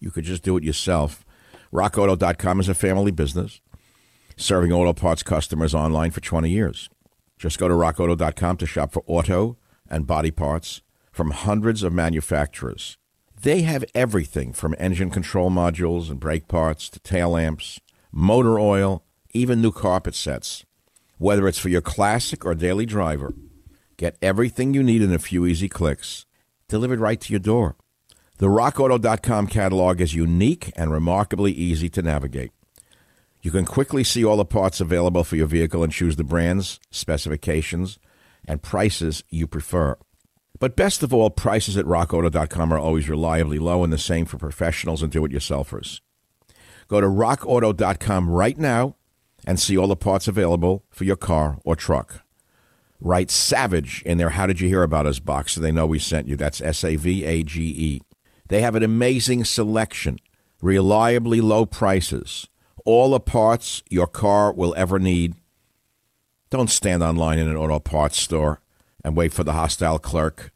You 0.00 0.10
could 0.10 0.24
just 0.24 0.42
do 0.42 0.56
it 0.56 0.64
yourself. 0.64 1.24
RockAuto.com 1.72 2.58
is 2.58 2.68
a 2.68 2.74
family 2.74 3.12
business 3.12 3.60
serving 4.36 4.72
auto 4.72 4.92
parts 4.92 5.22
customers 5.22 5.72
online 5.72 6.10
for 6.10 6.20
20 6.20 6.50
years. 6.50 6.88
Just 7.38 7.60
go 7.60 7.68
to 7.68 7.74
rockauto.com 7.74 8.56
to 8.56 8.66
shop 8.66 8.90
for 8.90 9.04
auto 9.06 9.56
and 9.88 10.06
body 10.06 10.32
parts 10.32 10.80
from 11.12 11.30
hundreds 11.30 11.84
of 11.84 11.92
manufacturers. 11.92 12.96
They 13.40 13.62
have 13.62 13.84
everything 13.94 14.52
from 14.52 14.74
engine 14.78 15.10
control 15.10 15.48
modules 15.48 16.10
and 16.10 16.18
brake 16.18 16.48
parts 16.48 16.88
to 16.88 16.98
tail 17.00 17.30
lamps, 17.30 17.78
motor 18.10 18.58
oil, 18.58 19.04
even 19.32 19.62
new 19.62 19.70
carpet 19.70 20.16
sets. 20.16 20.64
Whether 21.18 21.46
it's 21.46 21.58
for 21.58 21.68
your 21.68 21.82
classic 21.82 22.44
or 22.44 22.54
daily 22.54 22.86
driver, 22.86 23.34
get 24.00 24.16
everything 24.22 24.72
you 24.72 24.82
need 24.82 25.02
in 25.02 25.12
a 25.12 25.18
few 25.18 25.44
easy 25.44 25.68
clicks, 25.68 26.24
delivered 26.68 27.00
right 27.00 27.20
to 27.20 27.32
your 27.34 27.38
door. 27.38 27.76
The 28.38 28.46
rockauto.com 28.46 29.46
catalog 29.48 30.00
is 30.00 30.14
unique 30.14 30.72
and 30.74 30.90
remarkably 30.90 31.52
easy 31.52 31.90
to 31.90 32.00
navigate. 32.00 32.50
You 33.42 33.50
can 33.50 33.66
quickly 33.66 34.02
see 34.02 34.24
all 34.24 34.38
the 34.38 34.46
parts 34.46 34.80
available 34.80 35.22
for 35.22 35.36
your 35.36 35.46
vehicle 35.46 35.84
and 35.84 35.92
choose 35.92 36.16
the 36.16 36.24
brands, 36.24 36.80
specifications, 36.90 37.98
and 38.48 38.62
prices 38.62 39.22
you 39.28 39.46
prefer. 39.46 39.98
But 40.58 40.76
best 40.76 41.02
of 41.02 41.12
all, 41.12 41.28
prices 41.28 41.76
at 41.76 41.84
rockauto.com 41.84 42.72
are 42.72 42.78
always 42.78 43.06
reliably 43.06 43.58
low 43.58 43.84
and 43.84 43.92
the 43.92 43.98
same 43.98 44.24
for 44.24 44.38
professionals 44.38 45.02
and 45.02 45.12
do 45.12 45.26
it 45.26 45.32
yourselfers. 45.32 46.00
Go 46.88 47.02
to 47.02 47.06
rockauto.com 47.06 48.30
right 48.30 48.56
now 48.56 48.96
and 49.46 49.60
see 49.60 49.76
all 49.76 49.88
the 49.88 49.96
parts 49.96 50.26
available 50.26 50.84
for 50.88 51.04
your 51.04 51.16
car 51.16 51.58
or 51.64 51.76
truck. 51.76 52.22
Write 53.00 53.30
Savage 53.30 54.02
in 54.04 54.18
their 54.18 54.30
How 54.30 54.46
Did 54.46 54.60
You 54.60 54.68
Hear 54.68 54.82
About 54.82 55.06
Us 55.06 55.18
box 55.18 55.52
so 55.52 55.60
they 55.60 55.72
know 55.72 55.86
we 55.86 55.98
sent 55.98 56.28
you. 56.28 56.36
That's 56.36 56.60
S 56.60 56.84
A 56.84 56.96
V 56.96 57.24
A 57.24 57.42
G 57.42 57.62
E. 57.62 58.00
They 58.48 58.60
have 58.60 58.74
an 58.74 58.82
amazing 58.82 59.44
selection, 59.44 60.18
reliably 60.60 61.40
low 61.40 61.66
prices 61.66 62.48
all 62.84 63.10
the 63.10 63.20
parts 63.20 63.82
your 63.88 64.06
car 64.06 64.52
will 64.52 64.74
ever 64.76 64.98
need. 64.98 65.34
Don't 66.50 66.70
stand 66.70 67.02
online 67.02 67.38
in 67.38 67.48
an 67.48 67.56
auto 67.56 67.78
parts 67.78 68.18
store 68.18 68.60
and 69.04 69.16
wait 69.16 69.32
for 69.32 69.44
the 69.44 69.52
hostile 69.52 69.98
clerk 69.98 70.52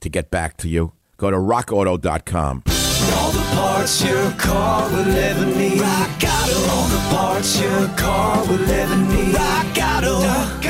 to 0.00 0.08
get 0.08 0.30
back 0.30 0.56
to 0.58 0.68
you. 0.68 0.92
Go 1.16 1.30
to 1.30 1.36
rockauto.com. 1.36 2.64
All 3.14 3.30
the 3.30 3.54
parts 3.54 4.04
your 4.04 4.30
car 4.32 4.90
will 4.90 5.16
ever 5.16 5.46
need. 5.46 5.80
Rock 5.80 6.10
Auto. 6.24 6.70
All 6.70 6.88
the 6.88 7.16
parts 7.16 7.60
your 7.60 7.88
car 7.96 8.46
will 8.46 8.70
ever 8.70 8.96
need. 8.96 9.34
RockAuto.com. 9.34 10.61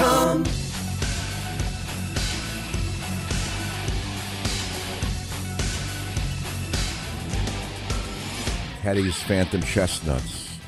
Teddy's 8.83 9.23
Phantom 9.23 9.63
Chestnuts 9.63 10.59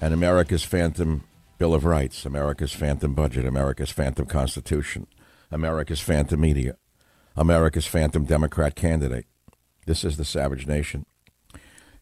and 0.00 0.12
America's 0.12 0.64
Phantom 0.64 1.22
Bill 1.56 1.72
of 1.72 1.84
Rights, 1.84 2.26
America's 2.26 2.72
Phantom 2.72 3.14
Budget, 3.14 3.44
America's 3.46 3.92
Phantom 3.92 4.26
Constitution, 4.26 5.06
America's 5.52 6.00
Phantom 6.00 6.40
Media, 6.40 6.76
America's 7.36 7.86
Phantom 7.86 8.24
Democrat 8.24 8.74
candidate. 8.74 9.26
This 9.86 10.02
is 10.02 10.16
the 10.16 10.24
savage 10.24 10.66
nation. 10.66 11.06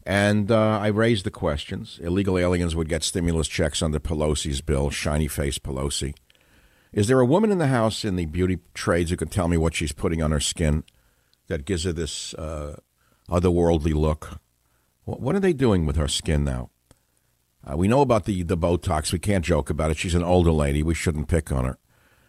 And 0.07 0.49
uh, 0.49 0.79
I 0.79 0.87
raised 0.87 1.23
the 1.23 1.29
questions. 1.29 1.99
Illegal 2.01 2.39
aliens 2.39 2.75
would 2.75 2.89
get 2.89 3.03
stimulus 3.03 3.47
checks 3.47 3.83
under 3.83 3.99
Pelosi's 3.99 4.61
bill, 4.61 4.89
shiny 4.89 5.27
face 5.27 5.59
Pelosi. 5.59 6.15
Is 6.91 7.07
there 7.07 7.19
a 7.19 7.25
woman 7.27 7.51
in 7.51 7.59
the 7.59 7.67
House 7.67 8.03
in 8.03 8.15
the 8.15 8.25
beauty 8.25 8.57
trades 8.73 9.11
who 9.11 9.17
can 9.17 9.27
tell 9.27 9.47
me 9.47 9.55
what 9.55 9.75
she's 9.75 9.91
putting 9.91 10.23
on 10.23 10.31
her 10.31 10.39
skin 10.39 10.83
that 11.45 11.63
gives 11.63 11.83
her 11.83 11.93
this 11.93 12.33
uh, 12.33 12.77
otherworldly 13.29 13.93
look? 13.93 14.39
What 15.07 15.35
are 15.37 15.39
they 15.39 15.53
doing 15.53 15.85
with 15.85 15.95
her 15.95 16.09
skin 16.09 16.43
now? 16.43 16.69
Uh, 17.65 17.77
we 17.77 17.87
know 17.87 18.01
about 18.01 18.25
the, 18.25 18.43
the 18.43 18.57
Botox. 18.57 19.13
We 19.13 19.19
can't 19.19 19.45
joke 19.45 19.69
about 19.69 19.89
it. 19.89 19.97
She's 19.97 20.15
an 20.15 20.23
older 20.23 20.51
lady. 20.51 20.83
We 20.83 20.93
shouldn't 20.93 21.29
pick 21.29 21.49
on 21.49 21.63
her 21.63 21.77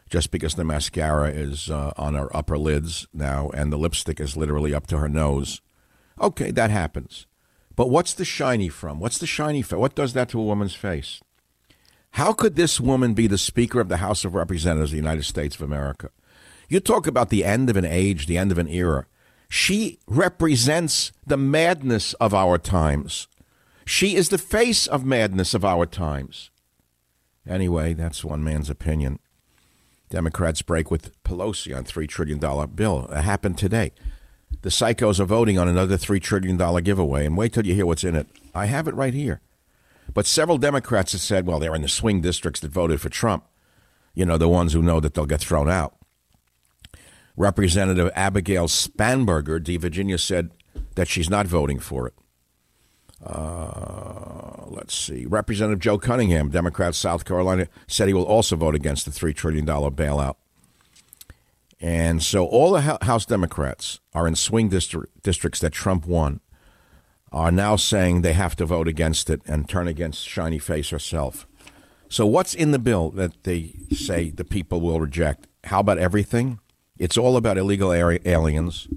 just 0.09 0.31
because 0.31 0.55
the 0.55 0.65
mascara 0.65 1.29
is 1.29 1.71
uh, 1.71 1.93
on 1.97 2.15
her 2.15 2.35
upper 2.35 2.57
lids 2.57 3.09
now 3.13 3.51
and 3.51 3.73
the 3.73 3.77
lipstick 3.77 4.21
is 4.21 4.37
literally 4.37 4.73
up 4.73 4.87
to 4.87 4.99
her 4.99 5.09
nose. 5.09 5.61
Okay, 6.21 6.53
that 6.53 6.71
happens. 6.71 7.27
But 7.75 7.91
what's 7.91 8.15
the 8.15 8.25
shiny 8.25 8.69
from? 8.69 9.01
What's 9.01 9.19
the 9.19 9.27
shiny 9.27 9.63
from? 9.63 9.81
What 9.81 9.97
does 9.97 10.13
that 10.13 10.29
to 10.31 10.41
a 10.41 10.45
woman's 10.45 10.75
face? 10.75 11.21
How 12.13 12.33
could 12.33 12.55
this 12.55 12.81
woman 12.81 13.13
be 13.13 13.27
the 13.27 13.39
Speaker 13.39 13.81
of 13.81 13.89
the 13.89 13.99
House 13.99 14.25
of 14.25 14.35
Representatives 14.35 14.91
of 14.91 14.93
the 14.93 15.03
United 15.03 15.25
States 15.25 15.57
of 15.57 15.63
America? 15.63 16.11
You 16.69 16.79
talk 16.79 17.09
about 17.09 17.29
the 17.29 17.45
end 17.45 17.71
of 17.71 17.77
an 17.77 17.85
age, 17.85 18.27
the 18.27 18.39
end 18.39 18.53
of 18.53 18.59
an 18.59 18.69
era. 18.69 19.07
She 19.49 19.99
represents 20.07 21.13
the 21.27 21.37
madness 21.37 22.13
of 22.15 22.35
our 22.35 22.59
times. 22.59 23.29
She 23.87 24.15
is 24.15 24.29
the 24.29 24.39
face 24.39 24.87
of 24.87 25.05
madness 25.05 25.55
of 25.55 25.65
our 25.65 25.87
times. 25.87 26.51
Anyway, 27.49 27.95
that's 27.95 28.25
one 28.25 28.45
man's 28.45 28.69
opinion. 28.69 29.19
Democrats 30.11 30.63
break 30.63 30.91
with 30.91 31.23
Pelosi 31.23 31.77
on 31.77 31.85
$3 31.85 32.09
trillion 32.09 32.39
bill. 32.75 33.09
It 33.11 33.23
happened 33.23 33.59
today. 33.59 33.93
The 34.63 34.71
psychos 34.71 35.21
are 35.21 35.25
voting 35.25 35.59
on 35.59 35.69
another 35.69 35.97
$3 35.97 36.21
trillion 36.21 36.57
giveaway, 36.83 37.27
and 37.27 37.37
wait 37.37 37.53
till 37.53 37.67
you 37.67 37.75
hear 37.75 37.87
what's 37.87 38.05
in 38.05 38.17
it. 38.17 38.27
I 38.55 38.67
have 38.67 38.89
it 38.89 38.95
right 38.95 39.15
here. 39.15 39.41
But 40.15 40.27
several 40.27 40.59
Democrats 40.59 41.13
have 41.13 41.21
said, 41.21 41.47
well, 41.47 41.59
they're 41.59 41.75
in 41.75 41.83
the 41.83 41.89
swing 41.89 42.21
districts 42.21 42.61
that 42.61 42.71
voted 42.71 43.01
for 43.01 43.11
Trump. 43.11 43.45
You 44.15 44.25
know, 44.25 44.39
the 44.39 44.49
ones 44.49 44.73
who 44.73 44.83
know 44.83 45.01
that 45.01 45.15
they'll 45.15 45.27
get 45.27 45.41
thrown 45.41 45.69
out. 45.69 45.98
Representative 47.39 48.11
Abigail 48.17 48.67
Spanberger, 48.67 49.63
D. 49.63 49.77
Virginia, 49.77 50.19
said 50.19 50.51
that 50.97 51.07
she's 51.07 51.31
not 51.31 51.47
voting 51.47 51.79
for 51.79 52.09
it. 52.09 52.15
Uh, 53.25 54.65
let's 54.67 54.95
see. 54.95 55.25
Representative 55.25 55.79
Joe 55.79 55.99
Cunningham, 55.99 56.51
Democrat, 56.51 56.97
South 56.97 57.25
Carolina, 57.25 57.69
said 57.87 58.09
he 58.09 58.15
will 58.15 58.25
also 58.25 58.57
vote 58.57 58.75
against 58.75 59.05
the 59.05 59.13
$3 59.13 59.35
trillion 59.35 59.65
bailout. 59.65 60.35
And 61.81 62.25
so 62.25 62.45
all 62.45 62.73
the 62.73 62.99
House 63.03 63.25
Democrats 63.25 64.01
are 64.13 64.27
in 64.27 64.35
swing 64.35 64.69
district, 64.69 65.23
districts 65.23 65.61
that 65.61 65.73
Trump 65.73 66.07
won 66.07 66.41
are 67.31 67.53
now 67.53 67.77
saying 67.77 68.23
they 68.23 68.33
have 68.33 68.57
to 68.57 68.67
vote 68.67 68.89
against 68.89 69.31
it 69.31 69.43
and 69.47 69.69
turn 69.69 69.87
against 69.87 70.27
Shiny 70.27 70.59
Face 70.59 70.91
herself. 70.91 71.47
So, 72.09 72.27
what's 72.27 72.55
in 72.55 72.71
the 72.71 72.79
bill 72.79 73.11
that 73.11 73.45
they 73.45 73.75
say 73.93 74.31
the 74.31 74.45
people 74.45 74.81
will 74.81 74.99
reject? 74.99 75.47
How 75.65 75.81
about 75.81 75.99
everything? 75.99 76.59
It's 76.99 77.17
all 77.17 77.37
about 77.37 77.59
illegal 77.59 77.93
aliens 77.93 78.89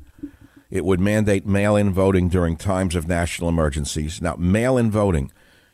it 0.71 0.85
would 0.85 1.01
mandate 1.01 1.45
mail 1.45 1.75
in 1.75 1.91
voting 1.91 2.29
during 2.29 2.55
times 2.55 2.95
of 2.95 3.07
national 3.07 3.49
emergencies. 3.49 4.21
Now, 4.21 4.35
mail 4.37 4.77
in 4.77 4.89
voting. 4.89 5.31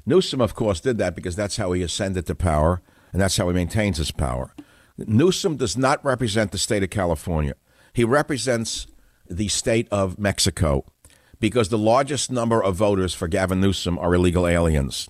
Newsom, 0.07 0.41
of 0.41 0.55
course, 0.55 0.79
did 0.79 0.97
that 0.97 1.15
because 1.15 1.35
that's 1.35 1.57
how 1.57 1.71
he 1.71 1.83
ascended 1.83 2.25
to 2.25 2.35
power 2.35 2.81
and 3.13 3.21
that's 3.21 3.37
how 3.37 3.47
he 3.47 3.53
maintains 3.53 3.99
his 3.99 4.11
power. 4.11 4.53
Newsom 4.97 5.55
does 5.55 5.77
not 5.77 6.03
represent 6.03 6.51
the 6.51 6.57
state 6.57 6.81
of 6.81 6.89
California, 6.89 7.53
he 7.93 8.03
represents 8.03 8.87
the 9.29 9.47
state 9.49 9.87
of 9.91 10.17
Mexico 10.17 10.85
because 11.39 11.69
the 11.69 11.77
largest 11.77 12.31
number 12.31 12.63
of 12.63 12.75
voters 12.75 13.13
for 13.13 13.27
Gavin 13.27 13.59
Newsom 13.59 13.99
are 13.99 14.15
illegal 14.15 14.47
aliens. 14.47 15.09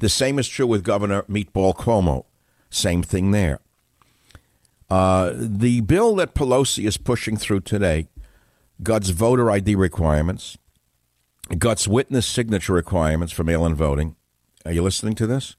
The 0.00 0.08
same 0.08 0.38
is 0.38 0.48
true 0.48 0.66
with 0.66 0.82
Governor 0.82 1.22
Meatball 1.22 1.76
Cuomo. 1.76 2.24
Same 2.70 3.02
thing 3.02 3.30
there. 3.30 3.60
Uh, 4.90 5.32
the 5.36 5.80
bill 5.82 6.16
that 6.16 6.34
Pelosi 6.34 6.86
is 6.86 6.96
pushing 6.96 7.36
through 7.36 7.60
today 7.60 8.08
guts 8.82 9.10
voter 9.10 9.50
ID 9.50 9.74
requirements, 9.74 10.58
guts 11.58 11.86
witness 11.86 12.26
signature 12.26 12.72
requirements 12.72 13.32
for 13.32 13.44
mail 13.44 13.64
in 13.64 13.74
voting. 13.74 14.16
Are 14.64 14.72
you 14.72 14.82
listening 14.82 15.14
to 15.16 15.26
this? 15.26 15.54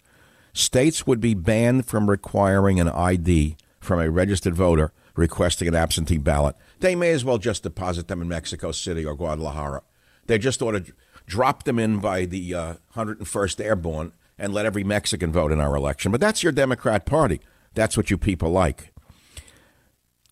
States 0.53 1.07
would 1.07 1.21
be 1.21 1.33
banned 1.33 1.85
from 1.85 2.09
requiring 2.09 2.79
an 2.79 2.89
ID 2.89 3.55
from 3.79 3.99
a 3.99 4.09
registered 4.09 4.55
voter 4.55 4.91
requesting 5.15 5.67
an 5.67 5.75
absentee 5.75 6.17
ballot. 6.17 6.55
They 6.79 6.95
may 6.95 7.11
as 7.11 7.23
well 7.23 7.37
just 7.37 7.63
deposit 7.63 8.07
them 8.07 8.21
in 8.21 8.27
Mexico 8.27 8.71
City 8.71 9.05
or 9.05 9.15
Guadalajara. 9.15 9.81
They 10.27 10.37
just 10.37 10.61
ought 10.61 10.71
to 10.71 10.93
drop 11.25 11.63
them 11.63 11.79
in 11.79 11.99
by 11.99 12.25
the 12.25 12.53
uh, 12.53 12.73
101st 12.95 13.63
Airborne 13.63 14.13
and 14.37 14.53
let 14.53 14.65
every 14.65 14.83
Mexican 14.83 15.31
vote 15.31 15.51
in 15.51 15.61
our 15.61 15.75
election. 15.75 16.11
But 16.11 16.21
that's 16.21 16.43
your 16.43 16.51
Democrat 16.51 17.05
Party. 17.05 17.39
That's 17.73 17.95
what 17.95 18.09
you 18.09 18.17
people 18.17 18.51
like. 18.51 18.90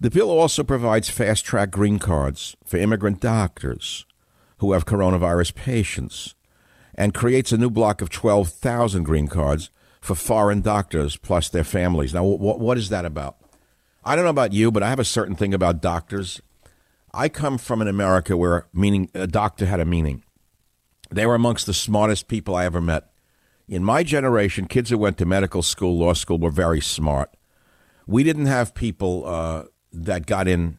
The 0.01 0.09
bill 0.09 0.29
also 0.29 0.63
provides 0.63 1.09
fast 1.09 1.43
track 1.43 1.71
green 1.71 1.99
cards 1.99 2.55
for 2.63 2.77
immigrant 2.77 3.19
doctors 3.19 4.05
who 4.59 4.71
have 4.71 4.85
coronavirus 4.85 5.55
patients 5.55 6.35
and 6.95 7.13
creates 7.13 7.51
a 7.51 7.57
new 7.57 7.69
block 7.69 8.01
of 8.01 8.09
12,000 8.09 9.03
green 9.03 9.27
cards 9.27 9.69
for 9.99 10.15
foreign 10.15 10.62
doctors 10.62 11.17
plus 11.17 11.49
their 11.49 11.65
families. 11.65 12.13
Now, 12.13 12.23
what, 12.23 12.62
what 12.62 12.77
is 12.77 12.88
that 12.88 13.03
about? 13.03 13.38
I 14.05 14.15
don't 14.15 14.23
know 14.23 14.31
about 14.31 14.53
you, 14.53 14.71
but 14.71 14.83
I 14.83 14.89
have 14.89 14.99
a 14.99 15.05
certain 15.05 15.35
thing 15.35 15.53
about 15.53 15.81
doctors. 15.81 16.39
I 17.13 17.27
come 17.27 17.57
from 17.57 17.81
an 17.81 17.89
America 17.89 18.38
where 18.38 18.67
meaning 18.73 19.09
a 19.13 19.27
doctor 19.27 19.65
had 19.65 19.81
a 19.81 19.85
meaning. 19.85 20.23
They 21.12 21.25
were 21.25 21.35
amongst 21.35 21.65
the 21.65 21.73
smartest 21.73 22.29
people 22.29 22.55
I 22.55 22.63
ever 22.63 22.79
met. 22.79 23.12
In 23.67 23.83
my 23.83 24.03
generation, 24.03 24.65
kids 24.65 24.91
who 24.91 24.97
went 24.97 25.17
to 25.17 25.25
medical 25.25 25.62
school, 25.62 25.97
law 25.97 26.13
school, 26.13 26.39
were 26.39 26.51
very 26.51 26.79
smart. 26.79 27.35
We 28.07 28.23
didn't 28.23 28.45
have 28.45 28.73
people 28.73 29.25
uh, 29.25 29.63
that 29.91 30.25
got 30.25 30.47
in 30.47 30.78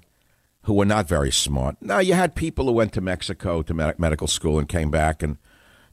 who 0.63 0.75
were 0.75 0.85
not 0.85 1.09
very 1.09 1.31
smart. 1.31 1.77
Now, 1.81 1.99
you 1.99 2.15
had 2.15 2.35
people 2.35 2.67
who 2.67 2.73
went 2.73 2.93
to 2.93 3.01
Mexico 3.01 3.63
to 3.63 3.75
med- 3.75 3.99
medical 3.99 4.27
school 4.27 4.59
and 4.59 4.69
came 4.69 4.91
back 4.91 5.23
and 5.23 5.39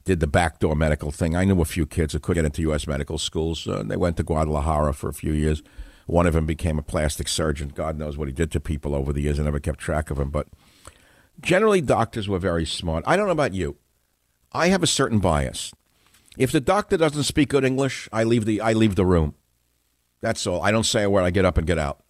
did 0.04 0.20
the 0.20 0.26
backdoor 0.26 0.74
medical 0.74 1.10
thing. 1.10 1.34
I 1.34 1.44
knew 1.44 1.60
a 1.60 1.64
few 1.64 1.86
kids 1.86 2.12
who 2.12 2.20
could 2.20 2.34
get 2.34 2.44
into 2.44 2.62
U.S. 2.62 2.86
medical 2.86 3.18
schools. 3.18 3.66
Uh, 3.66 3.82
they 3.84 3.96
went 3.96 4.16
to 4.18 4.22
Guadalajara 4.22 4.92
for 4.94 5.08
a 5.08 5.14
few 5.14 5.32
years. 5.32 5.62
One 6.06 6.26
of 6.26 6.32
them 6.34 6.46
became 6.46 6.78
a 6.78 6.82
plastic 6.82 7.28
surgeon. 7.28 7.72
God 7.74 7.98
knows 7.98 8.16
what 8.16 8.28
he 8.28 8.32
did 8.32 8.50
to 8.52 8.60
people 8.60 8.94
over 8.94 9.12
the 9.12 9.20
years. 9.20 9.38
I 9.38 9.42
never 9.42 9.60
kept 9.60 9.80
track 9.80 10.10
of 10.10 10.18
him. 10.18 10.30
But 10.30 10.48
generally, 11.40 11.80
doctors 11.80 12.28
were 12.28 12.38
very 12.38 12.64
smart. 12.64 13.04
I 13.06 13.16
don't 13.16 13.26
know 13.26 13.32
about 13.32 13.54
you. 13.54 13.76
I 14.52 14.68
have 14.68 14.82
a 14.82 14.86
certain 14.86 15.18
bias. 15.18 15.72
If 16.38 16.52
the 16.52 16.60
doctor 16.60 16.96
doesn't 16.96 17.24
speak 17.24 17.50
good 17.50 17.64
English, 17.64 18.08
I 18.12 18.24
leave 18.24 18.44
the 18.44 18.60
I 18.60 18.72
leave 18.72 18.94
the 18.94 19.04
room. 19.04 19.34
That's 20.20 20.46
all. 20.46 20.62
I 20.62 20.70
don't 20.70 20.84
say 20.84 21.02
a 21.02 21.10
word. 21.10 21.24
I 21.24 21.30
get 21.30 21.44
up 21.44 21.58
and 21.58 21.66
get 21.66 21.78
out. 21.78 22.02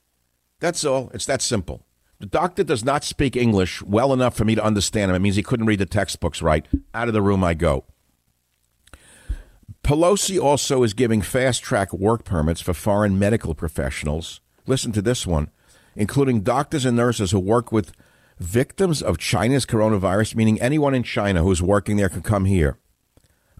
That's 0.60 0.84
all. 0.84 1.10
It's 1.14 1.26
that 1.26 1.42
simple. 1.42 1.84
The 2.20 2.26
doctor 2.26 2.64
does 2.64 2.84
not 2.84 3.04
speak 3.04 3.36
English 3.36 3.80
well 3.82 4.12
enough 4.12 4.36
for 4.36 4.44
me 4.44 4.56
to 4.56 4.64
understand 4.64 5.10
him. 5.10 5.14
It 5.14 5.20
means 5.20 5.36
he 5.36 5.42
couldn't 5.42 5.66
read 5.66 5.78
the 5.78 5.86
textbooks 5.86 6.42
right. 6.42 6.66
Out 6.92 7.06
of 7.06 7.14
the 7.14 7.22
room 7.22 7.44
I 7.44 7.54
go. 7.54 7.84
Pelosi 9.84 10.40
also 10.40 10.82
is 10.82 10.94
giving 10.94 11.22
fast 11.22 11.62
track 11.62 11.92
work 11.92 12.24
permits 12.24 12.60
for 12.60 12.74
foreign 12.74 13.18
medical 13.18 13.54
professionals. 13.54 14.40
Listen 14.66 14.92
to 14.92 15.00
this 15.00 15.26
one, 15.26 15.50
including 15.94 16.42
doctors 16.42 16.84
and 16.84 16.96
nurses 16.96 17.30
who 17.30 17.38
work 17.38 17.70
with 17.70 17.92
victims 18.38 19.00
of 19.00 19.16
China's 19.18 19.64
coronavirus, 19.64 20.34
meaning 20.34 20.60
anyone 20.60 20.94
in 20.94 21.04
China 21.04 21.42
who's 21.42 21.62
working 21.62 21.96
there 21.96 22.08
can 22.08 22.22
come 22.22 22.44
here. 22.44 22.78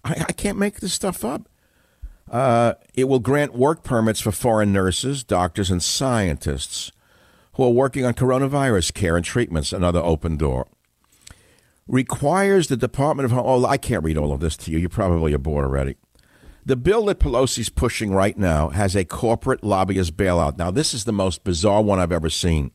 I, 0.03 0.25
I 0.27 0.31
can't 0.33 0.57
make 0.57 0.81
this 0.81 0.93
stuff 0.93 1.23
up. 1.25 1.49
Uh, 2.29 2.75
it 2.93 3.05
will 3.05 3.19
grant 3.19 3.55
work 3.55 3.83
permits 3.83 4.19
for 4.19 4.31
foreign 4.31 4.71
nurses, 4.71 5.23
doctors, 5.23 5.71
and 5.71 5.81
scientists 5.81 6.91
who 7.53 7.63
are 7.63 7.71
working 7.71 8.05
on 8.05 8.13
coronavirus 8.13 8.93
care 8.93 9.15
and 9.15 9.25
treatments, 9.25 9.73
another 9.73 9.99
open 9.99 10.37
door. 10.37 10.67
Requires 11.87 12.67
the 12.67 12.77
Department 12.77 13.31
of. 13.31 13.37
Oh, 13.37 13.65
I 13.65 13.77
can't 13.77 14.03
read 14.03 14.17
all 14.17 14.31
of 14.31 14.41
this 14.41 14.55
to 14.57 14.71
you. 14.71 14.77
You're 14.77 14.89
probably 14.89 15.35
bored 15.37 15.65
already. 15.65 15.95
The 16.63 16.75
bill 16.75 17.05
that 17.05 17.19
Pelosi's 17.19 17.69
pushing 17.69 18.11
right 18.11 18.37
now 18.37 18.69
has 18.69 18.95
a 18.95 19.05
corporate 19.05 19.63
lobbyist 19.63 20.15
bailout. 20.15 20.57
Now, 20.57 20.69
this 20.69 20.93
is 20.93 21.05
the 21.05 21.11
most 21.11 21.43
bizarre 21.43 21.81
one 21.81 21.99
I've 21.99 22.11
ever 22.11 22.29
seen. 22.29 22.71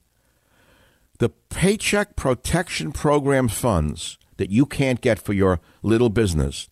The 1.21 1.29
Paycheck 1.29 2.17
Protection 2.17 2.91
Program 2.91 3.47
funds 3.47 4.19
that 4.37 4.51
you 4.51 4.67
can't 4.67 5.01
get 5.01 5.21
for 5.21 5.33
your 5.33 5.61
little 5.83 6.09
business 6.09 6.69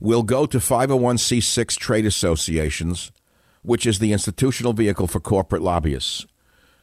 will 0.00 0.22
go 0.22 0.46
to 0.46 0.58
501c6 0.58 1.76
trade 1.78 2.06
associations, 2.06 3.10
which 3.62 3.86
is 3.86 3.98
the 3.98 4.12
institutional 4.12 4.72
vehicle 4.72 5.06
for 5.06 5.20
corporate 5.20 5.62
lobbyists. 5.62 6.26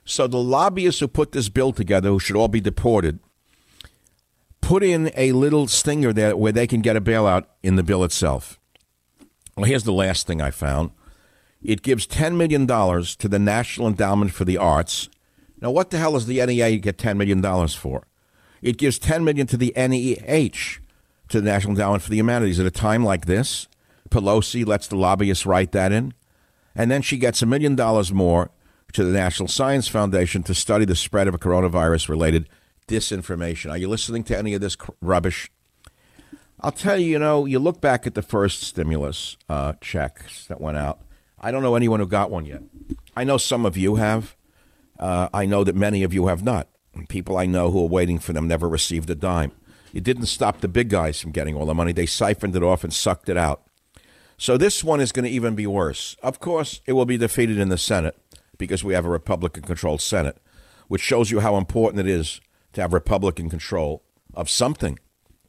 So 0.04 0.28
the 0.28 0.38
lobbyists 0.38 1.00
who 1.00 1.08
put 1.08 1.32
this 1.32 1.50
bill 1.50 1.72
together, 1.72 2.10
who 2.10 2.20
should 2.20 2.36
all 2.36 2.48
be 2.48 2.62
deported, 2.62 3.20
put 4.62 4.84
in 4.84 5.12
a 5.16 5.32
little 5.32 5.68
stinger 5.68 6.14
there 6.14 6.36
where 6.36 6.52
they 6.52 6.68
can 6.68 6.82
get 6.82 6.96
a 6.96 7.02
bailout 7.02 7.46
in 7.64 7.76
the 7.76 7.84
bill 7.84 8.04
itself. 8.04 8.60
Well, 9.56 9.66
here's 9.66 9.84
the 9.84 9.94
last 9.94 10.28
thing 10.28 10.42
I 10.42 10.52
found. 10.52 10.92
It 11.64 11.82
gives 11.82 12.06
$10 12.06 12.36
million 12.36 12.68
to 12.68 13.28
the 13.28 13.40
National 13.40 13.88
Endowment 13.88 14.32
for 14.32 14.46
the 14.46 14.58
Arts. 14.58 15.10
Now, 15.62 15.72
what 15.72 15.90
the 15.90 15.98
hell 15.98 16.14
does 16.14 16.28
the 16.28 16.46
NEA 16.46 16.78
get 16.78 16.98
$10 16.98 17.18
million 17.18 17.42
for? 17.70 18.06
It 18.62 18.78
gives 18.78 19.00
10 19.00 19.24
million 19.24 19.48
to 19.48 19.58
the 19.58 19.74
NEH, 19.76 20.80
to 21.36 21.42
the 21.42 21.52
National 21.52 21.72
Endowment 21.72 22.02
for 22.02 22.10
the 22.10 22.16
Humanities. 22.16 22.62
At 22.62 22.66
a 22.66 22.72
time 22.72 23.04
like 23.04 23.26
this, 23.26 23.68
Pelosi 24.10 24.66
lets 24.66 24.88
the 24.88 24.96
lobbyists 24.96 25.46
write 25.46 25.74
that 25.74 25.92
in. 25.92 26.14
And 26.74 26.90
then 26.90 27.02
she 27.02 27.18
gets 27.18 27.42
a 27.42 27.46
million 27.46 27.76
dollars 27.76 28.14
more 28.14 28.52
to 28.94 29.04
the 29.04 29.12
National 29.12 29.50
Science 29.50 29.90
Foundation 29.90 30.44
to 30.44 30.54
study 30.54 30.86
the 30.86 30.96
spread 30.96 31.28
of 31.28 31.34
a 31.34 31.38
coronavirus 31.38 32.08
related 32.08 32.48
disinformation. 32.88 33.70
Are 33.70 33.78
you 33.78 33.90
listening 33.90 34.24
to 34.26 34.38
any 34.38 34.54
of 34.54 34.62
this 34.62 34.78
rubbish? 35.02 35.52
I'll 36.62 36.72
tell 36.72 36.98
you, 36.98 37.08
you 37.08 37.20
know, 37.20 37.44
you 37.44 37.60
look 37.60 37.82
back 37.82 38.08
at 38.08 38.14
the 38.14 38.22
first 38.22 38.64
stimulus 38.64 39.36
uh, 39.50 39.74
checks 39.82 40.48
that 40.48 40.62
went 40.62 40.78
out. 40.78 41.02
I 41.38 41.52
don't 41.52 41.64
know 41.64 41.76
anyone 41.76 42.00
who 42.00 42.08
got 42.08 42.32
one 42.32 42.46
yet. 42.46 42.62
I 43.18 43.26
know 43.26 43.38
some 43.38 43.66
of 43.66 43.76
you 43.76 43.96
have. 43.96 44.38
Uh, 44.98 45.28
I 45.34 45.46
know 45.46 45.66
that 45.66 45.76
many 45.76 46.04
of 46.04 46.14
you 46.14 46.28
have 46.28 46.44
not. 46.44 46.70
People 47.10 47.36
I 47.36 47.46
know 47.46 47.72
who 47.72 47.84
are 47.84 47.90
waiting 47.90 48.20
for 48.20 48.32
them 48.32 48.48
never 48.48 48.70
received 48.70 49.10
a 49.10 49.16
dime. 49.16 49.52
It 49.96 50.04
didn't 50.04 50.26
stop 50.26 50.60
the 50.60 50.68
big 50.68 50.90
guys 50.90 51.22
from 51.22 51.32
getting 51.32 51.56
all 51.56 51.66
the 51.66 51.74
money. 51.74 51.94
They 51.94 52.06
siphoned 52.06 52.54
it 52.54 52.62
off 52.62 52.84
and 52.84 52.94
sucked 52.94 53.30
it 53.30 53.38
out. 53.38 53.66
So 54.38 54.58
this 54.58 54.84
one 54.84 55.00
is 55.00 55.14
going 55.14 55.24
to 55.24 55.32
even 55.32 55.56
be 55.56 55.66
worse. 55.66 56.18
Of 56.22 56.42
course, 56.42 56.82
it 56.86 56.92
will 56.92 57.06
be 57.06 57.18
defeated 57.18 57.58
in 57.58 57.70
the 57.70 57.78
Senate 57.78 58.18
because 58.58 58.84
we 58.84 58.94
have 58.94 59.06
a 59.06 59.10
Republican 59.10 59.64
controlled 59.64 60.02
Senate, 60.02 60.38
which 60.90 61.02
shows 61.02 61.32
you 61.32 61.40
how 61.40 61.56
important 61.56 62.02
it 62.02 62.12
is 62.12 62.42
to 62.74 62.82
have 62.82 62.92
Republican 62.92 63.50
control 63.50 64.04
of 64.34 64.50
something. 64.50 65.00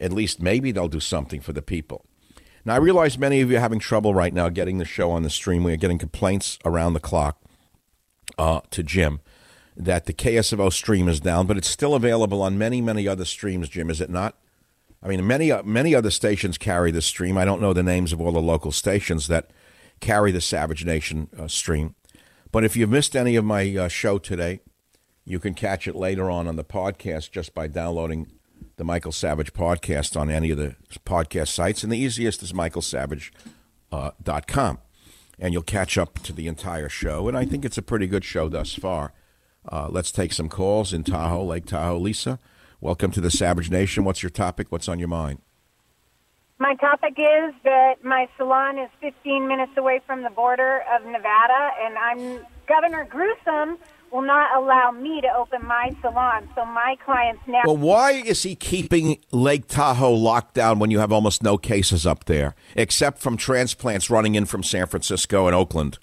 At 0.00 0.12
least 0.12 0.40
maybe 0.40 0.70
they'll 0.70 0.86
do 0.86 1.00
something 1.00 1.40
for 1.40 1.52
the 1.52 1.60
people. 1.60 2.06
Now, 2.64 2.74
I 2.74 2.78
realize 2.78 3.18
many 3.18 3.40
of 3.40 3.50
you 3.50 3.56
are 3.56 3.60
having 3.60 3.80
trouble 3.80 4.14
right 4.14 4.32
now 4.32 4.48
getting 4.48 4.78
the 4.78 4.84
show 4.84 5.10
on 5.10 5.24
the 5.24 5.30
stream. 5.30 5.64
We 5.64 5.72
are 5.72 5.76
getting 5.76 5.98
complaints 5.98 6.56
around 6.64 6.92
the 6.92 7.00
clock 7.00 7.42
uh, 8.38 8.60
to 8.70 8.84
Jim 8.84 9.18
that 9.76 10.06
the 10.06 10.12
KSFO 10.12 10.72
stream 10.72 11.08
is 11.08 11.20
down, 11.20 11.46
but 11.46 11.56
it's 11.56 11.68
still 11.68 11.94
available 11.94 12.42
on 12.42 12.56
many, 12.56 12.80
many 12.80 13.06
other 13.06 13.24
streams, 13.24 13.68
Jim, 13.68 13.90
is 13.90 14.00
it 14.00 14.10
not? 14.10 14.36
I 15.02 15.08
mean, 15.08 15.26
many, 15.26 15.52
many 15.62 15.94
other 15.94 16.10
stations 16.10 16.58
carry 16.58 16.90
the 16.90 17.02
stream. 17.02 17.36
I 17.36 17.44
don't 17.44 17.60
know 17.60 17.72
the 17.72 17.82
names 17.82 18.12
of 18.12 18.20
all 18.20 18.32
the 18.32 18.40
local 18.40 18.72
stations 18.72 19.28
that 19.28 19.50
carry 20.00 20.32
the 20.32 20.40
Savage 20.40 20.84
Nation 20.84 21.28
uh, 21.38 21.48
stream. 21.48 21.94
But 22.50 22.64
if 22.64 22.76
you've 22.76 22.90
missed 22.90 23.14
any 23.14 23.36
of 23.36 23.44
my 23.44 23.76
uh, 23.76 23.88
show 23.88 24.18
today, 24.18 24.60
you 25.24 25.38
can 25.38 25.54
catch 25.54 25.86
it 25.86 25.94
later 25.94 26.30
on 26.30 26.48
on 26.48 26.56
the 26.56 26.64
podcast 26.64 27.30
just 27.30 27.54
by 27.54 27.66
downloading 27.66 28.32
the 28.76 28.84
Michael 28.84 29.12
Savage 29.12 29.52
podcast 29.52 30.18
on 30.18 30.30
any 30.30 30.50
of 30.50 30.58
the 30.58 30.76
podcast 31.04 31.48
sites. 31.48 31.82
And 31.82 31.92
the 31.92 31.98
easiest 31.98 32.42
is 32.42 32.52
michaelsavage.com. 32.52 33.30
Uh, 33.92 34.76
and 35.38 35.52
you'll 35.52 35.62
catch 35.62 35.98
up 35.98 36.18
to 36.20 36.32
the 36.32 36.46
entire 36.46 36.88
show. 36.88 37.28
And 37.28 37.36
I 37.36 37.44
think 37.44 37.64
it's 37.64 37.76
a 37.76 37.82
pretty 37.82 38.06
good 38.06 38.24
show 38.24 38.48
thus 38.48 38.74
far. 38.74 39.12
Uh, 39.70 39.88
let's 39.90 40.12
take 40.12 40.32
some 40.32 40.48
calls 40.48 40.92
in 40.92 41.04
Tahoe, 41.04 41.44
Lake 41.44 41.66
Tahoe. 41.66 41.98
Lisa, 41.98 42.38
welcome 42.80 43.10
to 43.12 43.20
the 43.20 43.30
Savage 43.30 43.70
Nation. 43.70 44.04
What's 44.04 44.22
your 44.22 44.30
topic? 44.30 44.68
What's 44.70 44.88
on 44.88 44.98
your 44.98 45.08
mind? 45.08 45.40
My 46.58 46.74
topic 46.76 47.18
is 47.18 47.54
that 47.64 48.02
my 48.02 48.28
salon 48.38 48.78
is 48.78 48.88
15 49.00 49.46
minutes 49.46 49.72
away 49.76 50.00
from 50.06 50.22
the 50.22 50.30
border 50.30 50.82
of 50.94 51.04
Nevada, 51.04 51.70
and 51.82 51.98
I'm 51.98 52.46
Governor 52.66 53.04
Gruesome 53.04 53.78
will 54.10 54.22
not 54.22 54.56
allow 54.56 54.90
me 54.90 55.20
to 55.20 55.28
open 55.36 55.66
my 55.66 55.94
salon. 56.00 56.48
So 56.54 56.64
my 56.64 56.96
clients 57.04 57.42
now. 57.46 57.62
Well, 57.64 57.76
why 57.76 58.12
is 58.12 58.42
he 58.42 58.54
keeping 58.54 59.18
Lake 59.32 59.66
Tahoe 59.66 60.12
locked 60.12 60.54
down 60.54 60.78
when 60.78 60.90
you 60.90 60.98
have 61.00 61.12
almost 61.12 61.42
no 61.42 61.58
cases 61.58 62.06
up 62.06 62.24
there, 62.24 62.54
except 62.74 63.18
from 63.18 63.36
transplants 63.36 64.08
running 64.08 64.34
in 64.34 64.46
from 64.46 64.62
San 64.62 64.86
Francisco 64.86 65.46
and 65.46 65.54
Oakland? 65.54 65.98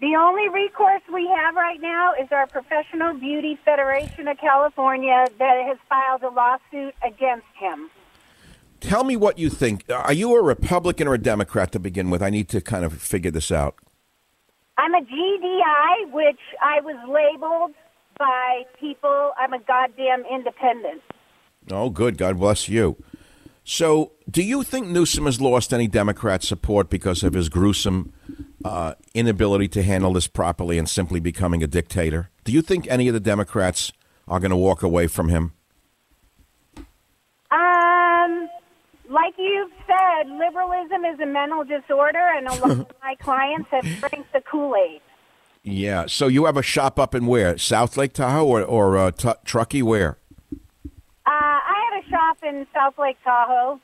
The 0.00 0.14
only 0.14 0.48
recourse 0.50 1.00
we 1.12 1.26
have 1.26 1.54
right 1.54 1.80
now 1.80 2.12
is 2.20 2.28
our 2.30 2.46
Professional 2.46 3.14
Beauty 3.14 3.58
Federation 3.64 4.28
of 4.28 4.36
California 4.36 5.26
that 5.38 5.64
has 5.66 5.78
filed 5.88 6.22
a 6.22 6.28
lawsuit 6.28 6.94
against 7.02 7.46
him. 7.58 7.88
Tell 8.80 9.04
me 9.04 9.16
what 9.16 9.38
you 9.38 9.48
think. 9.48 9.84
Are 9.90 10.12
you 10.12 10.36
a 10.36 10.42
Republican 10.42 11.08
or 11.08 11.14
a 11.14 11.18
Democrat 11.18 11.72
to 11.72 11.78
begin 11.78 12.10
with? 12.10 12.22
I 12.22 12.28
need 12.28 12.50
to 12.50 12.60
kind 12.60 12.84
of 12.84 12.92
figure 13.00 13.30
this 13.30 13.50
out. 13.50 13.76
I'm 14.76 14.92
a 14.92 15.00
GDI, 15.00 16.12
which 16.12 16.40
I 16.60 16.82
was 16.82 16.96
labeled 17.08 17.74
by 18.18 18.64
people. 18.78 19.32
I'm 19.38 19.54
a 19.54 19.60
goddamn 19.60 20.24
independent. 20.30 21.00
Oh, 21.70 21.88
good. 21.88 22.18
God 22.18 22.38
bless 22.38 22.68
you. 22.68 23.02
So, 23.64 24.12
do 24.30 24.42
you 24.42 24.62
think 24.62 24.88
Newsom 24.88 25.24
has 25.24 25.40
lost 25.40 25.72
any 25.72 25.88
Democrat 25.88 26.42
support 26.44 26.90
because 26.90 27.24
of 27.24 27.32
his 27.32 27.48
gruesome 27.48 28.12
uh, 28.66 28.94
inability 29.14 29.68
to 29.68 29.82
handle 29.82 30.12
this 30.12 30.26
properly 30.26 30.78
and 30.78 30.88
simply 30.88 31.20
becoming 31.20 31.62
a 31.62 31.66
dictator? 31.66 32.30
Do 32.44 32.52
you 32.52 32.62
think 32.62 32.86
any 32.88 33.08
of 33.08 33.14
the 33.14 33.20
Democrats 33.20 33.92
are 34.28 34.40
going 34.40 34.50
to 34.50 34.56
walk 34.56 34.82
away 34.82 35.06
from 35.06 35.28
him? 35.28 35.52
Um, 37.50 38.48
like 39.08 39.34
you've 39.38 39.72
said, 39.86 40.28
liberalism 40.30 41.04
is 41.04 41.20
a 41.20 41.26
mental 41.26 41.64
disorder, 41.64 42.32
and 42.36 42.48
a 42.48 42.54
lot 42.54 42.70
of 42.70 42.86
my 43.02 43.14
clients 43.16 43.68
have 43.70 43.84
drank 44.00 44.26
the 44.32 44.40
Kool 44.40 44.74
Aid. 44.76 45.00
Yeah. 45.62 46.06
So 46.06 46.28
you 46.28 46.44
have 46.44 46.56
a 46.56 46.62
shop 46.62 46.98
up 46.98 47.14
in 47.14 47.26
where? 47.26 47.58
South 47.58 47.96
Lake 47.96 48.12
Tahoe 48.12 48.46
or, 48.46 48.62
or 48.62 48.96
uh, 48.96 49.10
t- 49.10 49.32
Truckee? 49.44 49.82
Where? 49.82 50.18
Uh, 51.26 51.30
I 51.30 51.90
have 51.90 52.04
a 52.04 52.08
shop 52.08 52.38
in 52.44 52.66
South 52.72 52.96
Lake 52.98 53.16
Tahoe, 53.24 53.80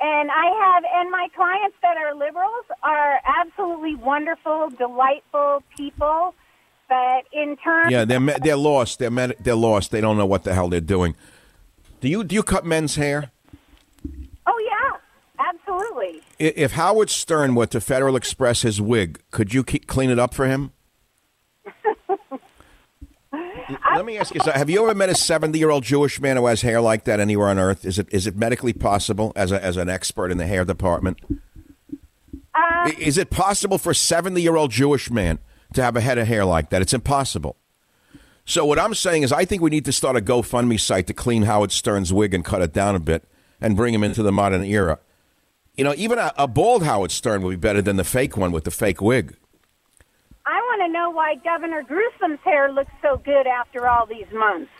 and 0.00 0.30
I 0.30 0.46
have, 0.46 0.84
and 0.94 1.10
my 1.10 1.28
clients 1.36 1.76
that 1.82 1.96
are 1.96 2.14
liberals 2.14 2.64
are 2.82 3.20
absolutely 3.24 3.94
wonderful, 3.96 4.70
delightful 4.70 5.62
people. 5.76 6.34
But 6.88 7.24
in 7.32 7.56
terms, 7.58 7.92
Yeah, 7.92 8.04
they're 8.04 8.20
they're 8.42 8.56
lost. 8.56 8.98
They're 8.98 9.10
med- 9.10 9.36
they're 9.40 9.54
lost. 9.54 9.90
They 9.92 10.00
don't 10.00 10.16
know 10.16 10.26
what 10.26 10.42
the 10.44 10.54
hell 10.54 10.68
they're 10.68 10.80
doing. 10.80 11.14
Do 12.00 12.08
you 12.08 12.24
do 12.24 12.34
you 12.34 12.42
cut 12.42 12.64
men's 12.64 12.96
hair? 12.96 13.30
oh 14.46 14.68
yeah, 14.68 15.44
absolutely. 15.50 16.22
If 16.38 16.72
Howard 16.72 17.10
Stern 17.10 17.54
were 17.54 17.66
to 17.66 17.80
Federal 17.80 18.16
Express 18.16 18.62
his 18.62 18.80
wig, 18.80 19.20
could 19.30 19.54
you 19.54 19.62
keep, 19.62 19.86
clean 19.86 20.10
it 20.10 20.18
up 20.18 20.34
for 20.34 20.46
him? 20.46 20.72
Let 23.94 24.04
me 24.04 24.18
ask 24.18 24.34
you 24.34 24.40
something. 24.40 24.58
Have 24.58 24.70
you 24.70 24.82
ever 24.82 24.94
met 24.94 25.08
a 25.08 25.14
70 25.14 25.58
year 25.58 25.70
old 25.70 25.84
Jewish 25.84 26.20
man 26.20 26.36
who 26.36 26.46
has 26.46 26.62
hair 26.62 26.80
like 26.80 27.04
that 27.04 27.20
anywhere 27.20 27.48
on 27.48 27.58
earth? 27.58 27.84
Is 27.84 27.98
it 27.98 28.08
is 28.10 28.26
it 28.26 28.36
medically 28.36 28.72
possible 28.72 29.32
as, 29.36 29.52
a, 29.52 29.62
as 29.62 29.76
an 29.76 29.88
expert 29.88 30.30
in 30.30 30.38
the 30.38 30.46
hair 30.46 30.64
department? 30.64 31.18
Uh, 31.28 31.34
I- 32.54 32.96
Is 32.98 33.18
it 33.18 33.30
possible 33.30 33.78
for 33.78 33.90
a 33.90 33.94
70 33.94 34.40
year 34.40 34.56
old 34.56 34.70
Jewish 34.70 35.10
man 35.10 35.38
to 35.74 35.82
have 35.82 35.96
a 35.96 36.00
head 36.00 36.18
of 36.18 36.26
hair 36.26 36.44
like 36.44 36.70
that? 36.70 36.82
It's 36.82 36.94
impossible. 36.94 37.56
So, 38.44 38.64
what 38.64 38.78
I'm 38.78 38.94
saying 38.94 39.22
is, 39.22 39.32
I 39.32 39.44
think 39.44 39.62
we 39.62 39.70
need 39.70 39.84
to 39.84 39.92
start 39.92 40.16
a 40.16 40.20
GoFundMe 40.20 40.80
site 40.80 41.06
to 41.06 41.14
clean 41.14 41.42
Howard 41.42 41.70
Stern's 41.70 42.12
wig 42.12 42.34
and 42.34 42.44
cut 42.44 42.62
it 42.62 42.72
down 42.72 42.96
a 42.96 42.98
bit 42.98 43.24
and 43.60 43.76
bring 43.76 43.94
him 43.94 44.02
into 44.02 44.22
the 44.24 44.32
modern 44.32 44.64
era. 44.64 44.98
You 45.76 45.84
know, 45.84 45.94
even 45.96 46.18
a, 46.18 46.32
a 46.36 46.48
bald 46.48 46.82
Howard 46.82 47.12
Stern 47.12 47.42
would 47.42 47.50
be 47.50 47.56
better 47.56 47.80
than 47.80 47.96
the 47.96 48.02
fake 48.04 48.36
one 48.36 48.50
with 48.50 48.64
the 48.64 48.70
fake 48.72 49.00
wig. 49.00 49.36
Know 50.90 51.10
why 51.10 51.36
Governor 51.44 51.82
Gruesom's 51.84 52.40
hair 52.44 52.72
looks 52.72 52.90
so 53.00 53.16
good 53.24 53.46
after 53.46 53.86
all 53.86 54.06
these 54.06 54.26
months. 54.32 54.70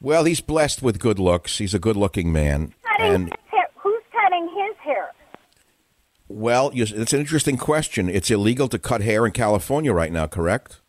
Well, 0.00 0.24
he's 0.24 0.40
blessed 0.40 0.82
with 0.82 0.98
good 0.98 1.18
looks. 1.18 1.58
He's 1.58 1.74
a 1.74 1.78
good 1.78 1.96
looking 1.96 2.32
man. 2.32 2.72
Cutting 2.96 3.14
And. 3.14 3.36
Who's 3.82 4.02
cutting 4.10 4.48
his 4.48 4.76
hair? 4.78 5.12
well, 6.28 6.70
it's 6.74 7.12
an 7.12 7.20
interesting 7.20 7.56
question. 7.58 8.08
It's 8.08 8.30
illegal 8.30 8.68
to 8.68 8.78
cut 8.78 9.00
hair 9.02 9.24
in 9.26 9.32
California 9.32 9.92
right 9.92 10.12
now, 10.12 10.26
correct? 10.26 10.80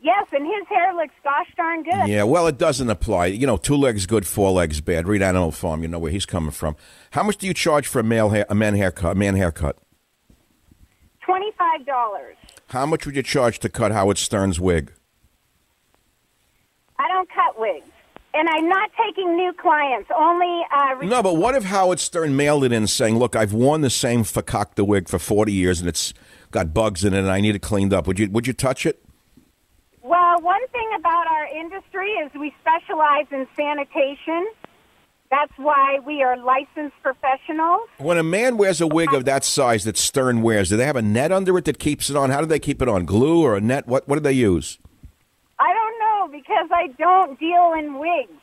Yes, 0.00 0.26
and 0.32 0.44
his 0.46 0.66
hair 0.68 0.94
looks 0.94 1.14
gosh 1.24 1.48
darn 1.56 1.82
good. 1.82 2.08
Yeah, 2.08 2.22
well, 2.24 2.46
it 2.46 2.56
doesn't 2.58 2.88
apply. 2.88 3.26
You 3.26 3.46
know, 3.46 3.56
two 3.56 3.76
legs 3.76 4.06
good, 4.06 4.26
four 4.26 4.50
legs 4.52 4.80
bad. 4.80 5.08
Read 5.08 5.22
Animal 5.22 5.50
Farm. 5.50 5.82
You 5.82 5.88
know 5.88 5.98
where 5.98 6.12
he's 6.12 6.26
coming 6.26 6.50
from. 6.52 6.76
How 7.12 7.22
much 7.22 7.36
do 7.38 7.46
you 7.46 7.54
charge 7.54 7.86
for 7.86 8.00
a 8.00 8.04
male 8.04 8.30
hair, 8.30 8.46
a 8.48 8.54
man 8.54 8.74
haircut? 8.74 9.12
A 9.12 9.18
man 9.18 9.34
haircut. 9.34 9.76
Twenty-five 11.24 11.84
dollars. 11.84 12.36
How 12.68 12.84
much 12.84 13.06
would 13.06 13.16
you 13.16 13.22
charge 13.22 13.58
to 13.60 13.70
cut 13.70 13.92
Howard 13.92 14.18
Stern's 14.18 14.60
wig? 14.60 14.92
I 16.98 17.08
don't 17.08 17.28
cut 17.30 17.58
wigs, 17.58 17.86
and 18.34 18.46
I'm 18.46 18.68
not 18.68 18.90
taking 19.02 19.36
new 19.36 19.54
clients. 19.54 20.10
Only 20.14 20.62
uh, 20.70 20.96
re- 20.96 21.06
No, 21.06 21.22
but 21.22 21.36
what 21.36 21.54
if 21.54 21.64
Howard 21.64 21.98
Stern 21.98 22.36
mailed 22.36 22.64
it 22.64 22.72
in 22.72 22.86
saying, 22.86 23.18
"Look, 23.18 23.34
I've 23.34 23.54
worn 23.54 23.80
the 23.80 23.88
same 23.88 24.22
fakakta 24.22 24.86
wig 24.86 25.08
for 25.08 25.18
forty 25.18 25.52
years, 25.52 25.80
and 25.80 25.88
it's 25.88 26.12
got 26.50 26.74
bugs 26.74 27.04
in 27.04 27.14
it, 27.14 27.20
and 27.20 27.30
I 27.30 27.40
need 27.40 27.54
it 27.54 27.62
cleaned 27.62 27.94
up." 27.94 28.06
Would 28.06 28.18
you 28.18 28.28
Would 28.30 28.46
you 28.46 28.52
touch 28.52 28.84
it? 28.84 29.02
Well, 30.02 30.40
one 30.42 30.66
thing 30.68 30.90
about 30.98 31.26
our 31.26 31.46
industry 31.46 32.10
is 32.12 32.32
we 32.34 32.54
specialize 32.60 33.26
in 33.30 33.46
sanitation. 33.56 34.46
That's 35.30 35.52
why 35.56 35.98
we 36.06 36.22
are 36.22 36.38
licensed 36.38 36.96
professionals. 37.02 37.82
When 37.98 38.16
a 38.16 38.22
man 38.22 38.56
wears 38.56 38.80
a 38.80 38.86
wig 38.86 39.12
of 39.12 39.26
that 39.26 39.44
size 39.44 39.84
that 39.84 39.98
Stern 39.98 40.40
wears, 40.40 40.70
do 40.70 40.76
they 40.76 40.86
have 40.86 40.96
a 40.96 41.02
net 41.02 41.32
under 41.32 41.58
it 41.58 41.66
that 41.66 41.78
keeps 41.78 42.08
it 42.08 42.16
on? 42.16 42.30
How 42.30 42.40
do 42.40 42.46
they 42.46 42.58
keep 42.58 42.80
it 42.80 42.88
on? 42.88 43.04
Glue 43.04 43.42
or 43.42 43.56
a 43.56 43.60
net? 43.60 43.86
What 43.86 44.08
What 44.08 44.16
do 44.16 44.20
they 44.20 44.32
use? 44.32 44.78
I 45.58 45.72
don't 45.72 45.98
know 45.98 46.38
because 46.38 46.68
I 46.72 46.86
don't 46.98 47.38
deal 47.38 47.74
in 47.78 47.98
wigs. 47.98 48.40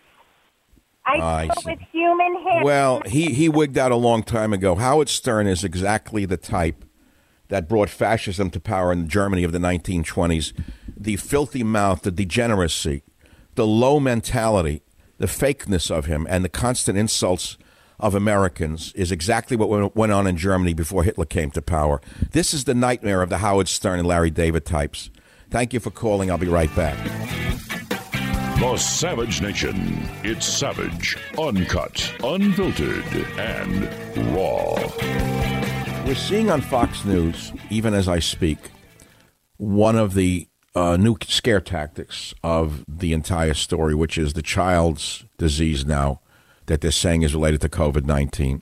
I 1.05 1.17
ah, 1.19 1.35
I 1.37 1.45
deal 1.47 1.55
see. 1.55 1.69
with 1.71 1.79
human 1.91 2.43
hair. 2.43 2.63
Well, 2.63 3.01
he, 3.05 3.33
he 3.33 3.47
wigged 3.49 3.77
out 3.77 3.91
a 3.91 3.95
long 3.95 4.23
time 4.23 4.53
ago. 4.53 4.75
Howard 4.75 5.09
Stern 5.09 5.47
is 5.47 5.63
exactly 5.63 6.25
the 6.25 6.37
type 6.37 6.83
that 7.47 7.69
brought 7.69 7.89
fascism 7.89 8.49
to 8.51 8.59
power 8.59 8.91
in 8.91 9.07
Germany 9.07 9.43
of 9.43 9.51
the 9.51 9.59
1920s. 9.59 10.51
The 10.97 11.15
filthy 11.17 11.63
mouth, 11.63 12.01
the 12.01 12.11
degeneracy, 12.11 13.03
the 13.53 13.67
low 13.67 13.99
mentality, 13.99 14.81
the 15.17 15.27
fakeness 15.27 15.89
of 15.89 16.05
him, 16.05 16.25
and 16.29 16.43
the 16.43 16.49
constant 16.49 16.97
insults 16.97 17.57
of 17.99 18.13
Americans 18.13 18.91
is 18.93 19.11
exactly 19.11 19.55
what 19.55 19.95
went- 19.95 20.11
on 20.11 20.27
in 20.27 20.37
Germany 20.37 20.73
before 20.73 21.03
Hitler 21.03 21.25
came 21.25 21.51
to 21.51 21.61
power. 21.61 22.01
This 22.31 22.53
is 22.53 22.65
the 22.65 22.73
nightmare 22.73 23.21
of 23.21 23.29
the 23.29 23.37
Howard 23.37 23.67
Stern 23.69 23.99
and 23.99 24.07
Larry 24.07 24.31
David 24.31 24.65
types. 24.65 25.09
Thank 25.49 25.73
you 25.73 25.79
for 25.79 25.91
calling. 25.91 26.29
I'll 26.29 26.37
be 26.37 26.47
right 26.47 26.73
back. 26.75 26.97
The 28.59 28.77
Savage 28.77 29.41
Nation. 29.41 30.07
It's 30.23 30.45
savage, 30.45 31.17
uncut, 31.37 32.13
unfiltered, 32.23 33.05
and 33.37 33.83
raw. 34.35 34.75
We're 36.05 36.15
seeing 36.15 36.49
on 36.49 36.61
Fox 36.61 37.05
News, 37.05 37.51
even 37.69 37.93
as 37.93 38.07
I 38.07 38.19
speak, 38.19 38.57
one 39.57 39.95
of 39.95 40.13
the 40.13 40.47
uh, 40.75 40.97
new 40.97 41.15
scare 41.23 41.61
tactics 41.61 42.33
of 42.43 42.83
the 42.87 43.13
entire 43.13 43.53
story, 43.53 43.95
which 43.95 44.17
is 44.17 44.33
the 44.33 44.41
child's 44.41 45.25
disease 45.37 45.85
now 45.85 46.21
that 46.65 46.81
they're 46.81 46.91
saying 46.91 47.21
is 47.21 47.33
related 47.33 47.61
to 47.61 47.69
COVID 47.69 48.05
19. 48.05 48.61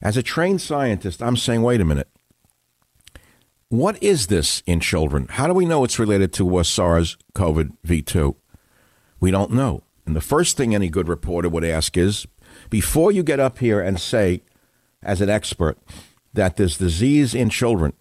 As 0.00 0.16
a 0.16 0.22
trained 0.22 0.60
scientist, 0.60 1.22
I'm 1.22 1.36
saying, 1.36 1.62
wait 1.62 1.80
a 1.80 1.84
minute. 1.84 2.08
What 3.68 4.00
is 4.02 4.28
this 4.28 4.62
in 4.66 4.80
children? 4.80 5.26
How 5.30 5.46
do 5.46 5.54
we 5.54 5.64
know 5.64 5.82
it's 5.82 5.98
related 5.98 6.32
to 6.34 6.56
uh, 6.56 6.62
SARS 6.62 7.16
CoV 7.34 7.70
2? 8.04 8.36
We 9.18 9.30
don't 9.30 9.52
know. 9.52 9.82
And 10.06 10.14
the 10.14 10.20
first 10.20 10.56
thing 10.56 10.74
any 10.74 10.88
good 10.88 11.08
reporter 11.08 11.48
would 11.48 11.64
ask 11.64 11.96
is 11.96 12.26
before 12.70 13.10
you 13.10 13.22
get 13.22 13.40
up 13.40 13.58
here 13.58 13.80
and 13.80 13.98
say, 13.98 14.42
as 15.02 15.20
an 15.20 15.30
expert, 15.30 15.78
that 16.34 16.56
this 16.56 16.76
disease 16.76 17.34
in 17.34 17.48
children 17.48 17.94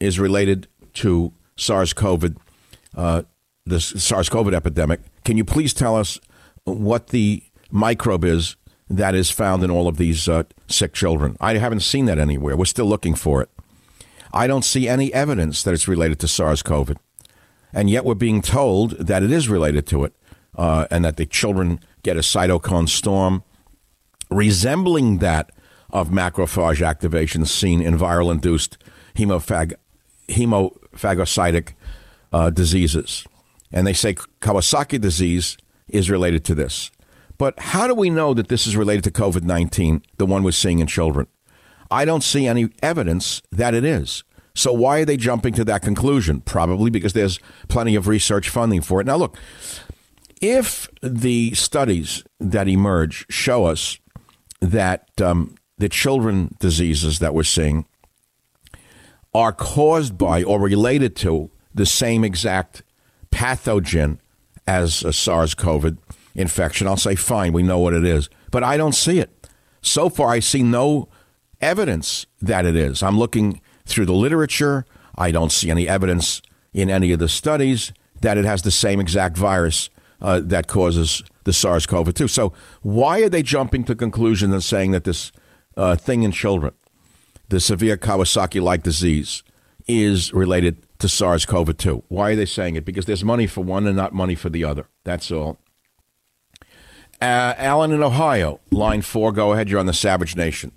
is 0.00 0.18
related 0.18 0.68
to 0.94 1.32
SARS 1.56 1.92
CoV, 1.92 2.34
uh, 2.96 3.22
the 3.66 3.80
SARS 3.80 4.28
CoV 4.28 4.52
epidemic, 4.52 5.00
can 5.24 5.36
you 5.36 5.44
please 5.44 5.72
tell 5.72 5.96
us 5.96 6.20
what 6.64 7.08
the 7.08 7.42
microbe 7.70 8.24
is 8.24 8.56
that 8.88 9.14
is 9.14 9.30
found 9.30 9.62
in 9.64 9.70
all 9.70 9.88
of 9.88 9.96
these 9.96 10.28
uh, 10.28 10.44
sick 10.68 10.92
children? 10.92 11.36
I 11.40 11.56
haven't 11.56 11.80
seen 11.80 12.06
that 12.06 12.18
anywhere. 12.18 12.56
We're 12.56 12.66
still 12.66 12.86
looking 12.86 13.14
for 13.14 13.42
it. 13.42 13.50
I 14.32 14.46
don't 14.46 14.64
see 14.64 14.88
any 14.88 15.12
evidence 15.14 15.62
that 15.62 15.74
it's 15.74 15.88
related 15.88 16.18
to 16.20 16.28
SARS 16.28 16.62
CoV. 16.62 16.96
And 17.72 17.88
yet 17.88 18.04
we're 18.04 18.14
being 18.14 18.42
told 18.42 18.92
that 18.92 19.22
it 19.22 19.30
is 19.30 19.48
related 19.48 19.86
to 19.88 20.04
it 20.04 20.14
uh, 20.56 20.86
and 20.90 21.04
that 21.04 21.16
the 21.16 21.26
children 21.26 21.80
get 22.02 22.16
a 22.16 22.20
cytokine 22.20 22.88
storm 22.88 23.42
resembling 24.30 25.18
that 25.18 25.50
of 25.90 26.08
macrophage 26.08 26.84
activation 26.86 27.44
seen 27.46 27.80
in 27.80 27.96
viral 27.96 28.30
induced 28.30 28.78
hemophag- 29.16 29.74
hemophagocytic 30.28 31.74
uh, 32.34 32.50
diseases. 32.50 33.24
And 33.72 33.86
they 33.86 33.92
say 33.92 34.14
Kawasaki 34.40 35.00
disease 35.00 35.56
is 35.88 36.10
related 36.10 36.44
to 36.46 36.54
this. 36.54 36.90
But 37.38 37.58
how 37.58 37.86
do 37.86 37.94
we 37.94 38.10
know 38.10 38.34
that 38.34 38.48
this 38.48 38.66
is 38.66 38.76
related 38.76 39.04
to 39.04 39.10
COVID 39.10 39.44
19, 39.44 40.02
the 40.18 40.26
one 40.26 40.42
we're 40.42 40.50
seeing 40.50 40.80
in 40.80 40.88
children? 40.88 41.28
I 41.90 42.04
don't 42.04 42.24
see 42.24 42.48
any 42.48 42.70
evidence 42.82 43.40
that 43.52 43.72
it 43.72 43.84
is. 43.84 44.24
So 44.56 44.72
why 44.72 45.00
are 45.00 45.04
they 45.04 45.16
jumping 45.16 45.54
to 45.54 45.64
that 45.64 45.82
conclusion? 45.82 46.40
Probably 46.40 46.90
because 46.90 47.12
there's 47.12 47.38
plenty 47.68 47.94
of 47.94 48.08
research 48.08 48.48
funding 48.48 48.80
for 48.80 49.00
it. 49.00 49.06
Now, 49.06 49.16
look, 49.16 49.36
if 50.40 50.88
the 51.02 51.54
studies 51.54 52.24
that 52.40 52.68
emerge 52.68 53.26
show 53.30 53.64
us 53.64 53.98
that 54.60 55.08
um, 55.20 55.54
the 55.78 55.88
children 55.88 56.56
diseases 56.58 57.20
that 57.20 57.34
we're 57.34 57.44
seeing 57.44 57.86
are 59.32 59.52
caused 59.52 60.16
by 60.16 60.42
or 60.42 60.60
related 60.60 61.16
to 61.16 61.50
the 61.74 61.86
same 61.86 62.24
exact 62.24 62.82
pathogen 63.30 64.18
as 64.66 65.02
a 65.02 65.12
SARS 65.12 65.54
CoV 65.54 65.96
infection, 66.34 66.86
I'll 66.86 66.96
say, 66.96 67.14
fine, 67.14 67.52
we 67.52 67.62
know 67.62 67.78
what 67.78 67.94
it 67.94 68.04
is. 68.04 68.28
But 68.50 68.62
I 68.62 68.76
don't 68.76 68.94
see 68.94 69.18
it. 69.18 69.30
So 69.82 70.08
far, 70.08 70.30
I 70.30 70.40
see 70.40 70.62
no 70.62 71.08
evidence 71.60 72.26
that 72.40 72.64
it 72.64 72.76
is. 72.76 73.02
I'm 73.02 73.18
looking 73.18 73.60
through 73.84 74.06
the 74.06 74.12
literature. 74.12 74.84
I 75.16 75.30
don't 75.30 75.52
see 75.52 75.70
any 75.70 75.88
evidence 75.88 76.40
in 76.72 76.90
any 76.90 77.12
of 77.12 77.18
the 77.18 77.28
studies 77.28 77.92
that 78.20 78.38
it 78.38 78.44
has 78.44 78.62
the 78.62 78.70
same 78.70 79.00
exact 79.00 79.36
virus 79.36 79.90
uh, 80.20 80.40
that 80.44 80.66
causes 80.66 81.22
the 81.44 81.52
SARS 81.52 81.86
CoV 81.86 82.14
2. 82.14 82.26
So, 82.28 82.52
why 82.82 83.20
are 83.20 83.28
they 83.28 83.42
jumping 83.42 83.84
to 83.84 83.94
conclusions 83.94 84.52
and 84.52 84.64
saying 84.64 84.92
that 84.92 85.04
this 85.04 85.30
uh, 85.76 85.96
thing 85.96 86.22
in 86.22 86.32
children, 86.32 86.72
the 87.50 87.60
severe 87.60 87.96
Kawasaki 87.96 88.62
like 88.62 88.82
disease, 88.82 89.42
is 89.86 90.32
related 90.32 90.83
to 90.98 91.08
SARS 91.08 91.46
CoV 91.46 91.76
2? 91.76 92.04
Why 92.08 92.32
are 92.32 92.36
they 92.36 92.46
saying 92.46 92.76
it? 92.76 92.84
Because 92.84 93.06
there's 93.06 93.24
money 93.24 93.46
for 93.46 93.62
one 93.62 93.86
and 93.86 93.96
not 93.96 94.12
money 94.12 94.34
for 94.34 94.48
the 94.48 94.64
other. 94.64 94.86
That's 95.04 95.30
all. 95.30 95.58
Uh, 97.20 97.54
Alan 97.56 97.92
in 97.92 98.02
Ohio, 98.02 98.60
line 98.70 99.00
four, 99.00 99.32
go 99.32 99.52
ahead. 99.52 99.70
You're 99.70 99.80
on 99.80 99.86
the 99.86 99.92
Savage 99.92 100.36
Nation. 100.36 100.72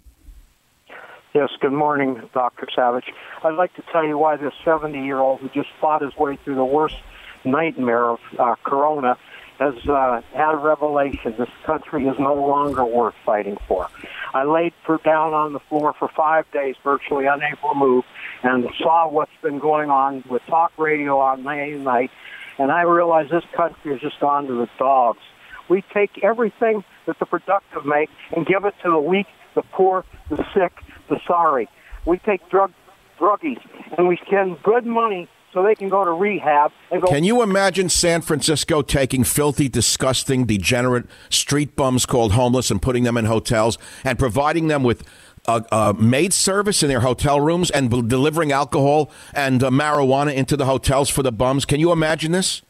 Yes, 1.33 1.49
good 1.59 1.73
morning, 1.73 2.21
Dr. 2.33 2.67
Savage. 2.73 3.05
I'd 3.43 3.55
like 3.55 3.73
to 3.75 3.83
tell 3.91 4.05
you 4.05 4.17
why 4.17 4.37
this 4.37 4.53
70 4.63 5.03
year 5.03 5.19
old 5.19 5.39
who 5.39 5.49
just 5.49 5.69
fought 5.81 6.01
his 6.01 6.15
way 6.15 6.37
through 6.43 6.55
the 6.55 6.65
worst 6.65 6.95
nightmare 7.43 8.09
of 8.09 8.19
uh, 8.39 8.55
Corona 8.63 9.17
has 9.59 9.75
uh, 9.87 10.21
had 10.33 10.53
a 10.53 10.57
revelation. 10.57 11.35
This 11.37 11.49
country 11.63 12.07
is 12.07 12.17
no 12.19 12.35
longer 12.35 12.85
worth 12.85 13.15
fighting 13.25 13.57
for. 13.67 13.89
I 14.33 14.43
laid 14.43 14.73
for 14.85 14.97
down 14.97 15.33
on 15.33 15.53
the 15.53 15.59
floor 15.59 15.93
for 15.97 16.07
five 16.09 16.49
days, 16.51 16.75
virtually 16.83 17.25
unable 17.25 17.69
to 17.69 17.75
move, 17.75 18.05
and 18.43 18.69
saw 18.77 19.09
what's 19.09 19.31
been 19.41 19.59
going 19.59 19.89
on 19.89 20.23
with 20.29 20.43
talk 20.45 20.71
radio 20.77 21.19
on 21.19 21.47
and 21.47 21.83
night, 21.83 22.11
and 22.57 22.71
I 22.71 22.83
realized 22.83 23.31
this 23.31 23.45
country 23.55 23.93
has 23.93 24.01
just 24.01 24.19
gone 24.19 24.47
to 24.47 24.53
the 24.53 24.69
dogs. 24.77 25.21
We 25.69 25.83
take 25.93 26.23
everything 26.23 26.83
that 27.05 27.19
the 27.19 27.25
productive 27.25 27.85
make 27.85 28.09
and 28.35 28.45
give 28.45 28.65
it 28.65 28.75
to 28.83 28.91
the 28.91 28.99
weak, 28.99 29.27
the 29.55 29.63
poor, 29.63 30.05
the 30.29 30.37
sick, 30.53 30.73
the 31.09 31.19
sorry. 31.25 31.67
We 32.05 32.19
take 32.19 32.47
drug 32.49 32.71
druggies 33.19 33.59
and 33.97 34.07
we 34.07 34.17
spend 34.25 34.61
good 34.63 34.85
money 34.85 35.27
so 35.57 35.63
they 35.63 35.73
can 35.73 35.89
go 35.89 36.05
to 36.05 36.11
rehab 36.11 36.71
and 36.91 37.01
go. 37.01 37.07
Can 37.07 37.23
you 37.23 37.41
imagine 37.41 37.89
San 37.89 38.21
Francisco 38.21 38.83
taking 38.83 39.23
filthy, 39.23 39.67
disgusting, 39.67 40.45
degenerate 40.45 41.05
street 41.31 41.75
bums 41.75 42.05
called 42.05 42.33
homeless 42.33 42.69
and 42.69 42.79
putting 42.79 43.03
them 43.03 43.17
in 43.17 43.25
hotels 43.25 43.79
and 44.03 44.19
providing 44.19 44.67
them 44.67 44.83
with 44.83 45.03
a, 45.47 45.65
a 45.71 45.93
maid 45.95 46.31
service 46.31 46.83
in 46.83 46.89
their 46.89 46.99
hotel 46.99 47.41
rooms 47.41 47.71
and 47.71 47.89
delivering 48.07 48.51
alcohol 48.51 49.09
and 49.33 49.63
uh, 49.63 49.71
marijuana 49.71 50.31
into 50.31 50.55
the 50.55 50.65
hotels 50.65 51.09
for 51.09 51.23
the 51.23 51.31
bums? 51.31 51.65
Can 51.65 51.79
you 51.79 51.91
imagine 51.91 52.33
this? 52.33 52.61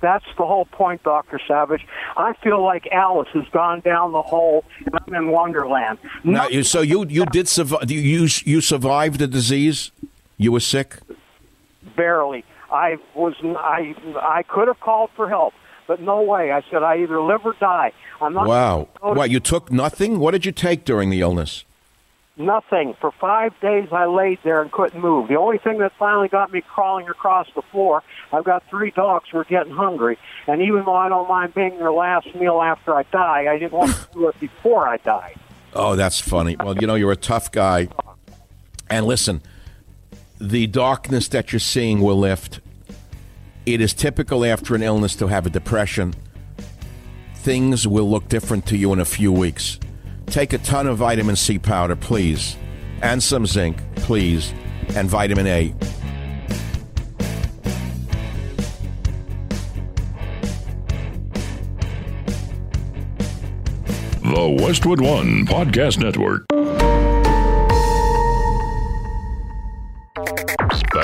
That's 0.00 0.24
the 0.38 0.46
whole 0.46 0.64
point, 0.64 1.02
Dr. 1.02 1.38
Savage. 1.46 1.86
I 2.16 2.32
feel 2.42 2.64
like 2.64 2.88
Alice 2.90 3.28
has 3.34 3.46
gone 3.52 3.80
down 3.80 4.12
the 4.12 4.22
hole 4.22 4.64
and 4.86 4.94
I'm 5.06 5.14
in 5.14 5.30
Wonderland. 5.30 5.98
Now, 6.24 6.48
so 6.62 6.80
you 6.80 7.04
you 7.06 7.26
did 7.26 7.46
survive? 7.46 7.90
You 7.90 8.26
you 8.46 8.62
survived 8.62 9.18
the 9.18 9.26
disease? 9.26 9.90
You 10.38 10.52
were 10.52 10.60
sick? 10.60 10.96
Barely. 12.00 12.46
I 12.72 12.96
was. 13.14 13.34
I 13.42 13.94
I 14.16 14.42
could 14.44 14.68
have 14.68 14.80
called 14.80 15.10
for 15.16 15.28
help, 15.28 15.52
but 15.86 16.00
no 16.00 16.22
way. 16.22 16.50
I 16.50 16.62
said 16.70 16.82
I 16.82 17.02
either 17.02 17.20
live 17.20 17.44
or 17.44 17.54
die. 17.60 17.92
I'm 18.22 18.32
not. 18.32 18.46
Wow. 18.46 18.88
What 19.02 19.28
you 19.30 19.38
took 19.38 19.70
nothing? 19.70 20.18
What 20.18 20.30
did 20.30 20.46
you 20.46 20.52
take 20.52 20.86
during 20.86 21.10
the 21.10 21.20
illness? 21.20 21.64
Nothing. 22.38 22.94
For 23.02 23.10
five 23.20 23.52
days, 23.60 23.88
I 23.92 24.06
laid 24.06 24.38
there 24.44 24.62
and 24.62 24.72
couldn't 24.72 24.98
move. 24.98 25.28
The 25.28 25.36
only 25.36 25.58
thing 25.58 25.76
that 25.80 25.92
finally 25.98 26.28
got 26.28 26.50
me 26.50 26.62
crawling 26.62 27.06
across 27.06 27.48
the 27.54 27.60
floor, 27.60 28.02
I've 28.32 28.44
got 28.44 28.62
three 28.70 28.92
dogs 28.92 29.26
who 29.30 29.36
are 29.36 29.44
getting 29.44 29.74
hungry. 29.74 30.16
And 30.46 30.62
even 30.62 30.86
though 30.86 30.94
I 30.94 31.10
don't 31.10 31.28
mind 31.28 31.52
being 31.52 31.76
their 31.76 31.92
last 31.92 32.34
meal 32.34 32.62
after 32.62 32.94
I 32.94 33.02
die, 33.12 33.52
I 33.52 33.58
didn't 33.58 33.72
want 33.72 33.94
to 33.94 34.06
do 34.14 34.28
it 34.28 34.40
before 34.40 34.88
I 34.88 34.96
died. 34.96 35.36
Oh, 35.74 35.96
that's 35.96 36.18
funny. 36.18 36.56
Well, 36.56 36.76
you 36.78 36.86
know, 36.86 36.94
you're 36.94 37.12
a 37.12 37.16
tough 37.16 37.52
guy. 37.52 37.88
And 38.88 39.04
listen, 39.04 39.42
the 40.40 40.66
darkness 40.66 41.28
that 41.28 41.52
you're 41.52 41.60
seeing 41.60 42.00
will 42.00 42.18
lift. 42.18 42.60
It 43.66 43.80
is 43.80 43.92
typical 43.92 44.44
after 44.44 44.74
an 44.74 44.82
illness 44.82 45.14
to 45.16 45.26
have 45.26 45.46
a 45.46 45.50
depression. 45.50 46.14
Things 47.36 47.86
will 47.86 48.08
look 48.08 48.28
different 48.28 48.66
to 48.66 48.76
you 48.76 48.92
in 48.92 49.00
a 49.00 49.04
few 49.04 49.32
weeks. 49.32 49.78
Take 50.26 50.52
a 50.52 50.58
ton 50.58 50.86
of 50.86 50.98
vitamin 50.98 51.36
C 51.36 51.58
powder, 51.58 51.96
please, 51.96 52.56
and 53.02 53.22
some 53.22 53.46
zinc, 53.46 53.76
please, 53.96 54.54
and 54.94 55.08
vitamin 55.10 55.46
A. 55.46 55.74
The 64.22 64.56
Westwood 64.62 65.00
One 65.00 65.44
Podcast 65.44 65.98
Network. 65.98 66.46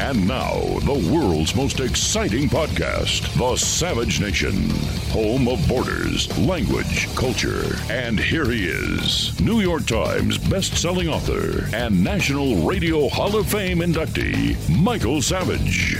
And 0.00 0.26
now, 0.26 0.58
the 0.80 1.12
world's 1.12 1.54
most 1.54 1.78
exciting 1.78 2.48
podcast, 2.48 3.36
The 3.36 3.54
Savage 3.54 4.18
Nation, 4.18 4.70
home 5.10 5.46
of 5.46 5.68
borders, 5.68 6.26
language, 6.38 7.14
culture. 7.14 7.76
And 7.90 8.18
here 8.18 8.46
he 8.46 8.64
is, 8.64 9.38
New 9.42 9.60
York 9.60 9.84
Times 9.84 10.38
best-selling 10.38 11.08
author 11.08 11.68
and 11.74 12.02
National 12.02 12.66
Radio 12.66 13.10
Hall 13.10 13.36
of 13.36 13.46
Fame 13.50 13.80
inductee, 13.80 14.56
Michael 14.74 15.20
Savage. 15.20 15.98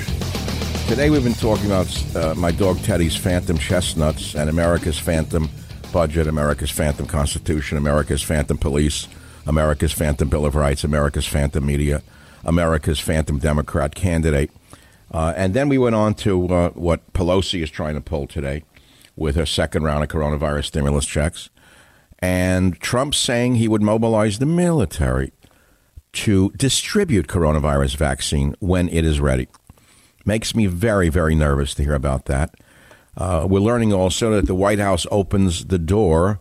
Today 0.89 1.11
we've 1.11 1.23
been 1.23 1.35
talking 1.35 1.67
about 1.67 2.17
uh, 2.17 2.35
my 2.37 2.53
dog 2.53 2.79
Teddy's 2.79 3.15
Phantom 3.17 3.59
Chestnuts 3.59 4.35
and 4.35 4.49
America's 4.49 4.99
Phantom 4.99 5.51
Budget, 5.93 6.27
America's 6.27 6.71
Phantom 6.71 7.05
Constitution, 7.05 7.77
America's 7.77 8.23
Phantom 8.23 8.57
Police, 8.57 9.09
America's 9.47 9.93
Phantom 9.93 10.27
Bill 10.27 10.47
of 10.47 10.55
Rights, 10.55 10.85
America's 10.85 11.27
Phantom 11.27 11.65
Media. 11.65 12.03
America's 12.45 13.01
Phantom 13.01 13.39
Democrat 13.39 13.95
candidate. 13.95 14.51
Uh, 15.11 15.33
and 15.37 15.55
then 15.55 15.69
we 15.69 15.79
went 15.79 15.95
on 15.95 16.15
to 16.15 16.47
uh, 16.49 16.71
what 16.71 17.13
Pelosi 17.13 17.63
is 17.63 17.71
trying 17.71 17.95
to 17.95 18.01
pull 18.01 18.27
today 18.27 18.65
with 19.17 19.37
her 19.37 19.47
second 19.47 19.83
round 19.83 20.03
of 20.05 20.09
coronavirus 20.09 20.67
stimulus 20.67 21.07
checks. 21.07 21.51
And 22.21 22.79
Trump 22.81 23.15
saying 23.15 23.57
he 23.57 23.69
would 23.69 23.83
mobilize 23.83 24.39
the 24.39 24.47
military 24.47 25.33
to 26.13 26.51
distribute 26.57 27.29
coronavirus 27.29 27.97
vaccine 27.97 28.55
when 28.61 28.89
it 28.89 29.05
is 29.05 29.21
ready. 29.21 29.49
Makes 30.25 30.55
me 30.55 30.67
very, 30.67 31.09
very 31.09 31.35
nervous 31.35 31.75
to 31.75 31.83
hear 31.83 31.95
about 31.95 32.27
that. 32.27 32.55
Uh, 33.17 33.47
we're 33.49 33.61
learning 33.61 33.93
also 33.93 34.31
that 34.33 34.47
the 34.47 34.55
White 34.55 34.79
House 34.79 35.07
opens 35.11 35.67
the 35.67 35.79
door 35.79 36.41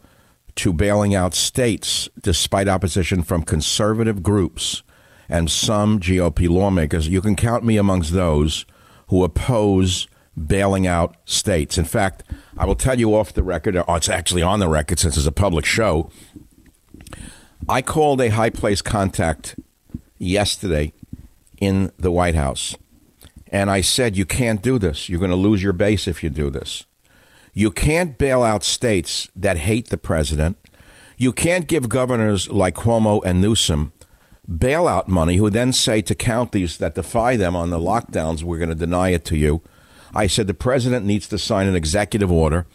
to 0.55 0.73
bailing 0.73 1.15
out 1.15 1.33
states 1.33 2.09
despite 2.21 2.67
opposition 2.67 3.23
from 3.23 3.43
conservative 3.43 4.21
groups 4.21 4.83
and 5.29 5.49
some 5.49 5.99
GOP 5.99 6.49
lawmakers. 6.49 7.07
You 7.07 7.21
can 7.21 7.35
count 7.35 7.63
me 7.63 7.77
amongst 7.77 8.11
those 8.11 8.65
who 9.07 9.23
oppose 9.23 10.07
bailing 10.35 10.87
out 10.87 11.15
states. 11.25 11.77
In 11.77 11.85
fact, 11.85 12.23
I 12.57 12.65
will 12.65 12.75
tell 12.75 12.99
you 12.99 13.15
off 13.15 13.33
the 13.33 13.43
record, 13.43 13.75
or 13.75 13.85
it's 13.97 14.09
actually 14.09 14.41
on 14.41 14.59
the 14.59 14.67
record 14.67 14.99
since 14.99 15.17
it's 15.17 15.25
a 15.27 15.31
public 15.31 15.65
show. 15.65 16.09
I 17.67 17.81
called 17.81 18.21
a 18.21 18.29
high 18.29 18.49
place 18.49 18.81
contact 18.81 19.55
yesterday 20.17 20.93
in 21.59 21.91
the 21.99 22.11
White 22.11 22.35
House, 22.35 22.75
and 23.51 23.69
I 23.69 23.81
said, 23.81 24.17
You 24.17 24.25
can't 24.25 24.61
do 24.61 24.79
this. 24.79 25.09
You're 25.09 25.19
going 25.19 25.31
to 25.31 25.37
lose 25.37 25.61
your 25.61 25.73
base 25.73 26.07
if 26.07 26.23
you 26.23 26.29
do 26.29 26.49
this. 26.49 26.85
You 27.53 27.71
can't 27.71 28.17
bail 28.17 28.43
out 28.43 28.63
states 28.63 29.29
that 29.35 29.57
hate 29.57 29.89
the 29.89 29.97
president. 29.97 30.57
You 31.17 31.33
can't 31.33 31.67
give 31.67 31.89
governors 31.89 32.49
like 32.49 32.75
Cuomo 32.75 33.21
and 33.25 33.41
Newsom 33.41 33.91
bailout 34.49 35.07
money 35.07 35.37
who 35.37 35.49
then 35.49 35.71
say 35.71 36.01
to 36.01 36.15
counties 36.15 36.77
that 36.77 36.95
defy 36.95 37.35
them 37.35 37.55
on 37.55 37.69
the 37.69 37.79
lockdowns, 37.79 38.43
we're 38.43 38.57
going 38.57 38.69
to 38.69 38.75
deny 38.75 39.09
it 39.09 39.25
to 39.25 39.37
you. 39.37 39.61
I 40.13 40.27
said 40.27 40.47
the 40.47 40.53
president 40.53 41.05
needs 41.05 41.27
to 41.27 41.37
sign 41.37 41.67
an 41.67 41.75
executive 41.75 42.31
order 42.31 42.65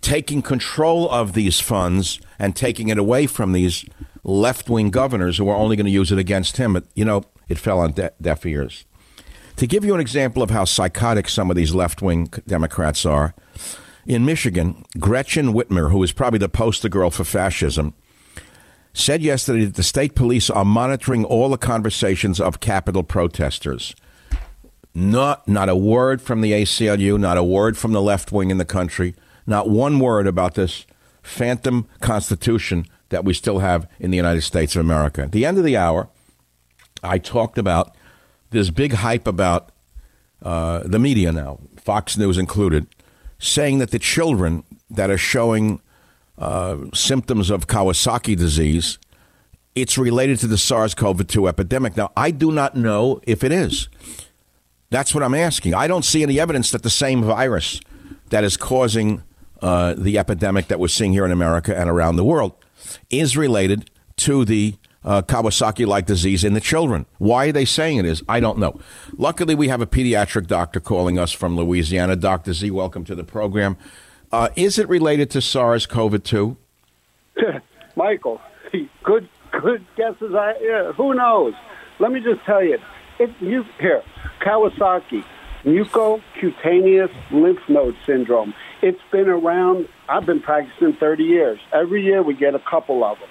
taking 0.00 0.42
control 0.42 1.10
of 1.10 1.32
these 1.32 1.60
funds 1.60 2.20
and 2.38 2.54
taking 2.54 2.88
it 2.88 2.98
away 2.98 3.26
from 3.26 3.52
these 3.52 3.84
left 4.24 4.68
wing 4.68 4.90
governors 4.90 5.38
who 5.38 5.48
are 5.48 5.56
only 5.56 5.76
going 5.76 5.86
to 5.86 5.92
use 5.92 6.12
it 6.12 6.18
against 6.18 6.56
him. 6.56 6.72
But, 6.72 6.84
you 6.94 7.04
know, 7.04 7.24
it 7.48 7.58
fell 7.58 7.80
on 7.80 7.92
de- 7.92 8.12
deaf 8.20 8.44
ears. 8.46 8.84
To 9.56 9.66
give 9.66 9.84
you 9.84 9.94
an 9.94 10.00
example 10.00 10.42
of 10.42 10.50
how 10.50 10.64
psychotic 10.64 11.28
some 11.28 11.50
of 11.50 11.56
these 11.56 11.74
left 11.74 12.00
wing 12.00 12.32
Democrats 12.46 13.04
are, 13.04 13.34
in 14.06 14.24
Michigan, 14.24 14.84
Gretchen 14.98 15.52
Whitmer, 15.52 15.90
who 15.90 16.02
is 16.02 16.12
probably 16.12 16.38
the 16.38 16.48
poster 16.48 16.88
girl 16.88 17.10
for 17.10 17.24
fascism, 17.24 17.92
said 18.98 19.22
yesterday 19.22 19.64
that 19.64 19.76
the 19.76 19.82
state 19.82 20.14
police 20.14 20.50
are 20.50 20.64
monitoring 20.64 21.24
all 21.24 21.48
the 21.48 21.56
conversations 21.56 22.40
of 22.40 22.60
Capitol 22.60 23.04
protesters. 23.04 23.94
Not, 24.94 25.46
not 25.46 25.68
a 25.68 25.76
word 25.76 26.20
from 26.20 26.40
the 26.40 26.52
ACLU, 26.52 27.18
not 27.18 27.36
a 27.36 27.44
word 27.44 27.78
from 27.78 27.92
the 27.92 28.02
left 28.02 28.32
wing 28.32 28.50
in 28.50 28.58
the 28.58 28.64
country, 28.64 29.14
not 29.46 29.70
one 29.70 30.00
word 30.00 30.26
about 30.26 30.54
this 30.54 30.84
phantom 31.22 31.86
constitution 32.00 32.86
that 33.10 33.24
we 33.24 33.32
still 33.32 33.60
have 33.60 33.88
in 34.00 34.10
the 34.10 34.16
United 34.16 34.42
States 34.42 34.74
of 34.74 34.80
America. 34.80 35.22
At 35.22 35.32
the 35.32 35.46
end 35.46 35.58
of 35.58 35.64
the 35.64 35.76
hour, 35.76 36.08
I 37.02 37.18
talked 37.18 37.58
about 37.58 37.94
this 38.50 38.70
big 38.70 38.94
hype 38.94 39.28
about 39.28 39.70
uh, 40.42 40.80
the 40.84 40.98
media 40.98 41.30
now, 41.30 41.60
Fox 41.76 42.16
News 42.16 42.36
included, 42.36 42.86
saying 43.38 43.78
that 43.78 43.92
the 43.92 43.98
children 43.98 44.64
that 44.90 45.10
are 45.10 45.18
showing 45.18 45.80
uh, 46.38 46.76
symptoms 46.94 47.50
of 47.50 47.66
Kawasaki 47.66 48.36
disease, 48.36 48.98
it's 49.74 49.98
related 49.98 50.38
to 50.40 50.46
the 50.46 50.58
SARS-CoV-2 50.58 51.48
epidemic. 51.48 51.96
Now, 51.96 52.12
I 52.16 52.30
do 52.30 52.52
not 52.52 52.76
know 52.76 53.20
if 53.24 53.44
it 53.44 53.52
is. 53.52 53.88
That's 54.90 55.14
what 55.14 55.22
I'm 55.22 55.34
asking. 55.34 55.74
I 55.74 55.86
don't 55.86 56.04
see 56.04 56.22
any 56.22 56.40
evidence 56.40 56.70
that 56.70 56.82
the 56.82 56.90
same 56.90 57.22
virus 57.22 57.80
that 58.30 58.44
is 58.44 58.56
causing 58.56 59.22
uh, 59.60 59.94
the 59.96 60.18
epidemic 60.18 60.68
that 60.68 60.80
we're 60.80 60.88
seeing 60.88 61.12
here 61.12 61.24
in 61.24 61.32
America 61.32 61.76
and 61.76 61.90
around 61.90 62.16
the 62.16 62.24
world 62.24 62.54
is 63.10 63.36
related 63.36 63.90
to 64.16 64.44
the 64.44 64.74
uh, 65.04 65.22
Kawasaki 65.22 65.86
like 65.86 66.06
disease 66.06 66.44
in 66.44 66.54
the 66.54 66.60
children. 66.60 67.06
Why 67.18 67.48
are 67.48 67.52
they 67.52 67.64
saying 67.64 67.98
it 67.98 68.04
is? 68.04 68.22
I 68.28 68.40
don't 68.40 68.58
know. 68.58 68.80
Luckily, 69.16 69.54
we 69.54 69.68
have 69.68 69.80
a 69.80 69.86
pediatric 69.86 70.46
doctor 70.46 70.80
calling 70.80 71.18
us 71.18 71.32
from 71.32 71.56
Louisiana. 71.56 72.16
Dr. 72.16 72.52
Z, 72.52 72.70
welcome 72.70 73.04
to 73.04 73.14
the 73.14 73.24
program. 73.24 73.76
Uh, 74.30 74.48
is 74.56 74.78
it 74.78 74.88
related 74.88 75.30
to 75.30 75.40
SARS 75.40 75.86
CoV 75.86 76.22
2? 76.22 76.56
Michael, 77.96 78.40
good 79.02 79.28
good 79.50 79.84
guesses. 79.96 80.34
I 80.34 80.54
yeah, 80.60 80.92
who 80.92 81.14
knows? 81.14 81.54
Let 81.98 82.12
me 82.12 82.20
just 82.20 82.44
tell 82.44 82.62
you, 82.62 82.78
it 83.18 83.30
you 83.40 83.64
here 83.80 84.02
Kawasaki 84.40 85.24
mucocutaneous 85.64 87.10
lymph 87.30 87.60
node 87.68 87.96
syndrome. 88.06 88.54
It's 88.82 89.00
been 89.10 89.28
around. 89.28 89.88
I've 90.08 90.26
been 90.26 90.40
practicing 90.40 90.94
30 90.94 91.24
years. 91.24 91.58
Every 91.72 92.04
year 92.04 92.22
we 92.22 92.34
get 92.34 92.54
a 92.54 92.60
couple 92.60 93.04
of 93.04 93.18
them. 93.18 93.28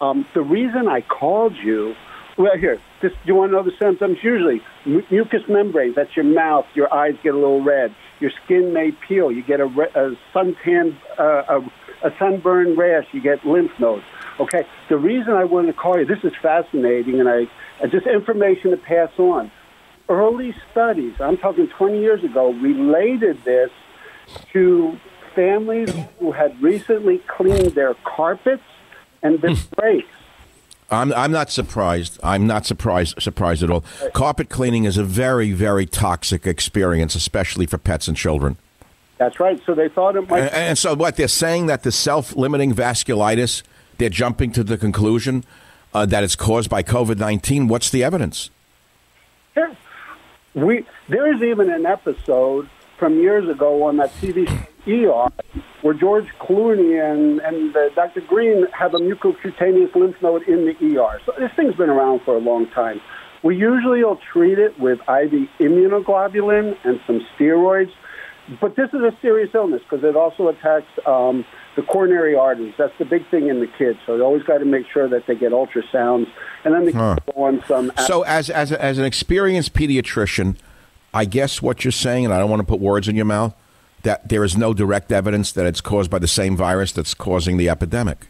Um, 0.00 0.26
the 0.34 0.42
reason 0.42 0.88
I 0.88 1.02
called 1.02 1.56
you, 1.56 1.94
well, 2.36 2.56
here, 2.56 2.80
this, 3.02 3.12
you 3.24 3.34
want 3.34 3.50
to 3.50 3.56
know 3.56 3.62
the 3.62 3.76
symptoms? 3.78 4.18
Usually, 4.22 4.62
mu- 4.86 5.02
mucous 5.10 5.42
membranes, 5.48 5.96
that's 5.96 6.14
your 6.16 6.24
mouth, 6.24 6.66
your 6.74 6.92
eyes 6.92 7.16
get 7.22 7.34
a 7.34 7.38
little 7.38 7.62
red, 7.62 7.94
your 8.20 8.30
skin 8.44 8.72
may 8.72 8.92
peel, 8.92 9.30
you 9.30 9.42
get 9.42 9.60
a, 9.60 9.64
a 9.64 10.16
suntan, 10.34 10.96
uh, 11.18 11.60
a, 12.02 12.08
a 12.08 12.12
sunburn 12.18 12.76
rash, 12.76 13.06
you 13.12 13.20
get 13.20 13.44
lymph 13.44 13.72
nodes. 13.78 14.04
Okay, 14.40 14.66
the 14.88 14.96
reason 14.96 15.32
I 15.32 15.44
wanted 15.44 15.68
to 15.68 15.72
call 15.72 15.98
you, 15.98 16.04
this 16.04 16.22
is 16.22 16.32
fascinating, 16.40 17.20
and 17.20 17.28
I, 17.28 17.46
just 17.86 18.06
information 18.06 18.70
to 18.70 18.76
pass 18.76 19.10
on. 19.18 19.50
Early 20.08 20.54
studies, 20.70 21.14
I'm 21.20 21.36
talking 21.36 21.68
20 21.68 22.00
years 22.00 22.24
ago, 22.24 22.52
related 22.52 23.42
this 23.44 23.70
to 24.52 24.98
families 25.34 25.92
who 26.18 26.32
had 26.32 26.60
recently 26.62 27.18
cleaned 27.18 27.72
their 27.72 27.94
carpets 27.94 28.62
and 29.22 29.40
their 29.40 29.54
brakes. 29.76 30.08
I'm, 30.90 31.12
I'm 31.12 31.32
not 31.32 31.50
surprised. 31.50 32.18
I'm 32.22 32.46
not 32.46 32.64
surprised 32.64 33.20
surprised 33.20 33.62
at 33.62 33.70
all. 33.70 33.84
Carpet 34.14 34.48
cleaning 34.48 34.84
is 34.84 34.96
a 34.96 35.04
very, 35.04 35.52
very 35.52 35.84
toxic 35.84 36.46
experience, 36.46 37.14
especially 37.14 37.66
for 37.66 37.78
pets 37.78 38.08
and 38.08 38.16
children. 38.16 38.56
That's 39.18 39.38
right. 39.38 39.60
So 39.66 39.74
they 39.74 39.88
thought 39.88 40.16
it 40.16 40.28
might. 40.28 40.44
And, 40.44 40.54
and 40.54 40.78
so, 40.78 40.94
what 40.94 41.16
they're 41.16 41.28
saying 41.28 41.66
that 41.66 41.82
the 41.82 41.92
self-limiting 41.92 42.74
vasculitis, 42.74 43.62
they're 43.98 44.08
jumping 44.08 44.52
to 44.52 44.64
the 44.64 44.78
conclusion 44.78 45.44
uh, 45.92 46.06
that 46.06 46.24
it's 46.24 46.36
caused 46.36 46.70
by 46.70 46.82
COVID 46.82 47.18
nineteen. 47.18 47.68
What's 47.68 47.90
the 47.90 48.02
evidence? 48.02 48.50
There, 49.54 49.76
we 50.54 50.86
there 51.08 51.34
is 51.34 51.42
even 51.42 51.68
an 51.68 51.84
episode 51.84 52.70
from 52.98 53.18
years 53.20 53.48
ago 53.48 53.84
on 53.84 53.96
that 53.98 54.10
TV 54.14 54.46
show 54.48 54.64
ER 54.88 55.30
where 55.82 55.94
George 55.94 56.26
Clooney 56.40 56.98
and 56.98 57.40
and 57.40 57.76
uh, 57.76 57.88
Dr. 57.94 58.20
Green 58.22 58.66
have 58.72 58.94
a 58.94 58.98
mucocutaneous 58.98 59.94
lymph 59.94 60.16
node 60.22 60.42
in 60.48 60.64
the 60.66 60.98
ER. 61.00 61.20
So 61.26 61.32
this 61.38 61.50
thing's 61.56 61.74
been 61.76 61.90
around 61.90 62.22
for 62.24 62.34
a 62.34 62.38
long 62.40 62.66
time. 62.70 63.00
We 63.42 63.56
usually 63.56 64.02
will 64.02 64.18
treat 64.32 64.58
it 64.58 64.78
with 64.80 64.98
IV 65.00 65.48
immunoglobulin 65.60 66.76
and 66.84 67.00
some 67.06 67.20
steroids, 67.38 67.92
but 68.60 68.76
this 68.76 68.88
is 68.88 69.00
a 69.00 69.16
serious 69.22 69.50
illness 69.54 69.82
because 69.88 70.04
it 70.04 70.16
also 70.16 70.48
attacks 70.48 70.86
um, 71.06 71.44
the 71.76 71.82
coronary 71.82 72.34
arteries. 72.34 72.74
That's 72.78 72.96
the 72.98 73.04
big 73.04 73.28
thing 73.30 73.48
in 73.48 73.60
the 73.60 73.68
kids. 73.78 73.98
So 74.06 74.16
you 74.16 74.24
always 74.24 74.42
got 74.42 74.58
to 74.58 74.64
make 74.64 74.86
sure 74.92 75.08
that 75.08 75.26
they 75.26 75.34
get 75.36 75.52
ultrasounds, 75.52 76.26
and 76.64 76.74
then 76.74 76.86
they 76.86 76.92
Huh. 76.92 77.16
go 77.32 77.44
on 77.44 77.62
some. 77.68 77.92
So, 78.06 78.22
as 78.22 78.50
as 78.50 78.72
a, 78.72 78.82
as 78.82 78.98
an 78.98 79.04
experienced 79.04 79.74
pediatrician, 79.74 80.56
I 81.18 81.24
guess 81.24 81.60
what 81.60 81.82
you're 81.84 81.90
saying, 81.90 82.26
and 82.26 82.32
I 82.32 82.38
don't 82.38 82.48
want 82.48 82.60
to 82.60 82.66
put 82.66 82.78
words 82.78 83.08
in 83.08 83.16
your 83.16 83.24
mouth, 83.24 83.52
that 84.04 84.28
there 84.28 84.44
is 84.44 84.56
no 84.56 84.72
direct 84.72 85.10
evidence 85.10 85.50
that 85.50 85.66
it's 85.66 85.80
caused 85.80 86.12
by 86.12 86.20
the 86.20 86.28
same 86.28 86.56
virus 86.56 86.92
that's 86.92 87.12
causing 87.12 87.56
the 87.56 87.68
epidemic. 87.68 88.28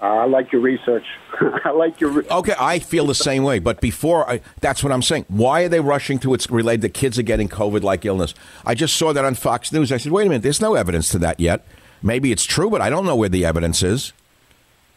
Uh, 0.00 0.06
I 0.06 0.24
like 0.24 0.50
your 0.50 0.62
research. 0.62 1.04
I 1.64 1.70
like 1.70 2.00
your. 2.00 2.10
Re- 2.10 2.26
Okay, 2.30 2.54
I 2.58 2.78
feel 2.78 3.04
the 3.04 3.14
same 3.14 3.42
way. 3.42 3.58
But 3.58 3.82
before, 3.82 4.26
I, 4.26 4.40
that's 4.62 4.82
what 4.82 4.90
I'm 4.90 5.02
saying. 5.02 5.26
Why 5.28 5.64
are 5.64 5.68
they 5.68 5.80
rushing 5.80 6.18
to 6.20 6.32
it's 6.32 6.50
related 6.50 6.80
that 6.80 6.94
kids 6.94 7.18
are 7.18 7.22
getting 7.22 7.46
COVID-like 7.46 8.06
illness? 8.06 8.32
I 8.64 8.74
just 8.74 8.96
saw 8.96 9.12
that 9.12 9.26
on 9.26 9.34
Fox 9.34 9.70
News. 9.70 9.92
I 9.92 9.98
said, 9.98 10.10
wait 10.10 10.24
a 10.24 10.30
minute, 10.30 10.42
there's 10.42 10.62
no 10.62 10.76
evidence 10.76 11.10
to 11.10 11.18
that 11.18 11.38
yet. 11.38 11.62
Maybe 12.02 12.32
it's 12.32 12.44
true, 12.46 12.70
but 12.70 12.80
I 12.80 12.88
don't 12.88 13.04
know 13.04 13.16
where 13.16 13.28
the 13.28 13.44
evidence 13.44 13.82
is. 13.82 14.14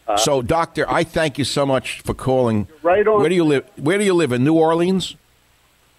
Uh, 0.08 0.16
so, 0.16 0.40
doctor, 0.40 0.88
I 0.88 1.04
thank 1.04 1.36
you 1.36 1.44
so 1.44 1.66
much 1.66 2.00
for 2.00 2.14
calling. 2.14 2.68
Right 2.82 3.06
on. 3.06 3.20
Where 3.20 3.28
do 3.28 3.34
you 3.34 3.44
live? 3.44 3.68
Where 3.76 3.98
do 3.98 4.04
you 4.04 4.14
live 4.14 4.32
in 4.32 4.44
New 4.44 4.54
Orleans? 4.54 5.14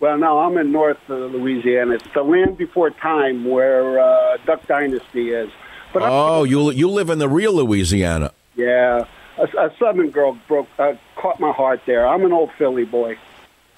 Well, 0.03 0.17
no, 0.17 0.39
I'm 0.39 0.57
in 0.57 0.73
North 0.73 0.99
uh, 1.09 1.13
Louisiana. 1.13 1.93
It's 1.93 2.13
the 2.13 2.23
land 2.23 2.57
before 2.57 2.89
time 2.89 3.45
where 3.45 4.01
uh, 4.01 4.35
Duck 4.45 4.67
Dynasty 4.67 5.29
is. 5.29 5.49
But 5.93 6.03
oh, 6.03 6.43
you 6.43 6.71
you 6.71 6.89
live 6.89 7.09
in 7.09 7.19
the 7.19 7.29
real 7.29 7.53
Louisiana. 7.53 8.33
yeah, 8.53 9.05
a, 9.37 9.43
a 9.43 9.73
Southern 9.79 10.09
girl 10.09 10.37
broke 10.45 10.67
uh, 10.77 10.95
caught 11.15 11.39
my 11.39 11.53
heart 11.53 11.83
there. 11.85 12.05
I'm 12.05 12.25
an 12.25 12.33
old 12.33 12.51
Philly 12.57 12.83
boy. 12.83 13.17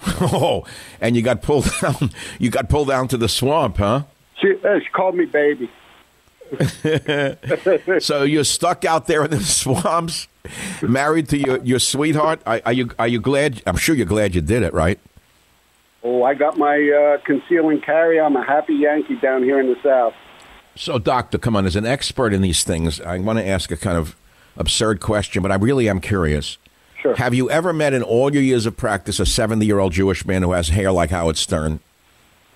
Oh, 0.20 0.66
and 1.00 1.16
you 1.16 1.22
got 1.22 1.44
pulled 1.44 1.70
down. 1.80 2.10
You 2.40 2.50
got 2.50 2.70
pulled 2.70 2.88
down 2.88 3.08
to 3.10 3.18
the 3.18 3.30
swamp, 3.30 3.78
huh? 3.78 4.06
She, 4.42 4.56
uh, 4.64 4.80
she 4.80 4.90
called 4.90 5.14
me 5.14 5.26
baby. 5.26 5.70
so 8.00 8.24
you're 8.24 8.44
stuck 8.44 8.84
out 8.84 9.06
there 9.06 9.26
in 9.26 9.30
the 9.30 9.44
swamps, 9.44 10.28
married 10.82 11.30
to 11.30 11.38
your, 11.38 11.64
your 11.64 11.80
sweetheart. 11.80 12.42
Are, 12.48 12.62
are 12.66 12.74
you 12.74 12.90
are 12.98 13.08
you 13.08 13.22
glad? 13.22 13.62
I'm 13.68 13.78
sure 13.78 13.94
you're 13.94 14.08
glad 14.08 14.34
you 14.34 14.42
did 14.42 14.64
it, 14.64 14.74
right? 14.74 15.00
Oh, 16.08 16.22
I 16.22 16.36
got 16.36 16.56
my 16.56 16.78
uh, 16.78 17.18
conceal 17.26 17.70
and 17.70 17.84
carry. 17.84 18.20
I'm 18.20 18.36
a 18.36 18.46
happy 18.46 18.76
Yankee 18.76 19.16
down 19.16 19.42
here 19.42 19.60
in 19.60 19.66
the 19.66 19.76
South. 19.82 20.14
So, 20.76 21.00
doctor, 21.00 21.40
come 21.40 21.56
on. 21.56 21.66
As 21.66 21.76
an 21.76 21.88
expert 21.88 22.32
in 22.32 22.44
these 22.44 22.64
things, 22.64 23.02
I 23.02 23.18
want 23.18 23.40
to 23.40 23.48
ask 23.48 23.72
a 23.72 23.78
kind 23.78 23.98
of 23.98 24.16
absurd 24.56 25.02
question, 25.02 25.42
but 25.42 25.52
I 25.52 25.56
really 25.56 25.90
am 25.90 26.00
curious. 26.00 26.60
Sure. 27.02 27.16
Have 27.16 27.34
you 27.34 27.50
ever 27.50 27.74
met 27.74 27.94
in 27.94 28.04
all 28.04 28.32
your 28.32 28.44
years 28.44 28.68
of 28.68 28.78
practice 28.78 29.20
a 29.20 29.26
70 29.26 29.66
year 29.66 29.80
old 29.80 29.94
Jewish 29.94 30.28
man 30.28 30.44
who 30.44 30.52
has 30.52 30.70
hair 30.70 30.92
like 30.92 31.10
Howard 31.10 31.38
Stern? 31.38 31.80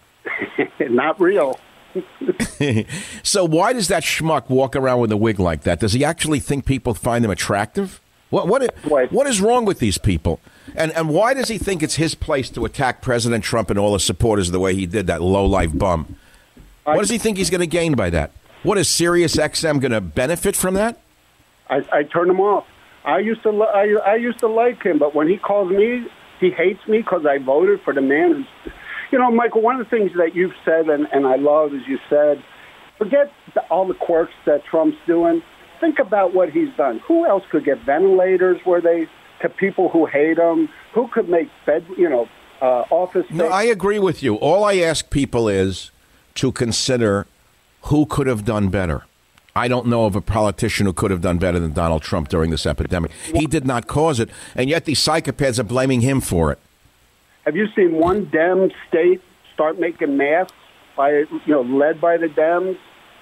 Not 0.79 1.19
real. 1.19 1.59
so 3.23 3.45
why 3.45 3.73
does 3.73 3.87
that 3.87 4.03
schmuck 4.03 4.47
walk 4.49 4.75
around 4.75 4.99
with 4.99 5.11
a 5.11 5.17
wig 5.17 5.39
like 5.39 5.63
that? 5.63 5.79
Does 5.79 5.93
he 5.93 6.05
actually 6.05 6.39
think 6.39 6.65
people 6.65 6.93
find 6.93 7.25
him 7.25 7.31
attractive? 7.31 7.99
What 8.29 8.47
what 8.47 8.75
what 9.11 9.27
is 9.27 9.41
wrong 9.41 9.65
with 9.65 9.79
these 9.79 9.97
people? 9.97 10.39
And 10.75 10.91
and 10.91 11.09
why 11.09 11.33
does 11.33 11.47
he 11.47 11.57
think 11.57 11.81
it's 11.81 11.95
his 11.95 12.13
place 12.13 12.49
to 12.51 12.65
attack 12.65 13.01
President 13.01 13.43
Trump 13.43 13.69
and 13.69 13.79
all 13.79 13.93
his 13.93 14.03
supporters 14.03 14.51
the 14.51 14.59
way 14.59 14.75
he 14.75 14.85
did 14.85 15.07
that 15.07 15.21
low 15.21 15.45
life 15.45 15.75
bum? 15.75 16.15
What 16.83 16.99
does 16.99 17.09
he 17.09 17.17
think 17.17 17.37
he's 17.37 17.49
going 17.49 17.61
to 17.61 17.67
gain 17.67 17.95
by 17.95 18.09
that? 18.09 18.31
What 18.63 18.77
is 18.77 18.89
Sirius 18.89 19.35
XM 19.35 19.79
going 19.79 19.91
to 19.91 20.01
benefit 20.01 20.55
from 20.55 20.73
that? 20.73 20.99
I, 21.69 21.83
I 21.91 22.03
turned 22.03 22.29
him 22.29 22.39
off. 22.39 22.65
I 23.05 23.19
used 23.19 23.43
to 23.43 23.63
I, 23.63 23.95
I 24.05 24.15
used 24.15 24.39
to 24.39 24.47
like 24.47 24.83
him, 24.83 24.99
but 24.99 25.15
when 25.15 25.27
he 25.27 25.37
calls 25.37 25.71
me, 25.71 26.07
he 26.39 26.51
hates 26.51 26.85
me 26.87 26.99
because 26.99 27.25
I 27.25 27.37
voted 27.37 27.81
for 27.81 27.93
the 27.93 28.01
man 28.01 28.33
who's. 28.33 28.73
You 29.11 29.17
know, 29.17 29.31
Michael. 29.31 29.61
One 29.61 29.79
of 29.79 29.89
the 29.89 29.89
things 29.89 30.11
that 30.17 30.35
you've 30.35 30.53
said, 30.63 30.87
and, 30.87 31.07
and 31.11 31.25
I 31.25 31.35
love, 31.35 31.73
is 31.73 31.81
you 31.87 31.97
said, 32.09 32.43
forget 32.99 33.31
the, 33.55 33.61
all 33.61 33.87
the 33.87 33.95
quirks 33.95 34.33
that 34.45 34.63
Trump's 34.65 34.97
doing. 35.07 35.41
Think 35.79 35.99
about 35.99 36.33
what 36.33 36.49
he's 36.49 36.73
done. 36.75 36.99
Who 37.07 37.25
else 37.25 37.43
could 37.49 37.63
get 37.65 37.79
ventilators 37.79 38.59
where 38.65 38.81
they 38.81 39.07
to 39.41 39.49
people 39.49 39.89
who 39.89 40.05
hate 40.05 40.37
him? 40.37 40.69
Who 40.93 41.07
could 41.07 41.29
make 41.29 41.49
bed, 41.65 41.85
you 41.97 42.09
know, 42.09 42.27
uh, 42.61 42.83
office? 42.89 43.25
No, 43.29 43.47
I 43.47 43.63
agree 43.63 43.99
with 43.99 44.21
you. 44.21 44.35
All 44.35 44.63
I 44.63 44.75
ask 44.77 45.09
people 45.09 45.47
is 45.47 45.91
to 46.35 46.51
consider 46.51 47.27
who 47.83 48.05
could 48.05 48.27
have 48.27 48.43
done 48.45 48.69
better. 48.69 49.05
I 49.55 49.67
don't 49.67 49.87
know 49.87 50.05
of 50.05 50.15
a 50.15 50.21
politician 50.21 50.85
who 50.85 50.93
could 50.93 51.11
have 51.11 51.21
done 51.21 51.37
better 51.37 51.59
than 51.59 51.73
Donald 51.73 52.01
Trump 52.01 52.29
during 52.29 52.51
this 52.51 52.65
epidemic. 52.65 53.11
He 53.33 53.45
did 53.45 53.65
not 53.65 53.87
cause 53.87 54.19
it, 54.19 54.29
and 54.55 54.69
yet 54.69 54.85
these 54.85 54.99
psychopaths 54.99 55.59
are 55.59 55.63
blaming 55.63 56.01
him 56.01 56.21
for 56.21 56.51
it. 56.51 56.59
Have 57.45 57.55
you 57.55 57.67
seen 57.75 57.93
one 57.93 58.25
Dem 58.25 58.71
state 58.87 59.21
start 59.53 59.79
making 59.79 60.17
masks 60.17 60.53
by 60.95 61.11
you 61.11 61.41
know 61.47 61.61
led 61.61 61.99
by 61.99 62.17
the 62.17 62.27
Dems? 62.27 62.77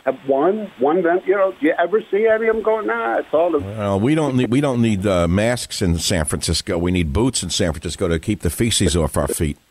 Have 0.07 0.17
one 0.25 0.71
one 0.79 1.01
Dem? 1.01 1.19
You 1.25 1.35
know, 1.35 1.51
do 1.51 1.67
you 1.67 1.73
ever 1.77 2.01
see 2.09 2.27
any 2.27 2.47
of 2.47 2.55
them 2.55 2.63
going? 2.63 2.87
Nah, 2.87 3.17
it's 3.17 3.27
all 3.33 3.51
the 3.51 3.59
Well, 3.59 3.99
we 3.99 4.15
don't 4.15 4.37
need 4.37 4.49
we 4.49 4.61
don't 4.61 4.81
need 4.81 5.05
uh, 5.05 5.27
masks 5.27 5.81
in 5.81 5.97
San 5.97 6.23
Francisco. 6.23 6.77
We 6.77 6.91
need 6.91 7.11
boots 7.11 7.43
in 7.43 7.49
San 7.49 7.73
Francisco 7.73 8.07
to 8.07 8.17
keep 8.17 8.39
the 8.39 8.49
feces 8.49 8.95
off 8.95 9.17
our 9.17 9.27
feet. 9.27 9.57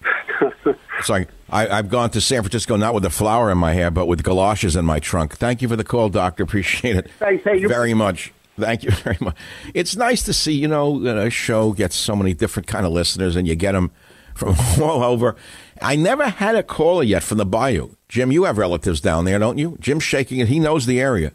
It's 0.99 1.11
like 1.11 1.29
I, 1.51 1.69
I've 1.69 1.89
gone 1.89 2.11
to 2.11 2.21
San 2.21 2.43
Francisco 2.43 2.77
not 2.77 2.95
with 2.95 3.05
a 3.05 3.11
flower 3.11 3.51
in 3.51 3.59
my 3.59 3.73
hair, 3.73 3.91
but 3.91 4.07
with 4.07 4.23
galoshes 4.23 4.77
in 4.77 4.85
my 4.85 4.99
trunk. 4.99 5.37
Thank 5.37 5.61
you 5.63 5.69
for 5.69 5.77
the 5.77 5.85
call, 5.85 6.09
Doctor. 6.09 6.43
Appreciate 6.43 6.97
it 6.97 7.11
Thanks. 7.19 7.45
Hey, 7.45 7.59
you- 7.61 7.69
very 7.69 7.95
much. 7.95 8.33
Thank 8.59 8.83
you 8.83 8.91
very 9.05 9.19
much. 9.21 9.37
It's 9.75 9.95
nice 9.97 10.23
to 10.25 10.33
see, 10.33 10.53
you 10.53 10.69
know, 10.69 11.07
a 11.07 11.29
show 11.31 11.73
gets 11.73 11.97
so 11.97 12.17
many 12.17 12.33
different 12.35 12.67
kind 12.67 12.85
of 12.87 12.93
listeners, 12.93 13.37
and 13.37 13.47
you 13.47 13.55
get 13.55 13.73
them 13.73 13.91
from 14.35 14.57
all 14.83 15.03
over. 15.03 15.37
I 15.83 15.97
never 15.97 16.29
had 16.29 16.57
a 16.57 16.63
caller 16.63 17.03
yet 17.05 17.23
from 17.23 17.39
the 17.39 17.47
Bayou. 17.47 17.91
Jim, 18.09 18.31
you 18.31 18.45
have 18.45 18.59
relatives 18.59 19.01
down 19.01 19.25
there, 19.25 19.39
don't 19.39 19.59
you? 19.59 19.77
Jim's 19.81 20.05
shaking 20.05 20.39
it. 20.39 20.49
He 20.49 20.61
knows 20.61 20.87
the 20.87 21.01
area. 21.01 21.33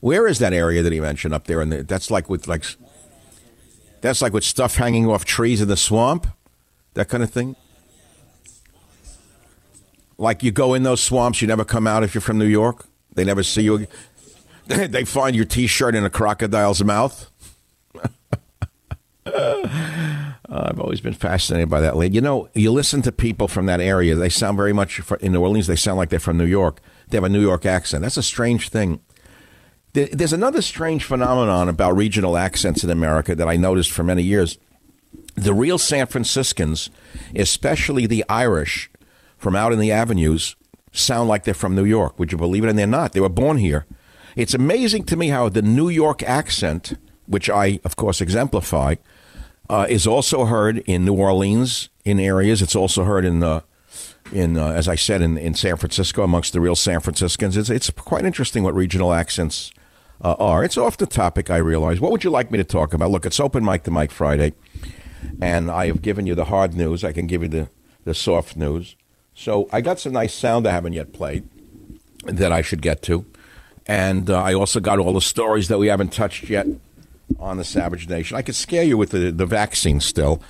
Where 0.00 0.28
is 0.28 0.38
that 0.38 0.52
area 0.52 0.82
that 0.82 0.92
he 0.92 1.00
mentioned 1.00 1.34
up 1.34 1.46
there? 1.46 1.60
And 1.60 1.72
the, 1.72 1.82
that's 1.82 2.10
like 2.10 2.30
with 2.30 2.46
like, 2.46 2.64
that's 4.00 4.22
like 4.22 4.32
with 4.32 4.44
stuff 4.44 4.76
hanging 4.76 5.08
off 5.08 5.24
trees 5.24 5.60
in 5.60 5.68
the 5.68 5.76
swamp, 5.76 6.28
that 6.94 7.08
kind 7.08 7.22
of 7.22 7.30
thing. 7.30 7.56
Like 10.16 10.42
you 10.42 10.52
go 10.52 10.74
in 10.74 10.84
those 10.84 11.00
swamps, 11.00 11.42
you 11.42 11.48
never 11.48 11.64
come 11.64 11.86
out 11.86 12.04
if 12.04 12.14
you're 12.14 12.20
from 12.20 12.38
New 12.38 12.46
York. 12.46 12.86
They 13.14 13.24
never 13.24 13.42
see 13.42 13.62
you. 13.62 13.86
they 14.66 15.04
find 15.04 15.34
your 15.34 15.44
T-shirt 15.44 15.94
in 15.94 16.04
a 16.04 16.10
crocodile's 16.10 16.82
mouth. 16.84 17.30
Uh, 20.50 20.68
I've 20.70 20.80
always 20.80 21.00
been 21.02 21.14
fascinated 21.14 21.68
by 21.68 21.80
that. 21.80 22.12
You 22.12 22.20
know, 22.20 22.48
you 22.54 22.72
listen 22.72 23.02
to 23.02 23.12
people 23.12 23.48
from 23.48 23.66
that 23.66 23.80
area; 23.80 24.14
they 24.14 24.30
sound 24.30 24.56
very 24.56 24.72
much 24.72 25.00
in 25.20 25.32
New 25.32 25.42
Orleans. 25.42 25.66
They 25.66 25.76
sound 25.76 25.98
like 25.98 26.08
they're 26.08 26.18
from 26.18 26.38
New 26.38 26.46
York. 26.46 26.80
They 27.08 27.16
have 27.16 27.24
a 27.24 27.28
New 27.28 27.40
York 27.40 27.66
accent. 27.66 28.02
That's 28.02 28.16
a 28.16 28.22
strange 28.22 28.70
thing. 28.70 29.00
There's 29.92 30.32
another 30.32 30.62
strange 30.62 31.04
phenomenon 31.04 31.68
about 31.68 31.96
regional 31.96 32.36
accents 32.36 32.84
in 32.84 32.90
America 32.90 33.34
that 33.34 33.48
I 33.48 33.56
noticed 33.56 33.90
for 33.90 34.04
many 34.04 34.22
years. 34.22 34.58
The 35.34 35.54
real 35.54 35.78
San 35.78 36.06
Franciscans, 36.06 36.90
especially 37.34 38.06
the 38.06 38.24
Irish 38.28 38.90
from 39.36 39.56
out 39.56 39.72
in 39.72 39.78
the 39.78 39.92
avenues, 39.92 40.56
sound 40.92 41.28
like 41.28 41.44
they're 41.44 41.54
from 41.54 41.74
New 41.74 41.84
York. 41.84 42.18
Would 42.18 42.32
you 42.32 42.38
believe 42.38 42.64
it? 42.64 42.70
And 42.70 42.78
they're 42.78 42.86
not. 42.86 43.12
They 43.12 43.20
were 43.20 43.28
born 43.28 43.58
here. 43.58 43.86
It's 44.36 44.54
amazing 44.54 45.04
to 45.04 45.16
me 45.16 45.28
how 45.28 45.48
the 45.48 45.62
New 45.62 45.88
York 45.88 46.22
accent, 46.22 46.94
which 47.26 47.50
I, 47.50 47.80
of 47.84 47.96
course, 47.96 48.20
exemplify, 48.20 48.96
uh, 49.70 49.86
is 49.88 50.06
also 50.06 50.46
heard 50.46 50.78
in 50.78 51.04
New 51.04 51.14
Orleans 51.14 51.88
in 52.04 52.18
areas. 52.18 52.62
It's 52.62 52.76
also 52.76 53.04
heard 53.04 53.24
in, 53.24 53.42
uh, 53.42 53.60
in 54.32 54.56
uh, 54.56 54.68
as 54.70 54.88
I 54.88 54.94
said, 54.94 55.22
in, 55.22 55.36
in 55.36 55.54
San 55.54 55.76
Francisco 55.76 56.22
amongst 56.22 56.52
the 56.52 56.60
real 56.60 56.76
San 56.76 57.00
Franciscans. 57.00 57.56
It's, 57.56 57.70
it's 57.70 57.90
quite 57.90 58.24
interesting 58.24 58.62
what 58.62 58.74
regional 58.74 59.12
accents 59.12 59.72
uh, 60.22 60.34
are. 60.38 60.64
It's 60.64 60.76
off 60.76 60.96
the 60.96 61.06
topic, 61.06 61.50
I 61.50 61.58
realize. 61.58 62.00
What 62.00 62.12
would 62.12 62.24
you 62.24 62.30
like 62.30 62.50
me 62.50 62.58
to 62.58 62.64
talk 62.64 62.94
about? 62.94 63.10
Look, 63.10 63.26
it's 63.26 63.40
open 63.40 63.64
mic 63.64 63.82
to 63.84 63.90
Mike 63.90 64.10
Friday, 64.10 64.54
and 65.40 65.70
I 65.70 65.86
have 65.86 66.02
given 66.02 66.26
you 66.26 66.34
the 66.34 66.46
hard 66.46 66.74
news. 66.74 67.04
I 67.04 67.12
can 67.12 67.26
give 67.26 67.42
you 67.42 67.48
the, 67.48 67.68
the 68.04 68.14
soft 68.14 68.56
news. 68.56 68.96
So 69.34 69.68
I 69.72 69.80
got 69.80 70.00
some 70.00 70.12
nice 70.12 70.34
sound 70.34 70.66
I 70.66 70.72
haven't 70.72 70.94
yet 70.94 71.12
played 71.12 71.48
that 72.24 72.52
I 72.52 72.62
should 72.62 72.82
get 72.82 73.02
to. 73.02 73.24
And 73.86 74.28
uh, 74.28 74.42
I 74.42 74.52
also 74.52 74.80
got 74.80 74.98
all 74.98 75.12
the 75.12 75.20
stories 75.20 75.68
that 75.68 75.78
we 75.78 75.86
haven't 75.86 76.12
touched 76.12 76.50
yet 76.50 76.66
on 77.38 77.56
the 77.56 77.64
Savage 77.64 78.08
Nation. 78.08 78.36
I 78.36 78.42
could 78.42 78.54
scare 78.54 78.84
you 78.84 78.96
with 78.96 79.10
the, 79.10 79.30
the 79.30 79.46
vaccine 79.46 80.00
still, 80.00 80.42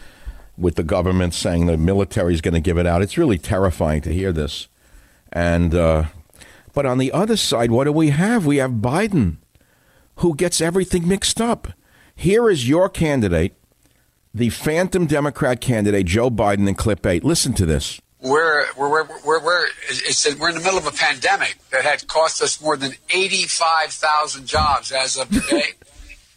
with 0.57 0.77
the 0.77 0.83
government 0.83 1.35
saying 1.35 1.67
the 1.67 1.77
military 1.77 2.35
is 2.35 2.41
going 2.41 2.55
to 2.55 2.61
give 2.61 2.79
it 2.79 2.87
out. 2.87 3.03
It's 3.03 3.19
really 3.19 3.39
terrifying 3.39 4.01
to 4.03 4.13
hear 4.13 4.33
this. 4.33 4.69
And 5.33 5.75
uh, 5.75 6.05
but 6.73 6.87
on 6.87 6.99
the 6.99 7.13
other 7.13 7.37
side, 7.37 7.71
what 7.71 7.85
do 7.85 7.93
we 7.93 8.11
have? 8.11 8.47
We 8.47 8.59
have 8.59 8.73
Biden, 8.73 9.37
who 10.17 10.35
gets 10.35 10.61
everything 10.61 11.07
mixed 11.07 11.41
up. 11.41 11.69
Here 12.15 12.49
is 12.51 12.69
your 12.69 12.89
candidate, 12.89 13.55
the 14.35 14.51
phantom 14.51 15.07
Democrat 15.07 15.61
candidate, 15.61 16.07
Joe 16.07 16.31
Biden, 16.31 16.69
in 16.69 16.75
clip 16.75 17.05
eight. 17.07 17.25
Listen 17.25 17.53
to 17.55 17.67
this. 17.67 18.01
we're 18.23 18.67
we're 18.77 18.89
we're 18.89 19.07
we're, 19.25 19.45
we're, 19.45 19.67
it's, 19.89 20.35
we're 20.37 20.49
in 20.49 20.55
the 20.55 20.61
middle 20.63 20.79
of 20.79 20.87
a 20.87 20.93
pandemic 20.93 21.59
that 21.71 21.85
had 21.85 22.07
cost 22.09 22.43
us 22.43 22.61
more 22.61 22.77
than 22.77 22.93
85,000 23.11 24.47
jobs 24.47 24.91
as 24.93 25.17
of 25.17 25.29
today. 25.31 25.73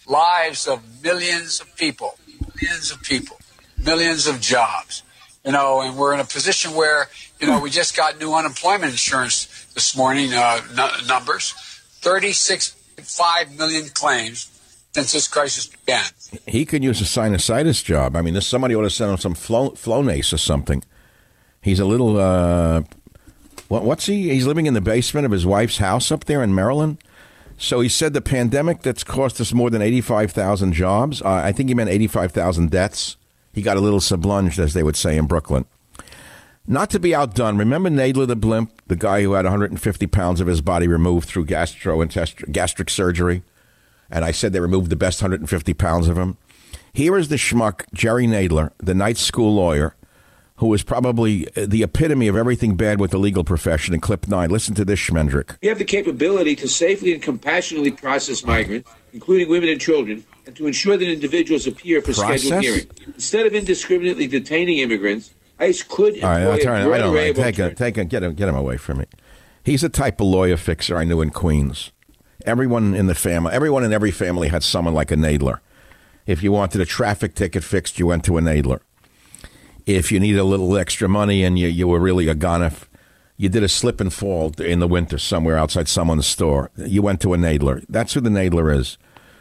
Lives 0.08 0.68
of 0.68 0.82
millions 1.04 1.60
of 1.62 1.74
people, 1.76 2.16
millions 2.62 2.92
of 2.92 3.02
people, 3.02 3.38
millions 3.78 4.28
of 4.28 4.42
jobs. 4.42 5.04
You 5.46 5.52
know, 5.52 5.82
and 5.82 5.98
we're 5.98 6.14
in 6.14 6.20
a 6.20 6.24
position 6.26 6.74
where 6.76 7.10
you 7.40 7.48
know 7.48 7.60
we 7.60 7.70
just 7.70 7.96
got 7.96 8.20
new 8.20 8.34
unemployment 8.34 8.92
insurance 8.92 9.48
this 9.74 9.96
morning 9.96 10.34
uh, 10.34 10.62
n- 10.78 11.08
numbers, 11.08 11.54
36.5 12.02 13.58
million 13.58 13.90
claims 13.90 14.48
since 14.94 15.14
this 15.14 15.28
crisis 15.28 15.68
began. 15.68 16.04
He 16.46 16.66
could 16.66 16.84
use 16.84 17.02
a 17.02 17.06
sinusitis 17.06 17.84
job. 17.84 18.16
I 18.16 18.22
mean, 18.22 18.34
this 18.34 18.46
somebody 18.48 18.76
ought 18.76 18.84
to 18.84 18.90
send 18.90 19.12
him 19.12 19.18
some 19.18 19.34
Flo- 19.34 19.72
Flonase 19.72 20.34
or 20.34 20.38
something. 20.38 20.84
He's 21.62 21.80
a 21.80 21.86
little. 21.86 22.18
Uh, 22.20 22.84
what, 23.68 23.84
what's 23.84 24.06
he? 24.06 24.30
He's 24.30 24.46
living 24.46 24.66
in 24.66 24.74
the 24.74 24.82
basement 24.82 25.26
of 25.26 25.32
his 25.32 25.46
wife's 25.46 25.78
house 25.78 26.12
up 26.12 26.26
there 26.26 26.44
in 26.44 26.54
Maryland. 26.54 26.98
So 27.62 27.80
he 27.80 27.90
said 27.90 28.14
the 28.14 28.22
pandemic 28.22 28.82
that's 28.82 29.04
cost 29.04 29.40
us 29.40 29.54
more 29.54 29.70
than 29.70 29.84
eighty-five 29.84 30.32
thousand 30.32 30.74
jobs. 30.74 31.22
Uh, 31.22 31.30
I 31.30 31.52
think 31.52 31.70
he 31.70 31.76
meant 31.76 31.92
eighty-five 31.92 32.32
thousand 32.32 32.72
deaths. 32.72 33.18
He 33.54 33.62
got 33.62 33.78
a 33.78 33.82
little 33.82 34.00
sublunged, 34.00 34.58
as 34.58 34.74
they 34.74 34.82
would 34.82 34.96
say 34.96 35.16
in 35.16 35.28
Brooklyn. 35.28 35.66
Not 36.66 36.90
to 36.90 37.00
be 37.00 37.14
outdone, 37.14 37.58
remember 37.60 37.90
Nadler 37.90 38.26
the 38.26 38.36
blimp, 38.36 38.72
the 38.88 38.96
guy 38.96 39.22
who 39.22 39.34
had 39.34 39.46
150 39.46 40.08
pounds 40.08 40.42
of 40.42 40.48
his 40.48 40.62
body 40.62 40.88
removed 40.88 41.28
through 41.28 41.46
gastrointestinal 41.46 42.52
gastric 42.52 42.90
surgery, 42.90 43.44
and 44.10 44.26
I 44.26 44.32
said 44.32 44.54
they 44.54 44.60
removed 44.60 44.90
the 44.90 44.96
best 44.96 45.22
150 45.22 45.74
pounds 45.76 46.08
of 46.08 46.18
him. 46.18 46.38
Here 46.94 47.16
is 47.16 47.30
the 47.30 47.36
schmuck 47.36 47.84
Jerry 47.94 48.26
Nadler, 48.26 48.72
the 48.80 48.96
night 48.96 49.18
school 49.18 49.54
lawyer, 49.54 49.96
who 50.62 50.68
was 50.68 50.84
probably 50.84 51.48
uh, 51.58 51.66
the 51.68 51.82
epitome 51.82 52.28
of 52.28 52.36
everything 52.36 52.76
bad 52.76 53.00
with 53.00 53.10
the 53.10 53.18
legal 53.18 53.44
profession. 53.44 53.96
In 53.96 54.00
clip 54.00 54.28
nine, 54.28 54.52
listen 54.52 54.76
to 54.76 54.86
this 54.86 55.00
Schmendrick. 55.00 55.58
We 55.60 55.68
have 55.68 55.80
the 55.80 55.84
capability 55.84 56.56
to 56.58 56.68
safely 56.68 57.14
and 57.14 57.22
compassionately 57.22 57.90
process 57.90 58.46
migrants, 58.46 58.88
including 59.12 59.50
women 59.50 59.70
and 59.70 59.82
children, 59.82 60.24
and 60.46 60.56
to 60.56 60.68
ensure 60.68 60.98
that 60.98 61.12
individuals 61.12 61.66
appear 61.66 62.00
for 62.04 62.14
scheduled 62.14 62.52
Process? 62.52 62.64
hearing. 62.64 62.88
Instead 63.08 63.48
of 63.48 63.56
indiscriminately 63.56 64.28
detaining 64.28 64.78
immigrants, 64.78 65.34
ICE 65.58 65.82
could 65.82 66.24
All 66.24 66.30
right, 66.30 66.42
employ 66.42 66.52
I'll 66.52 66.58
a 66.58 66.62
turn 66.62 66.76
it. 66.76 66.94
I 66.94 66.98
don't 67.00 67.16
know. 67.16 67.34
Take 67.34 67.56
him, 67.56 67.74
take 67.74 67.96
him, 67.96 68.08
get 68.08 68.22
him, 68.22 68.36
get 68.36 68.48
him 68.48 68.56
away 68.56 68.78
from 68.78 69.00
me. 69.00 69.06
He's 69.64 69.82
the 69.82 69.90
type 69.90 70.22
of 70.22 70.28
lawyer 70.28 70.58
fixer 70.58 70.96
I 70.96 71.06
knew 71.06 71.22
in 71.22 71.32
Queens. 71.32 71.92
Everyone 72.46 72.94
in 72.94 73.08
the 73.08 73.16
family, 73.16 73.52
everyone 73.52 73.84
in 73.84 73.92
every 73.92 74.12
family 74.12 74.50
had 74.50 74.62
someone 74.62 74.94
like 74.94 75.10
a 75.10 75.16
Nadler. 75.16 75.60
If 76.28 76.44
you 76.44 76.52
wanted 76.52 76.82
a 76.82 76.86
traffic 76.86 77.34
ticket 77.34 77.64
fixed, 77.64 77.98
you 77.98 78.06
went 78.06 78.24
to 78.26 78.38
a 78.38 78.42
Nadler. 78.42 78.82
If 79.86 80.12
you 80.12 80.20
need 80.20 80.38
a 80.38 80.44
little 80.44 80.78
extra 80.78 81.08
money 81.08 81.44
and 81.44 81.58
you, 81.58 81.68
you 81.68 81.88
were 81.88 82.00
really 82.00 82.28
a 82.28 82.36
goner, 82.36 82.72
you 83.38 83.50
did 83.50 83.64
a 83.64 83.70
slip 83.70 84.00
and 84.00 84.14
fall 84.14 84.52
in 84.60 84.80
the 84.80 84.88
winter 84.88 85.18
somewhere 85.18 85.58
outside 85.58 85.88
someone's 85.88 86.28
store, 86.28 86.70
you 86.78 87.02
went 87.02 87.22
to 87.22 87.34
a 87.34 87.38
Nadler. 87.38 87.84
That's 87.90 88.14
who 88.14 88.22
the 88.22 88.30
Nadler 88.30 88.76
is. 88.76 88.98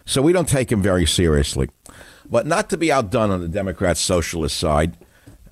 So 0.07 0.22
we 0.22 0.32
don't 0.32 0.49
take 0.49 0.72
him 0.72 0.82
very 0.82 1.07
seriously. 1.07 1.68
But 2.28 2.47
not 2.47 2.70
to 2.70 2.76
be 2.76 2.93
outdone 2.93 3.30
on 3.30 3.41
the 3.41 3.49
Democrat 3.49 3.97
socialist 3.97 4.57
side, 4.57 4.97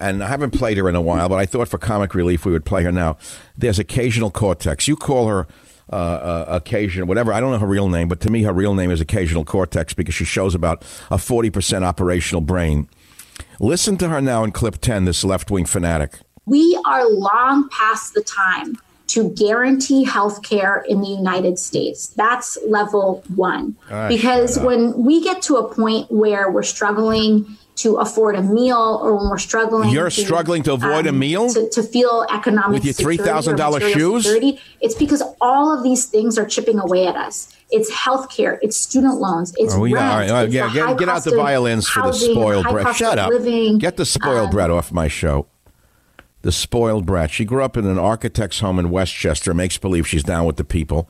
and 0.01 0.23
I 0.23 0.29
haven't 0.29 0.53
played 0.53 0.79
her 0.79 0.89
in 0.89 0.95
a 0.95 1.01
while, 1.01 1.29
but 1.29 1.37
I 1.37 1.47
thought 1.47 1.69
for 1.69 1.79
comic 1.79 2.15
relief 2.15 2.47
we 2.47 2.53
would 2.53 2.65
play 2.65 2.85
her 2.85 2.93
now. 2.93 3.19
There's 3.57 3.79
occasional 3.79 4.31
cortex. 4.31 4.87
You 4.87 4.97
call 4.97 5.27
her 5.27 5.47
uh, 5.93 5.97
uh, 5.97 6.45
occasion, 6.49 7.07
whatever. 7.07 7.33
I 7.33 7.41
don't 7.41 7.51
know 7.51 7.59
her 7.59 7.67
real 7.67 7.89
name, 7.89 8.09
but 8.09 8.21
to 8.21 8.31
me, 8.31 8.43
her 8.43 8.53
real 8.53 8.75
name 8.75 8.91
is 8.91 9.01
occasional 9.01 9.45
cortex 9.45 9.95
because 9.95 10.15
she 10.15 10.25
shows 10.25 10.55
about 10.55 10.83
a 11.11 11.17
40% 11.17 11.83
operational 11.83 12.41
brain. 12.41 12.89
Listen 13.61 13.97
to 13.99 14.09
her 14.09 14.21
now 14.21 14.45
in 14.45 14.53
clip 14.53 14.79
10, 14.79 15.05
this 15.05 15.25
left 15.25 15.51
wing 15.51 15.65
fanatic. 15.65 16.21
We 16.47 16.81
are 16.87 17.09
long 17.09 17.69
past 17.71 18.15
the 18.15 18.23
time 18.23 18.77
to 19.09 19.31
guarantee 19.31 20.05
health 20.05 20.43
care 20.43 20.85
in 20.89 21.01
the 21.01 21.09
United 21.09 21.59
States. 21.59 22.09
That's 22.09 22.57
level 22.67 23.25
one. 23.35 23.75
Ah, 23.91 24.07
because 24.07 24.59
when 24.61 25.05
we 25.05 25.23
get 25.23 25.43
to 25.43 25.57
a 25.57 25.75
point 25.75 26.11
where 26.11 26.51
we're 26.51 26.63
struggling 26.63 27.59
to 27.77 27.97
afford 27.97 28.37
a 28.37 28.43
meal 28.43 29.01
or 29.03 29.17
when 29.17 29.29
we're 29.29 29.39
struggling 29.39 29.91
You're 29.91 30.11
struggling 30.11 30.63
to 30.65 30.75
avoid 30.75 31.07
a 31.07 31.11
um, 31.11 31.19
meal? 31.19 31.53
to, 31.53 31.69
to 31.71 31.83
feel 31.83 32.27
economic 32.33 32.83
With 32.83 33.01
your 33.01 33.09
$3,000 33.09 33.93
shoes? 33.93 34.25
security, 34.25 34.61
it's 34.81 34.95
because 34.95 35.23
all 35.41 35.77
of 35.77 35.83
these 35.83 36.07
things 36.07 36.39
are 36.39 36.47
chipping 36.47 36.79
away 36.79 37.07
at 37.07 37.17
us. 37.17 37.57
It's 37.71 37.91
health 37.91 38.31
care, 38.31 38.59
it's 38.63 38.77
student 38.77 39.17
loans, 39.21 39.53
it's 39.59 39.75
Oh, 39.75 39.83
rent, 39.83 39.95
yeah, 39.95 40.11
all 40.11 40.19
right, 40.19 40.31
all 40.31 40.37
right, 40.37 40.51
yeah, 40.51 40.69
the 40.69 40.73
get, 40.75 40.99
get 40.99 41.09
out 41.09 41.25
the 41.25 41.37
violins 41.37 41.87
for 41.87 42.01
the 42.01 42.07
housing, 42.07 42.33
spoiled 42.33 42.65
high 42.67 42.73
brat. 42.73 42.97
Shut 42.97 43.19
up. 43.19 43.31
living. 43.31 43.79
Get 43.79 43.97
the 43.97 44.07
spoiled 44.07 44.47
Um, 44.47 44.51
brat 44.53 44.71
off 44.71 44.91
my 44.91 45.07
show. 45.09 45.47
The 46.43 46.53
spoiled 46.53 47.05
brat. 47.05 47.31
She 47.31 47.45
grew 47.45 47.63
up 47.63 47.77
in 47.77 47.85
an 47.85 47.99
architect's 47.99 48.61
home 48.61 48.79
in 48.79 48.91
Westchester, 48.91 49.53
makes 49.53 49.77
believe 49.77 50.07
she's 50.07 50.23
down 50.23 50.47
with 50.47 50.57
the 50.57 50.65
people. 50.65 51.09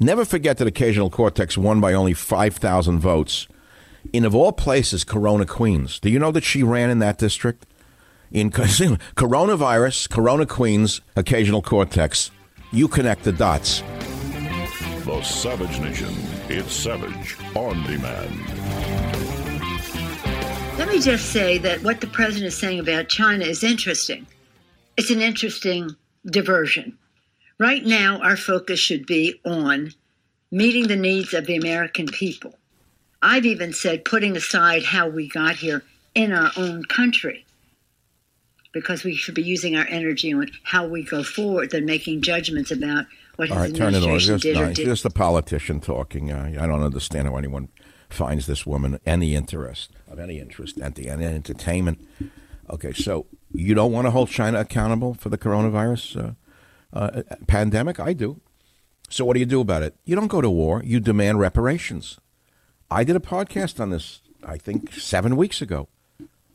Never 0.00 0.24
forget 0.24 0.58
that 0.58 0.66
Occasional 0.66 1.10
Cortex 1.10 1.56
won 1.56 1.80
by 1.80 1.92
only 1.92 2.14
5,000 2.14 2.98
votes. 2.98 3.46
In, 4.12 4.24
of 4.24 4.34
all 4.34 4.50
places, 4.52 5.04
Corona, 5.04 5.46
Queens. 5.46 6.00
Do 6.00 6.10
you 6.10 6.18
know 6.18 6.32
that 6.32 6.42
she 6.42 6.62
ran 6.64 6.90
in 6.90 6.98
that 6.98 7.18
district? 7.18 7.66
In 8.32 8.50
coronavirus, 8.50 10.08
Corona, 10.10 10.46
Queens, 10.46 11.00
Occasional 11.14 11.62
Cortex. 11.62 12.30
You 12.72 12.88
connect 12.88 13.22
the 13.24 13.32
dots. 13.32 13.82
Savage 15.24 15.80
Nation. 15.80 16.14
It's 16.48 16.72
Savage 16.72 17.36
on 17.54 17.82
demand. 17.84 18.34
Let 20.78 20.88
me 20.88 21.00
just 21.00 21.30
say 21.32 21.58
that 21.58 21.82
what 21.82 22.00
the 22.00 22.06
president 22.08 22.46
is 22.48 22.58
saying 22.58 22.80
about 22.80 23.08
China 23.08 23.44
is 23.44 23.62
interesting. 23.62 24.26
it's 24.96 25.10
an 25.10 25.20
interesting 25.20 25.96
diversion. 26.26 26.98
Right 27.58 27.84
now, 27.84 28.20
our 28.20 28.36
focus 28.36 28.80
should 28.80 29.06
be 29.06 29.40
on 29.44 29.92
meeting 30.50 30.88
the 30.88 30.96
needs 30.96 31.32
of 31.34 31.46
the 31.46 31.56
American 31.56 32.06
people. 32.06 32.54
I've 33.22 33.46
even 33.46 33.72
said 33.72 34.04
putting 34.04 34.36
aside 34.36 34.82
how 34.82 35.08
we 35.08 35.28
got 35.28 35.56
here 35.56 35.84
in 36.14 36.32
our 36.32 36.50
own 36.56 36.84
country 36.84 37.46
because 38.72 39.04
we 39.04 39.14
should 39.14 39.34
be 39.34 39.42
using 39.42 39.76
our 39.76 39.86
energy 39.88 40.32
on 40.32 40.50
how 40.64 40.86
we 40.86 41.04
go 41.04 41.22
forward 41.22 41.70
than 41.70 41.84
making 41.84 42.22
judgments 42.22 42.70
about 42.70 43.06
what 43.42 43.50
All 43.50 43.58
right, 43.58 43.74
turn 43.74 43.94
it 43.94 44.04
on. 44.04 44.18
Just, 44.18 44.42
did 44.42 44.74
just 44.76 45.04
a 45.04 45.10
politician 45.10 45.80
talking. 45.80 46.30
Uh, 46.30 46.54
I 46.60 46.66
don't 46.66 46.82
understand 46.82 47.28
how 47.28 47.36
anyone 47.36 47.68
finds 48.08 48.46
this 48.46 48.66
woman 48.66 49.00
any 49.06 49.34
interest 49.34 49.90
of 50.08 50.18
any 50.18 50.38
interest, 50.38 50.78
any, 50.80 51.08
any 51.08 51.24
entertainment. 51.24 52.06
Okay, 52.70 52.92
so 52.92 53.26
you 53.52 53.74
don't 53.74 53.92
want 53.92 54.06
to 54.06 54.10
hold 54.10 54.28
China 54.28 54.60
accountable 54.60 55.14
for 55.14 55.28
the 55.28 55.38
coronavirus 55.38 56.34
uh, 56.92 56.96
uh, 56.96 57.22
pandemic? 57.46 57.98
I 57.98 58.12
do. 58.12 58.40
So 59.08 59.24
what 59.24 59.34
do 59.34 59.40
you 59.40 59.46
do 59.46 59.60
about 59.60 59.82
it? 59.82 59.96
You 60.04 60.14
don't 60.14 60.28
go 60.28 60.40
to 60.40 60.48
war. 60.48 60.82
You 60.84 61.00
demand 61.00 61.40
reparations. 61.40 62.18
I 62.90 63.04
did 63.04 63.16
a 63.16 63.20
podcast 63.20 63.80
on 63.80 63.90
this. 63.90 64.20
I 64.44 64.56
think 64.56 64.92
seven 64.94 65.36
weeks 65.36 65.60
ago. 65.60 65.88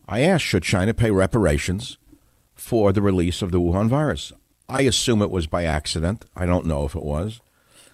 I 0.08 0.20
asked, 0.20 0.44
should 0.44 0.62
China 0.62 0.94
pay 0.94 1.10
reparations 1.10 1.98
for 2.54 2.92
the 2.92 3.02
release 3.02 3.42
of 3.42 3.50
the 3.50 3.60
Wuhan 3.60 3.88
virus? 3.88 4.32
I 4.68 4.82
assume 4.82 5.22
it 5.22 5.30
was 5.30 5.46
by 5.46 5.64
accident. 5.64 6.26
I 6.36 6.44
don't 6.44 6.66
know 6.66 6.84
if 6.84 6.94
it 6.94 7.02
was. 7.02 7.40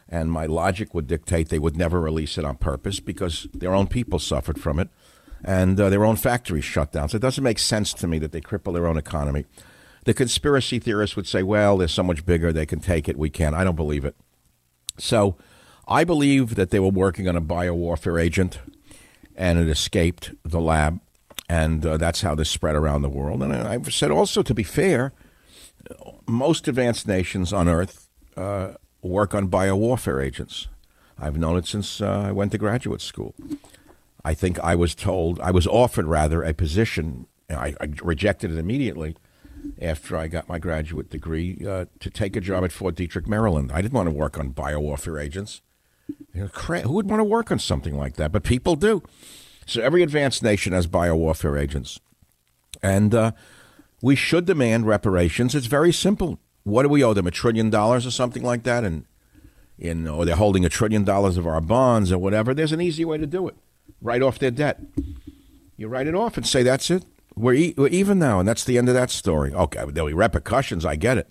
And 0.09 0.31
my 0.31 0.47
logic 0.47 0.93
would 0.93 1.07
dictate 1.07 1.49
they 1.49 1.59
would 1.59 1.77
never 1.77 2.01
release 2.01 2.37
it 2.37 2.45
on 2.45 2.57
purpose 2.57 3.01
because 3.01 3.47
their 3.55 3.75
own 3.75 3.87
people 3.87 4.19
suffered 4.19 4.61
from 4.61 4.79
it 4.79 4.89
and 5.45 5.79
uh, 5.79 5.89
their 5.89 6.05
own 6.05 6.17
factories 6.17 6.65
shut 6.65 6.93
down. 6.93 7.09
So 7.09 7.17
it 7.17 7.23
doesn't 7.23 7.45
make 7.45 7.59
sense 7.59 7.93
to 7.95 8.09
me 8.09 8.19
that 8.19 8.33
they 8.33 8.41
cripple 8.41 8.73
their 8.73 8.87
own 8.87 8.97
economy. 8.97 9.45
The 10.05 10.15
conspiracy 10.15 10.79
theorists 10.79 11.17
would 11.17 11.27
say, 11.27 11.43
well, 11.43 11.79
they're 11.79 11.89
so 11.89 12.03
much 12.03 12.27
bigger, 12.27 12.53
they 12.53 12.67
can 12.67 12.81
take 12.81 13.09
it, 13.09 13.17
we 13.17 13.31
can't. 13.31 13.55
I 13.55 13.65
don't 13.65 13.77
believe 13.77 14.05
it. 14.05 14.17
So 14.99 15.37
I 15.87 16.05
believe 16.05 16.55
that 16.57 16.71
they 16.71 16.81
were 16.81 16.89
working 16.89 17.29
on 17.29 17.37
a 17.37 17.43
biowarfare 17.43 18.21
agent 18.21 18.59
and 19.37 19.59
it 19.59 19.69
escaped 19.69 20.33
the 20.45 20.61
lab. 20.61 21.01
And 21.49 21.85
uh, 21.85 21.97
that's 21.99 22.23
how 22.23 22.35
this 22.35 22.51
spread 22.51 22.75
around 22.75 23.03
the 23.03 23.09
world. 23.09 23.43
And 23.43 23.53
I've 23.53 23.93
said 23.93 24.11
also, 24.11 24.43
to 24.43 24.55
be 24.55 24.63
fair, 24.63 25.13
most 26.27 26.69
advanced 26.69 27.07
nations 27.07 27.53
on 27.53 27.69
Earth 27.69 28.09
uh, 28.37 28.75
work 29.03 29.35
on 29.35 29.49
biowarfare 29.49 30.25
agents. 30.25 30.69
I've 31.19 31.37
known 31.37 31.57
it 31.57 31.67
since 31.67 32.01
uh, 32.01 32.25
I 32.29 32.33
went 32.33 32.53
to 32.53 32.59
graduate 32.59 33.01
school. 33.01 33.35
I 34.25 34.35
think 34.35 34.59
I 34.61 34.75
was 34.75 34.95
told, 34.95 35.41
I 35.41 35.51
was 35.51 35.67
offered 35.67 36.07
rather 36.07 36.43
a 36.43 36.55
position. 36.55 37.27
I, 37.51 37.75
I 37.81 37.89
rejected 38.03 38.51
it 38.51 38.59
immediately 38.59 39.17
after 39.81 40.17
I 40.17 40.29
got 40.29 40.49
my 40.49 40.59
graduate 40.59 41.11
degree 41.11 41.65
uh, 41.67 41.87
to 42.01 42.11
take 42.11 42.37
a 42.37 42.41
job 42.41 42.65
at 42.65 42.73
Fort 42.73 42.95
Detrick, 42.95 43.27
Maryland. 43.27 43.71
I 43.73 43.83
didn't 43.83 43.95
want 43.95 44.09
to 44.09 44.15
work 44.15 44.39
on 44.39 44.53
biowarfare 44.53 45.23
agents. 45.23 45.61
You 46.35 46.43
know, 46.43 46.47
who 46.49 46.93
would 46.95 47.09
want 47.09 47.21
to 47.21 47.25
work 47.25 47.51
on 47.51 47.59
something 47.59 47.97
like 47.97 48.17
that? 48.17 48.33
But 48.33 48.43
people 48.43 48.77
do. 48.77 49.03
So 49.67 49.81
every 49.81 50.03
advanced 50.03 50.43
nation 50.43 50.73
has 50.73 50.87
biowarfare 50.87 51.61
agents. 51.61 52.01
And 52.83 53.15
uh, 53.15 53.33
we 54.05 54.15
should 54.15 54.45
demand 54.45 54.87
reparations. 54.87 55.55
It's 55.55 55.65
very 55.65 55.91
simple. 55.91 56.39
What 56.65 56.83
do 56.83 56.91
we 56.91 57.03
owe 57.03 57.15
them? 57.15 57.27
A 57.27 57.31
trillion 57.31 57.71
dollars 57.71 58.07
or 58.07 58.11
something 58.11 58.43
like 58.43 58.63
that? 58.65 58.85
And, 58.85 59.07
in, 59.79 60.07
or 60.07 60.27
they're 60.27 60.37
holding 60.37 60.63
a 60.63 60.69
trillion 60.69 61.05
dollars 61.05 61.39
of 61.39 61.47
our 61.47 61.63
bonds 61.63 62.13
or 62.13 62.19
whatever. 62.19 62.53
There's 62.53 62.73
an 62.73 62.83
easy 62.83 63.07
way 63.07 63.17
to 63.17 63.27
do 63.27 63.49
it. 63.49 63.57
Write 64.03 64.21
off 64.21 64.39
their 64.39 64.51
debt. 64.51 64.79
You 65.79 65.89
write 65.89 66.07
it 66.07 66.15
off 66.15 66.37
and 66.37 66.47
say, 66.47 66.63
that's 66.63 66.91
it. 66.91 67.07
We're, 67.35 67.55
e- 67.55 67.75
we're 67.79 67.89
even 67.89 68.19
now, 68.19 68.41
and 68.41 68.47
that's 68.47 68.65
the 68.65 68.77
end 68.77 68.91
of 68.91 68.95
that 68.95 69.11
story. 69.11 69.55
Okay, 69.55 69.83
there'll 69.91 70.11
be 70.11 70.15
repercussions. 70.15 70.85
I 70.85 70.97
get 70.97 71.17
it. 71.17 71.31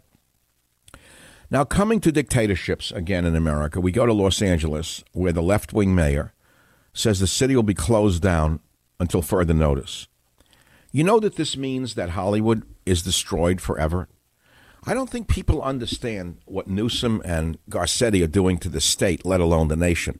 Now, 1.52 1.66
coming 1.66 2.00
to 2.00 2.12
dictatorships 2.12 2.92
again 2.92 3.24
in 3.24 3.36
America, 3.36 3.80
we 3.80 3.92
go 3.92 4.08
to 4.08 4.14
Los 4.14 4.42
Angeles, 4.42 5.04
where 5.12 5.32
the 5.32 5.44
left 5.44 5.74
wing 5.74 5.94
mayor 5.94 6.34
says 6.92 7.20
the 7.20 7.28
city 7.28 7.56
will 7.56 7.62
be 7.62 7.76
closed 7.76 8.24
down 8.24 8.62
until 9.00 9.22
further 9.22 9.54
notice. 9.54 10.08
You 10.96 11.04
know 11.04 11.20
that 11.20 11.38
this 11.38 11.58
means 11.58 11.96
that 11.96 12.12
Hollywood 12.12 12.64
is 12.86 13.02
destroyed 13.02 13.60
forever? 13.60 14.08
I 14.86 14.94
don't 14.94 15.10
think 15.10 15.28
people 15.28 15.60
understand 15.64 16.38
what 16.46 16.68
Newsom 16.68 17.20
and 17.26 17.58
Garcetti 17.68 18.24
are 18.24 18.28
doing 18.28 18.60
to 18.60 18.70
the 18.70 18.80
state, 18.80 19.26
let 19.26 19.42
alone 19.42 19.70
the 19.70 19.76
nation. 19.76 20.20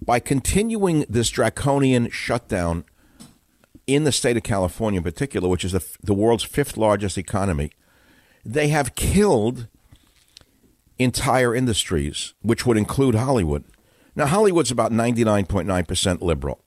By 0.00 0.20
continuing 0.20 1.04
this 1.08 1.30
draconian 1.30 2.10
shutdown 2.10 2.84
in 3.88 4.04
the 4.04 4.12
state 4.12 4.36
of 4.36 4.44
California 4.44 4.98
in 4.98 5.04
particular, 5.04 5.48
which 5.48 5.64
is 5.64 5.72
the, 5.72 5.84
the 6.00 6.14
world's 6.14 6.44
fifth 6.44 6.76
largest 6.76 7.18
economy, 7.18 7.72
they 8.44 8.68
have 8.68 8.94
killed 8.94 9.66
entire 11.00 11.56
industries, 11.56 12.34
which 12.40 12.64
would 12.64 12.76
include 12.76 13.16
Hollywood. 13.16 13.64
Now, 14.14 14.26
Hollywood's 14.26 14.70
about 14.70 14.92
99.9% 14.92 16.20
liberal. 16.20 16.62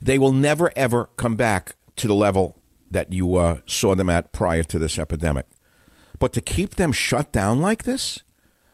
They 0.00 0.18
will 0.18 0.32
never, 0.32 0.72
ever 0.76 1.10
come 1.16 1.36
back 1.36 1.76
to 1.96 2.06
the 2.06 2.14
level 2.14 2.56
that 2.90 3.12
you 3.12 3.36
uh, 3.36 3.60
saw 3.66 3.94
them 3.94 4.08
at 4.08 4.32
prior 4.32 4.62
to 4.62 4.78
this 4.78 4.98
epidemic. 4.98 5.46
But 6.18 6.32
to 6.34 6.40
keep 6.40 6.76
them 6.76 6.92
shut 6.92 7.32
down 7.32 7.60
like 7.60 7.82
this, 7.82 8.22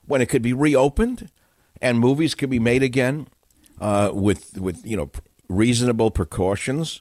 when 0.06 0.20
it 0.20 0.28
could 0.28 0.42
be 0.42 0.52
reopened 0.52 1.30
and 1.80 1.98
movies 1.98 2.34
could 2.34 2.50
be 2.50 2.58
made 2.58 2.82
again 2.82 3.28
uh, 3.80 4.10
with, 4.12 4.58
with 4.58 4.84
you 4.84 4.96
know, 4.96 5.10
reasonable 5.48 6.10
precautions, 6.10 7.00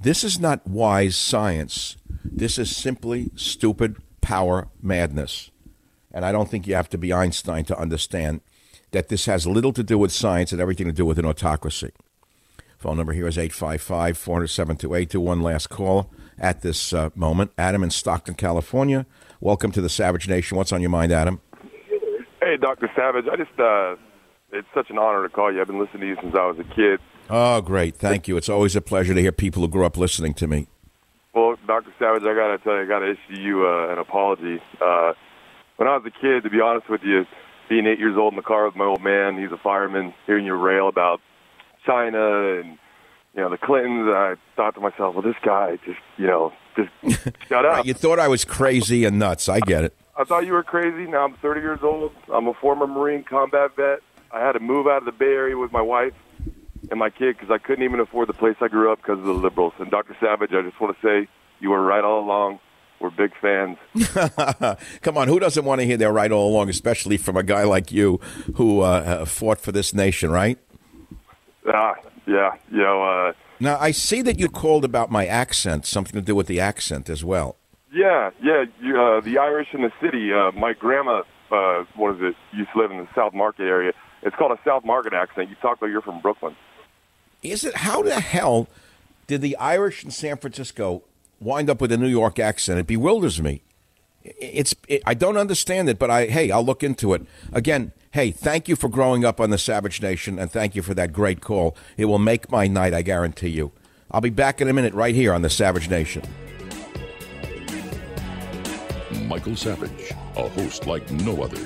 this 0.00 0.24
is 0.24 0.38
not 0.38 0.66
wise 0.66 1.16
science. 1.16 1.96
This 2.24 2.58
is 2.58 2.74
simply 2.74 3.30
stupid 3.36 3.96
power 4.20 4.68
madness. 4.80 5.50
And 6.12 6.24
I 6.24 6.32
don't 6.32 6.50
think 6.50 6.66
you 6.66 6.74
have 6.74 6.88
to 6.90 6.98
be 6.98 7.12
Einstein 7.12 7.64
to 7.66 7.78
understand 7.78 8.40
that 8.90 9.08
this 9.08 9.26
has 9.26 9.46
little 9.46 9.72
to 9.72 9.82
do 9.82 9.98
with 9.98 10.12
science 10.12 10.52
and 10.52 10.60
everything 10.60 10.86
to 10.86 10.92
do 10.92 11.04
with 11.04 11.18
an 11.18 11.26
autocracy. 11.26 11.92
Phone 12.80 12.96
number 12.96 13.12
here 13.12 13.26
is 13.26 13.36
855 13.36 14.16
407 14.16 14.76
2821. 14.78 15.42
Last 15.42 15.68
call 15.68 16.10
at 16.38 16.62
this 16.62 16.94
uh, 16.94 17.10
moment. 17.14 17.52
Adam 17.58 17.82
in 17.82 17.90
Stockton, 17.90 18.36
California. 18.36 19.04
Welcome 19.38 19.70
to 19.72 19.82
the 19.82 19.90
Savage 19.90 20.26
Nation. 20.30 20.56
What's 20.56 20.72
on 20.72 20.80
your 20.80 20.88
mind, 20.88 21.12
Adam? 21.12 21.42
Hey, 22.40 22.56
Dr. 22.58 22.90
Savage. 22.96 23.26
I 23.30 23.36
just, 23.36 23.60
uh, 23.60 23.96
it's 24.50 24.66
such 24.72 24.88
an 24.88 24.96
honor 24.96 25.22
to 25.22 25.28
call 25.28 25.52
you. 25.52 25.60
I've 25.60 25.66
been 25.66 25.78
listening 25.78 26.00
to 26.00 26.06
you 26.06 26.16
since 26.22 26.34
I 26.34 26.46
was 26.46 26.58
a 26.58 26.64
kid. 26.74 27.00
Oh, 27.28 27.60
great. 27.60 27.96
Thank 27.96 28.28
you. 28.28 28.38
It's 28.38 28.48
always 28.48 28.74
a 28.74 28.80
pleasure 28.80 29.12
to 29.12 29.20
hear 29.20 29.30
people 29.30 29.60
who 29.60 29.68
grew 29.68 29.84
up 29.84 29.98
listening 29.98 30.32
to 30.34 30.46
me. 30.46 30.66
Well, 31.34 31.56
Dr. 31.66 31.92
Savage, 31.98 32.22
I 32.22 32.34
got 32.34 32.56
to 32.56 32.58
tell 32.64 32.76
you, 32.76 32.84
I 32.84 32.86
got 32.86 33.00
to 33.00 33.10
issue 33.10 33.42
you 33.42 33.66
uh, 33.66 33.92
an 33.92 33.98
apology. 33.98 34.58
Uh, 34.80 35.12
when 35.76 35.86
I 35.86 35.98
was 35.98 36.04
a 36.06 36.18
kid, 36.18 36.44
to 36.44 36.50
be 36.50 36.62
honest 36.62 36.88
with 36.88 37.02
you, 37.04 37.26
being 37.68 37.86
eight 37.86 37.98
years 37.98 38.16
old 38.16 38.32
in 38.32 38.36
the 38.38 38.42
car 38.42 38.64
with 38.64 38.74
my 38.74 38.86
old 38.86 39.02
man, 39.02 39.38
he's 39.38 39.52
a 39.52 39.60
fireman, 39.62 40.14
hearing 40.24 40.46
you 40.46 40.54
rail 40.54 40.88
about 40.88 41.20
China 41.84 42.58
and, 42.58 42.78
you 43.34 43.42
know, 43.42 43.50
the 43.50 43.58
Clintons, 43.58 44.08
I 44.08 44.34
thought 44.56 44.74
to 44.74 44.80
myself, 44.80 45.14
well, 45.14 45.22
this 45.22 45.36
guy 45.42 45.78
just, 45.84 45.98
you 46.16 46.26
know, 46.26 46.52
just 46.76 46.90
shut 47.48 47.64
up. 47.64 47.86
You 47.86 47.94
thought 47.94 48.18
I 48.18 48.28
was 48.28 48.44
crazy 48.44 49.04
and 49.04 49.18
nuts. 49.18 49.48
I 49.48 49.60
get 49.60 49.84
it. 49.84 49.94
I 50.16 50.24
thought 50.24 50.44
you 50.46 50.52
were 50.52 50.62
crazy. 50.62 51.10
Now 51.10 51.24
I'm 51.24 51.34
30 51.36 51.60
years 51.60 51.80
old. 51.82 52.12
I'm 52.32 52.46
a 52.46 52.54
former 52.54 52.86
Marine 52.86 53.24
combat 53.24 53.74
vet. 53.76 54.00
I 54.32 54.40
had 54.40 54.52
to 54.52 54.60
move 54.60 54.86
out 54.86 54.98
of 54.98 55.04
the 55.06 55.12
Bay 55.12 55.32
Area 55.32 55.56
with 55.56 55.72
my 55.72 55.82
wife 55.82 56.12
and 56.90 56.98
my 56.98 57.10
kid 57.10 57.36
because 57.36 57.50
I 57.50 57.58
couldn't 57.58 57.84
even 57.84 58.00
afford 58.00 58.28
the 58.28 58.34
place 58.34 58.56
I 58.60 58.68
grew 58.68 58.92
up 58.92 58.98
because 58.98 59.18
of 59.18 59.24
the 59.24 59.32
liberals. 59.32 59.72
And 59.78 59.90
Dr. 59.90 60.16
Savage, 60.20 60.50
I 60.52 60.62
just 60.62 60.80
want 60.80 60.96
to 61.00 61.06
say 61.06 61.28
you 61.60 61.70
were 61.70 61.82
right 61.82 62.04
all 62.04 62.20
along. 62.20 62.60
We're 63.00 63.10
big 63.10 63.32
fans. 63.40 63.78
Come 65.00 65.16
on, 65.16 65.26
who 65.26 65.40
doesn't 65.40 65.64
want 65.64 65.80
to 65.80 65.86
hear 65.86 65.96
they're 65.96 66.12
right 66.12 66.30
all 66.30 66.50
along, 66.50 66.68
especially 66.68 67.16
from 67.16 67.36
a 67.36 67.42
guy 67.42 67.64
like 67.64 67.90
you 67.90 68.20
who 68.56 68.80
uh, 68.80 69.24
fought 69.24 69.58
for 69.58 69.72
this 69.72 69.94
nation, 69.94 70.30
right? 70.30 70.58
Ah, 71.66 71.94
yeah. 72.26 72.52
You 72.70 72.78
know, 72.78 73.02
uh, 73.02 73.32
Now, 73.60 73.78
I 73.78 73.90
see 73.90 74.22
that 74.22 74.38
you 74.38 74.48
called 74.48 74.84
about 74.84 75.10
my 75.10 75.26
accent, 75.26 75.86
something 75.86 76.14
to 76.14 76.22
do 76.24 76.34
with 76.34 76.46
the 76.46 76.60
accent 76.60 77.08
as 77.10 77.24
well. 77.24 77.56
yeah, 77.92 78.30
yeah. 78.42 78.64
You, 78.80 79.00
uh, 79.00 79.20
the 79.20 79.38
Irish 79.38 79.68
in 79.72 79.82
the 79.82 79.92
city. 80.00 80.32
Uh, 80.32 80.52
my 80.52 80.72
grandma, 80.72 81.22
uh, 81.50 81.84
what 81.96 82.14
is 82.16 82.20
it? 82.22 82.36
Used 82.56 82.70
to 82.72 82.78
live 82.78 82.90
in 82.90 82.98
the 82.98 83.08
South 83.14 83.34
Market 83.34 83.64
area. 83.64 83.92
It's 84.22 84.36
called 84.36 84.52
a 84.52 84.60
South 84.64 84.84
Market 84.84 85.12
accent. 85.12 85.48
You 85.50 85.56
talk 85.56 85.80
like 85.82 85.90
you're 85.90 86.02
from 86.02 86.20
Brooklyn. 86.20 86.54
Is 87.42 87.64
it 87.64 87.74
how 87.76 88.02
the 88.02 88.20
hell 88.20 88.68
did 89.26 89.40
the 89.40 89.56
Irish 89.56 90.04
in 90.04 90.10
San 90.10 90.36
Francisco 90.36 91.02
wind 91.40 91.70
up 91.70 91.80
with 91.80 91.90
a 91.92 91.96
New 91.96 92.08
York 92.08 92.38
accent? 92.38 92.78
It 92.78 92.86
bewilders 92.86 93.40
me. 93.40 93.62
It's 94.22 94.74
it, 94.88 95.02
I 95.06 95.14
don't 95.14 95.38
understand 95.38 95.88
it, 95.88 95.98
but 95.98 96.10
I 96.10 96.26
hey, 96.26 96.50
I'll 96.50 96.64
look 96.64 96.82
into 96.82 97.14
it. 97.14 97.22
Again, 97.52 97.92
hey, 98.12 98.32
thank 98.32 98.68
you 98.68 98.74
for 98.74 98.88
growing 98.88 99.24
up 99.24 99.40
on 99.40 99.50
the 99.50 99.58
Savage 99.58 100.02
Nation 100.02 100.38
and 100.38 100.50
thank 100.50 100.74
you 100.74 100.82
for 100.82 100.94
that 100.94 101.12
great 101.12 101.40
call. 101.40 101.76
It 101.96 102.06
will 102.06 102.18
make 102.18 102.50
my 102.50 102.66
night, 102.66 102.92
I 102.92 103.02
guarantee 103.02 103.50
you. 103.50 103.72
I'll 104.10 104.20
be 104.20 104.30
back 104.30 104.60
in 104.60 104.68
a 104.68 104.72
minute 104.72 104.92
right 104.94 105.14
here 105.14 105.32
on 105.32 105.42
the 105.42 105.50
Savage 105.50 105.88
Nation. 105.88 106.22
Michael 109.26 109.54
Savage, 109.54 110.10
a 110.36 110.48
host 110.48 110.88
like 110.88 111.08
no 111.12 111.42
other. 111.42 111.64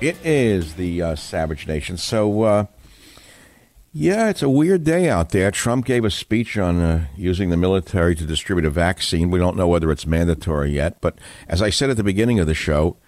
It 0.00 0.16
is 0.24 0.74
the 0.74 1.02
uh, 1.02 1.16
Savage 1.16 1.66
Nation. 1.66 1.98
So, 1.98 2.42
uh, 2.42 2.66
Yeah, 3.98 4.28
it's 4.28 4.42
a 4.42 4.50
weird 4.50 4.84
day 4.84 5.08
out 5.08 5.30
there. 5.30 5.50
Trump 5.50 5.86
gave 5.86 6.04
a 6.04 6.10
speech 6.10 6.58
on 6.58 6.82
uh, 6.82 7.06
using 7.16 7.48
the 7.48 7.56
military 7.56 8.14
to 8.16 8.26
distribute 8.26 8.66
a 8.66 8.70
vaccine. 8.70 9.30
We 9.30 9.38
don't 9.38 9.56
know 9.56 9.68
whether 9.68 9.90
it's 9.90 10.06
mandatory 10.06 10.72
yet, 10.72 11.00
but 11.00 11.18
as 11.48 11.62
I 11.62 11.70
said 11.70 11.88
at 11.88 11.96
the 11.96 12.04
beginning 12.04 12.38
of 12.38 12.46
the 12.46 12.52
show, 12.52 12.98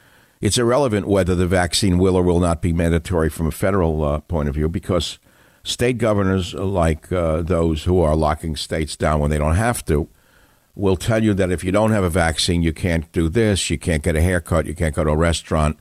it's 0.40 0.56
irrelevant 0.56 1.06
whether 1.06 1.34
the 1.34 1.46
vaccine 1.46 1.98
will 1.98 2.16
or 2.16 2.22
will 2.22 2.40
not 2.40 2.62
be 2.62 2.72
mandatory 2.72 3.28
from 3.28 3.48
a 3.48 3.50
federal 3.50 4.02
uh, 4.02 4.20
point 4.20 4.48
of 4.48 4.54
view 4.54 4.66
because 4.66 5.18
state 5.62 5.98
governors, 5.98 6.54
like 6.54 7.12
uh, 7.12 7.42
those 7.42 7.84
who 7.84 8.00
are 8.00 8.16
locking 8.16 8.56
states 8.56 8.96
down 8.96 9.20
when 9.20 9.30
they 9.30 9.36
don't 9.36 9.56
have 9.56 9.84
to, 9.84 10.08
will 10.74 10.96
tell 10.96 11.22
you 11.22 11.34
that 11.34 11.50
if 11.50 11.62
you 11.62 11.70
don't 11.70 11.92
have 11.92 12.04
a 12.04 12.08
vaccine, 12.08 12.62
you 12.62 12.72
can't 12.72 13.12
do 13.12 13.28
this, 13.28 13.68
you 13.68 13.78
can't 13.78 14.02
get 14.02 14.16
a 14.16 14.22
haircut, 14.22 14.64
you 14.64 14.74
can't 14.74 14.94
go 14.94 15.04
to 15.04 15.10
a 15.10 15.16
restaurant. 15.16 15.78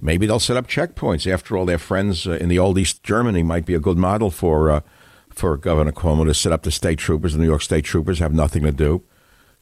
Maybe 0.00 0.26
they'll 0.26 0.40
set 0.40 0.56
up 0.56 0.66
checkpoints. 0.66 1.30
After 1.30 1.56
all, 1.56 1.66
their 1.66 1.78
friends 1.78 2.26
uh, 2.26 2.32
in 2.32 2.48
the 2.48 2.58
old 2.58 2.78
East 2.78 3.02
Germany 3.02 3.42
might 3.42 3.66
be 3.66 3.74
a 3.74 3.80
good 3.80 3.98
model 3.98 4.30
for 4.30 4.70
uh, 4.70 4.80
for 5.28 5.56
Governor 5.56 5.92
Cuomo 5.92 6.24
to 6.24 6.34
set 6.34 6.52
up 6.52 6.62
the 6.62 6.70
state 6.70 6.98
troopers. 6.98 7.34
The 7.34 7.38
New 7.38 7.46
York 7.46 7.62
State 7.62 7.84
troopers 7.84 8.18
have 8.18 8.32
nothing 8.32 8.62
to 8.62 8.72
do. 8.72 9.02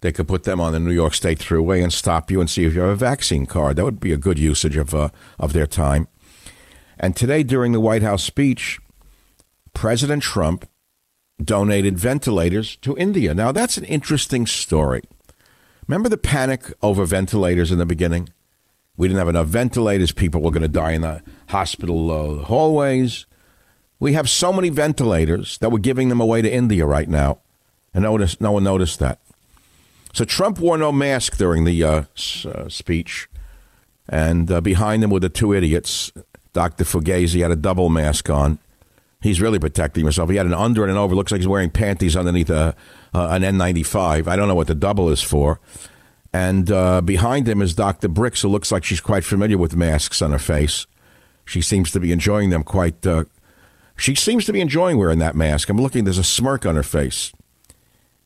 They 0.01 0.13
could 0.13 0.29
put 0.29 0.45
them 0.45 0.61
on 0.61 0.73
the 0.73 0.79
New 0.79 0.93
York 0.93 1.15
State 1.15 1.41
Thruway 1.41 1.83
and 1.83 1.93
stop 1.93 2.31
you 2.31 2.41
and 2.41 2.49
see 2.49 2.65
if 2.65 2.75
you 2.75 2.81
have 2.81 2.91
a 2.91 2.97
vaccine 2.97 3.47
card. 3.47 3.77
That 3.77 3.85
would 3.85 4.01
be 4.01 4.13
a 4.13 4.17
good 4.17 4.39
usage 4.39 4.77
of 4.77 4.95
uh, 4.95 5.11
of 5.39 5.53
their 5.53 5.67
time. 5.67 6.09
And 7.01 7.15
today, 7.15 7.43
during 7.43 7.73
the 7.73 7.81
White 7.81 8.03
House 8.03 8.23
speech, 8.23 8.81
President 9.75 10.23
Trump 10.23 10.69
donated 11.43 11.99
ventilators 11.99 12.77
to 12.77 12.97
India. 12.97 13.35
Now, 13.35 13.53
that's 13.53 13.77
an 13.77 13.85
interesting 13.85 14.47
story. 14.47 15.03
Remember 15.87 16.09
the 16.09 16.19
panic 16.19 16.73
over 16.83 17.05
ventilators 17.05 17.71
in 17.71 17.79
the 17.79 17.87
beginning? 17.87 18.29
We 18.99 19.07
didn't 19.07 19.21
have 19.21 19.29
enough 19.29 19.47
ventilators. 19.47 20.11
People 20.11 20.43
were 20.43 20.51
going 20.51 20.63
to 20.63 20.69
die 20.69 20.91
in 20.91 21.03
the 21.03 21.23
hospital 21.49 22.11
uh, 22.11 22.45
hallways. 22.45 23.27
We 24.01 24.13
have 24.15 24.29
so 24.29 24.53
many 24.53 24.69
ventilators 24.71 25.57
that 25.59 25.71
we're 25.71 25.79
giving 25.79 26.09
them 26.09 26.21
away 26.21 26.43
to 26.43 26.53
India 26.53 26.85
right 26.85 27.09
now. 27.09 27.39
And 27.95 28.03
notice, 28.03 28.41
no 28.41 28.53
one 28.53 28.65
noticed 28.65 28.99
that. 28.99 29.21
So 30.13 30.25
Trump 30.25 30.59
wore 30.59 30.77
no 30.77 30.91
mask 30.91 31.37
during 31.37 31.65
the 31.65 31.83
uh, 31.85 32.03
uh, 32.45 32.69
speech. 32.69 33.29
And 34.09 34.51
uh, 34.51 34.61
behind 34.61 35.05
him 35.05 35.11
were 35.11 35.21
the 35.21 35.29
two 35.29 35.55
idiots. 35.55 36.11
Dr. 36.53 36.83
Fugazi 36.83 37.41
had 37.41 37.53
a 37.53 37.57
double 37.57 37.89
mask 37.91 38.29
on. 38.29 38.59
He's 39.21 39.41
really 39.41 39.61
protecting 39.61 40.05
himself. 40.05 40.29
He 40.29 40.37
had 40.37 40.47
an 40.47 40.55
under 40.55 40.83
and 40.83 40.91
an 40.91 40.97
over. 40.97 41.15
Looks 41.15 41.31
like 41.31 41.41
he's 41.41 41.49
wearing 41.49 41.71
panties 41.71 42.17
underneath 42.17 42.51
a, 42.51 42.75
uh, 43.15 43.29
an 43.31 43.43
N95. 43.43 44.27
I 44.27 44.35
don't 44.35 44.49
know 44.49 44.57
what 44.57 44.67
the 44.67 44.75
double 44.75 45.09
is 45.09 45.23
for. 45.23 45.61
And 46.33 46.71
uh, 46.71 47.01
behind 47.01 47.49
him 47.49 47.63
is 47.63 47.75
Dr. 47.75 48.09
Birx, 48.09 48.43
who 48.43 48.49
looks 48.49 48.71
like 48.71 48.85
she's 48.85 49.01
quite 49.01 49.25
familiar 49.25 49.57
with 49.57 49.77
masks 49.77 50.21
on 50.21 50.33
her 50.33 50.39
face. 50.39 50.87
She 51.45 51.63
seems 51.63 51.91
to 51.93 52.01
be 52.01 52.13
enjoying 52.13 52.51
them 52.51 52.63
quite. 52.63 53.07
Uh, 53.07 53.25
she 53.97 54.15
seems 54.15 54.45
to 54.45 54.53
be 54.53 54.61
enjoying 54.61 54.99
wearing 54.99 55.19
that 55.21 55.35
mask. 55.35 55.69
I'm 55.69 55.81
looking, 55.81 56.05
there's 56.05 56.19
a 56.19 56.25
smirk 56.25 56.67
on 56.67 56.77
her 56.77 56.83
face. 56.83 57.33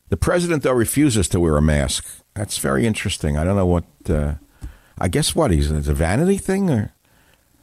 The 0.09 0.17
president, 0.17 0.63
though, 0.63 0.73
refuses 0.73 1.27
to 1.29 1.39
wear 1.39 1.57
a 1.57 1.61
mask. 1.61 2.05
That's 2.35 2.57
very 2.57 2.85
interesting. 2.85 3.37
I 3.37 3.43
don't 3.43 3.55
know 3.55 3.65
what. 3.65 3.85
Uh, 4.07 4.35
I 4.99 5.07
guess 5.07 5.33
what? 5.33 5.51
He's 5.51 5.71
a 5.71 5.93
vanity 5.93 6.37
thing? 6.37 6.69
Or 6.69 6.93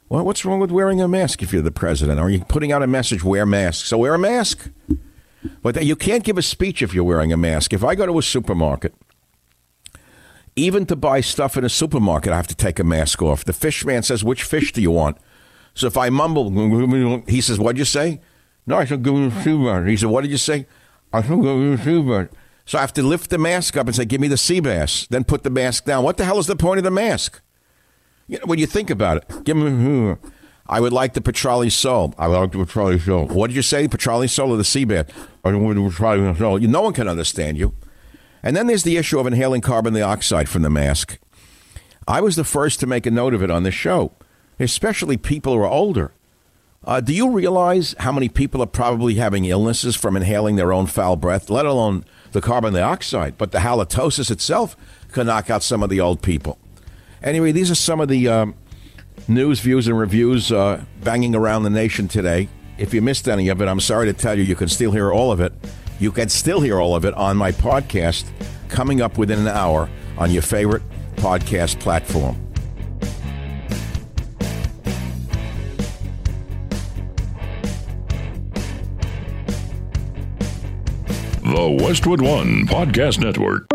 well, 0.09 0.25
what's 0.25 0.43
wrong 0.43 0.59
with 0.59 0.71
wearing 0.71 0.99
a 0.99 1.07
mask 1.07 1.41
if 1.41 1.53
you're 1.53 1.61
the 1.61 1.71
president? 1.71 2.19
Are 2.19 2.29
you 2.29 2.43
putting 2.43 2.71
out 2.71 2.83
a 2.83 2.87
message, 2.87 3.23
wear 3.23 3.45
masks? 3.45 3.87
So 3.87 3.99
wear 3.99 4.13
a 4.13 4.19
mask. 4.19 4.69
But 5.61 5.85
you 5.85 5.95
can't 5.95 6.23
give 6.23 6.37
a 6.37 6.41
speech 6.41 6.81
if 6.81 6.93
you're 6.93 7.05
wearing 7.05 7.31
a 7.31 7.37
mask. 7.37 7.71
If 7.71 7.83
I 7.83 7.95
go 7.95 8.05
to 8.05 8.19
a 8.19 8.21
supermarket 8.21 8.93
even 10.61 10.85
to 10.85 10.95
buy 10.95 11.21
stuff 11.21 11.57
in 11.57 11.63
a 11.63 11.69
supermarket, 11.69 12.31
I 12.31 12.35
have 12.35 12.47
to 12.47 12.55
take 12.55 12.79
a 12.79 12.83
mask 12.83 13.21
off. 13.21 13.43
The 13.43 13.53
fish 13.53 13.83
man 13.83 14.03
says, 14.03 14.23
Which 14.23 14.43
fish 14.43 14.71
do 14.71 14.81
you 14.81 14.91
want? 14.91 15.17
So 15.73 15.87
if 15.87 15.97
I 15.97 16.09
mumble, 16.09 16.51
he 17.27 17.41
says, 17.41 17.59
What'd 17.59 17.79
you 17.79 17.85
say? 17.85 18.21
No, 18.67 18.77
I 18.77 18.85
said, 18.85 19.03
Give 19.03 19.13
me 19.13 19.29
the 19.29 19.41
seabird. 19.41 19.87
He 19.87 19.97
said, 19.97 20.09
What 20.09 20.21
did 20.21 20.31
you 20.31 20.37
say? 20.37 20.67
I 21.11 21.21
said, 21.21 21.29
Give 21.29 21.43
me 21.43 21.75
the 21.75 21.83
seabird. 21.83 22.29
So 22.65 22.77
I 22.77 22.81
have 22.81 22.93
to 22.93 23.03
lift 23.03 23.31
the 23.31 23.39
mask 23.39 23.75
up 23.75 23.87
and 23.87 23.95
say, 23.95 24.05
Give 24.05 24.21
me 24.21 24.27
the 24.27 24.37
sea 24.37 24.59
bass. 24.59 25.07
Then 25.07 25.23
put 25.23 25.43
the 25.43 25.49
mask 25.49 25.85
down. 25.85 26.03
What 26.03 26.17
the 26.17 26.25
hell 26.25 26.37
is 26.37 26.47
the 26.47 26.55
point 26.55 26.77
of 26.77 26.83
the 26.83 26.91
mask? 26.91 27.41
You 28.27 28.37
know, 28.37 28.45
when 28.45 28.59
you 28.59 28.67
think 28.67 28.89
about 28.89 29.17
it, 29.17 29.43
give 29.43 29.57
me. 29.57 30.15
I 30.67 30.79
would 30.79 30.93
like 30.93 31.13
the 31.13 31.21
Petrale 31.21 31.69
sole. 31.69 32.13
I 32.17 32.27
would 32.27 32.37
like 32.37 32.51
the 32.51 32.59
Petrale 32.59 32.99
sole. 32.99 33.27
What 33.27 33.47
did 33.47 33.55
you 33.55 33.61
say? 33.63 33.87
Petrale 33.87 34.29
sole 34.29 34.51
or 34.51 34.57
the 34.57 34.63
sea 34.63 34.85
bass? 34.85 35.05
I 35.43 35.53
want 35.53 35.75
the 35.75 35.89
Petrale 35.89 36.35
sole. 36.37 36.59
No 36.59 36.81
one 36.81 36.93
can 36.93 37.07
understand 37.09 37.57
you. 37.57 37.73
And 38.43 38.55
then 38.55 38.67
there's 38.67 38.83
the 38.83 38.97
issue 38.97 39.19
of 39.19 39.27
inhaling 39.27 39.61
carbon 39.61 39.93
dioxide 39.93 40.49
from 40.49 40.61
the 40.61 40.69
mask. 40.69 41.19
I 42.07 42.21
was 42.21 42.35
the 42.35 42.43
first 42.43 42.79
to 42.79 42.87
make 42.87 43.05
a 43.05 43.11
note 43.11 43.33
of 43.33 43.43
it 43.43 43.51
on 43.51 43.63
this 43.63 43.75
show, 43.75 44.13
especially 44.59 45.17
people 45.17 45.53
who 45.53 45.59
are 45.59 45.67
older. 45.67 46.13
Uh, 46.83 46.99
do 46.99 47.13
you 47.13 47.29
realize 47.29 47.93
how 47.99 48.11
many 48.11 48.27
people 48.27 48.61
are 48.61 48.67
probably 48.67 49.15
having 49.15 49.45
illnesses 49.45 49.95
from 49.95 50.17
inhaling 50.17 50.55
their 50.55 50.73
own 50.73 50.87
foul 50.87 51.15
breath, 51.15 51.49
let 51.51 51.65
alone 51.67 52.03
the 52.31 52.41
carbon 52.41 52.73
dioxide? 52.73 53.37
But 53.37 53.51
the 53.51 53.59
halitosis 53.59 54.31
itself 54.31 54.75
can 55.11 55.27
knock 55.27 55.51
out 55.51 55.61
some 55.61 55.83
of 55.83 55.91
the 55.91 55.99
old 55.99 56.23
people. 56.23 56.57
Anyway, 57.21 57.51
these 57.51 57.69
are 57.69 57.75
some 57.75 57.99
of 58.01 58.07
the 58.07 58.27
um, 58.27 58.55
news, 59.27 59.59
views, 59.59 59.87
and 59.87 59.97
reviews 59.97 60.51
uh, 60.51 60.83
banging 61.03 61.35
around 61.35 61.63
the 61.63 61.69
nation 61.69 62.07
today. 62.07 62.49
If 62.79 62.95
you 62.95 63.01
missed 63.03 63.29
any 63.29 63.49
of 63.49 63.61
it, 63.61 63.67
I'm 63.67 63.79
sorry 63.79 64.07
to 64.07 64.13
tell 64.13 64.35
you, 64.35 64.43
you 64.43 64.55
can 64.55 64.67
still 64.67 64.91
hear 64.91 65.11
all 65.11 65.31
of 65.31 65.39
it 65.39 65.53
you 66.01 66.11
can 66.11 66.27
still 66.29 66.61
hear 66.61 66.81
all 66.81 66.95
of 66.95 67.05
it 67.05 67.13
on 67.13 67.37
my 67.37 67.51
podcast 67.51 68.25
coming 68.69 69.01
up 69.01 69.19
within 69.19 69.37
an 69.37 69.47
hour 69.47 69.87
on 70.17 70.31
your 70.31 70.41
favorite 70.41 70.81
podcast 71.17 71.79
platform. 71.79 72.35
The 81.43 81.83
Westwood 81.83 82.21
One 82.21 82.65
Podcast 82.65 83.19
Network. 83.19 83.67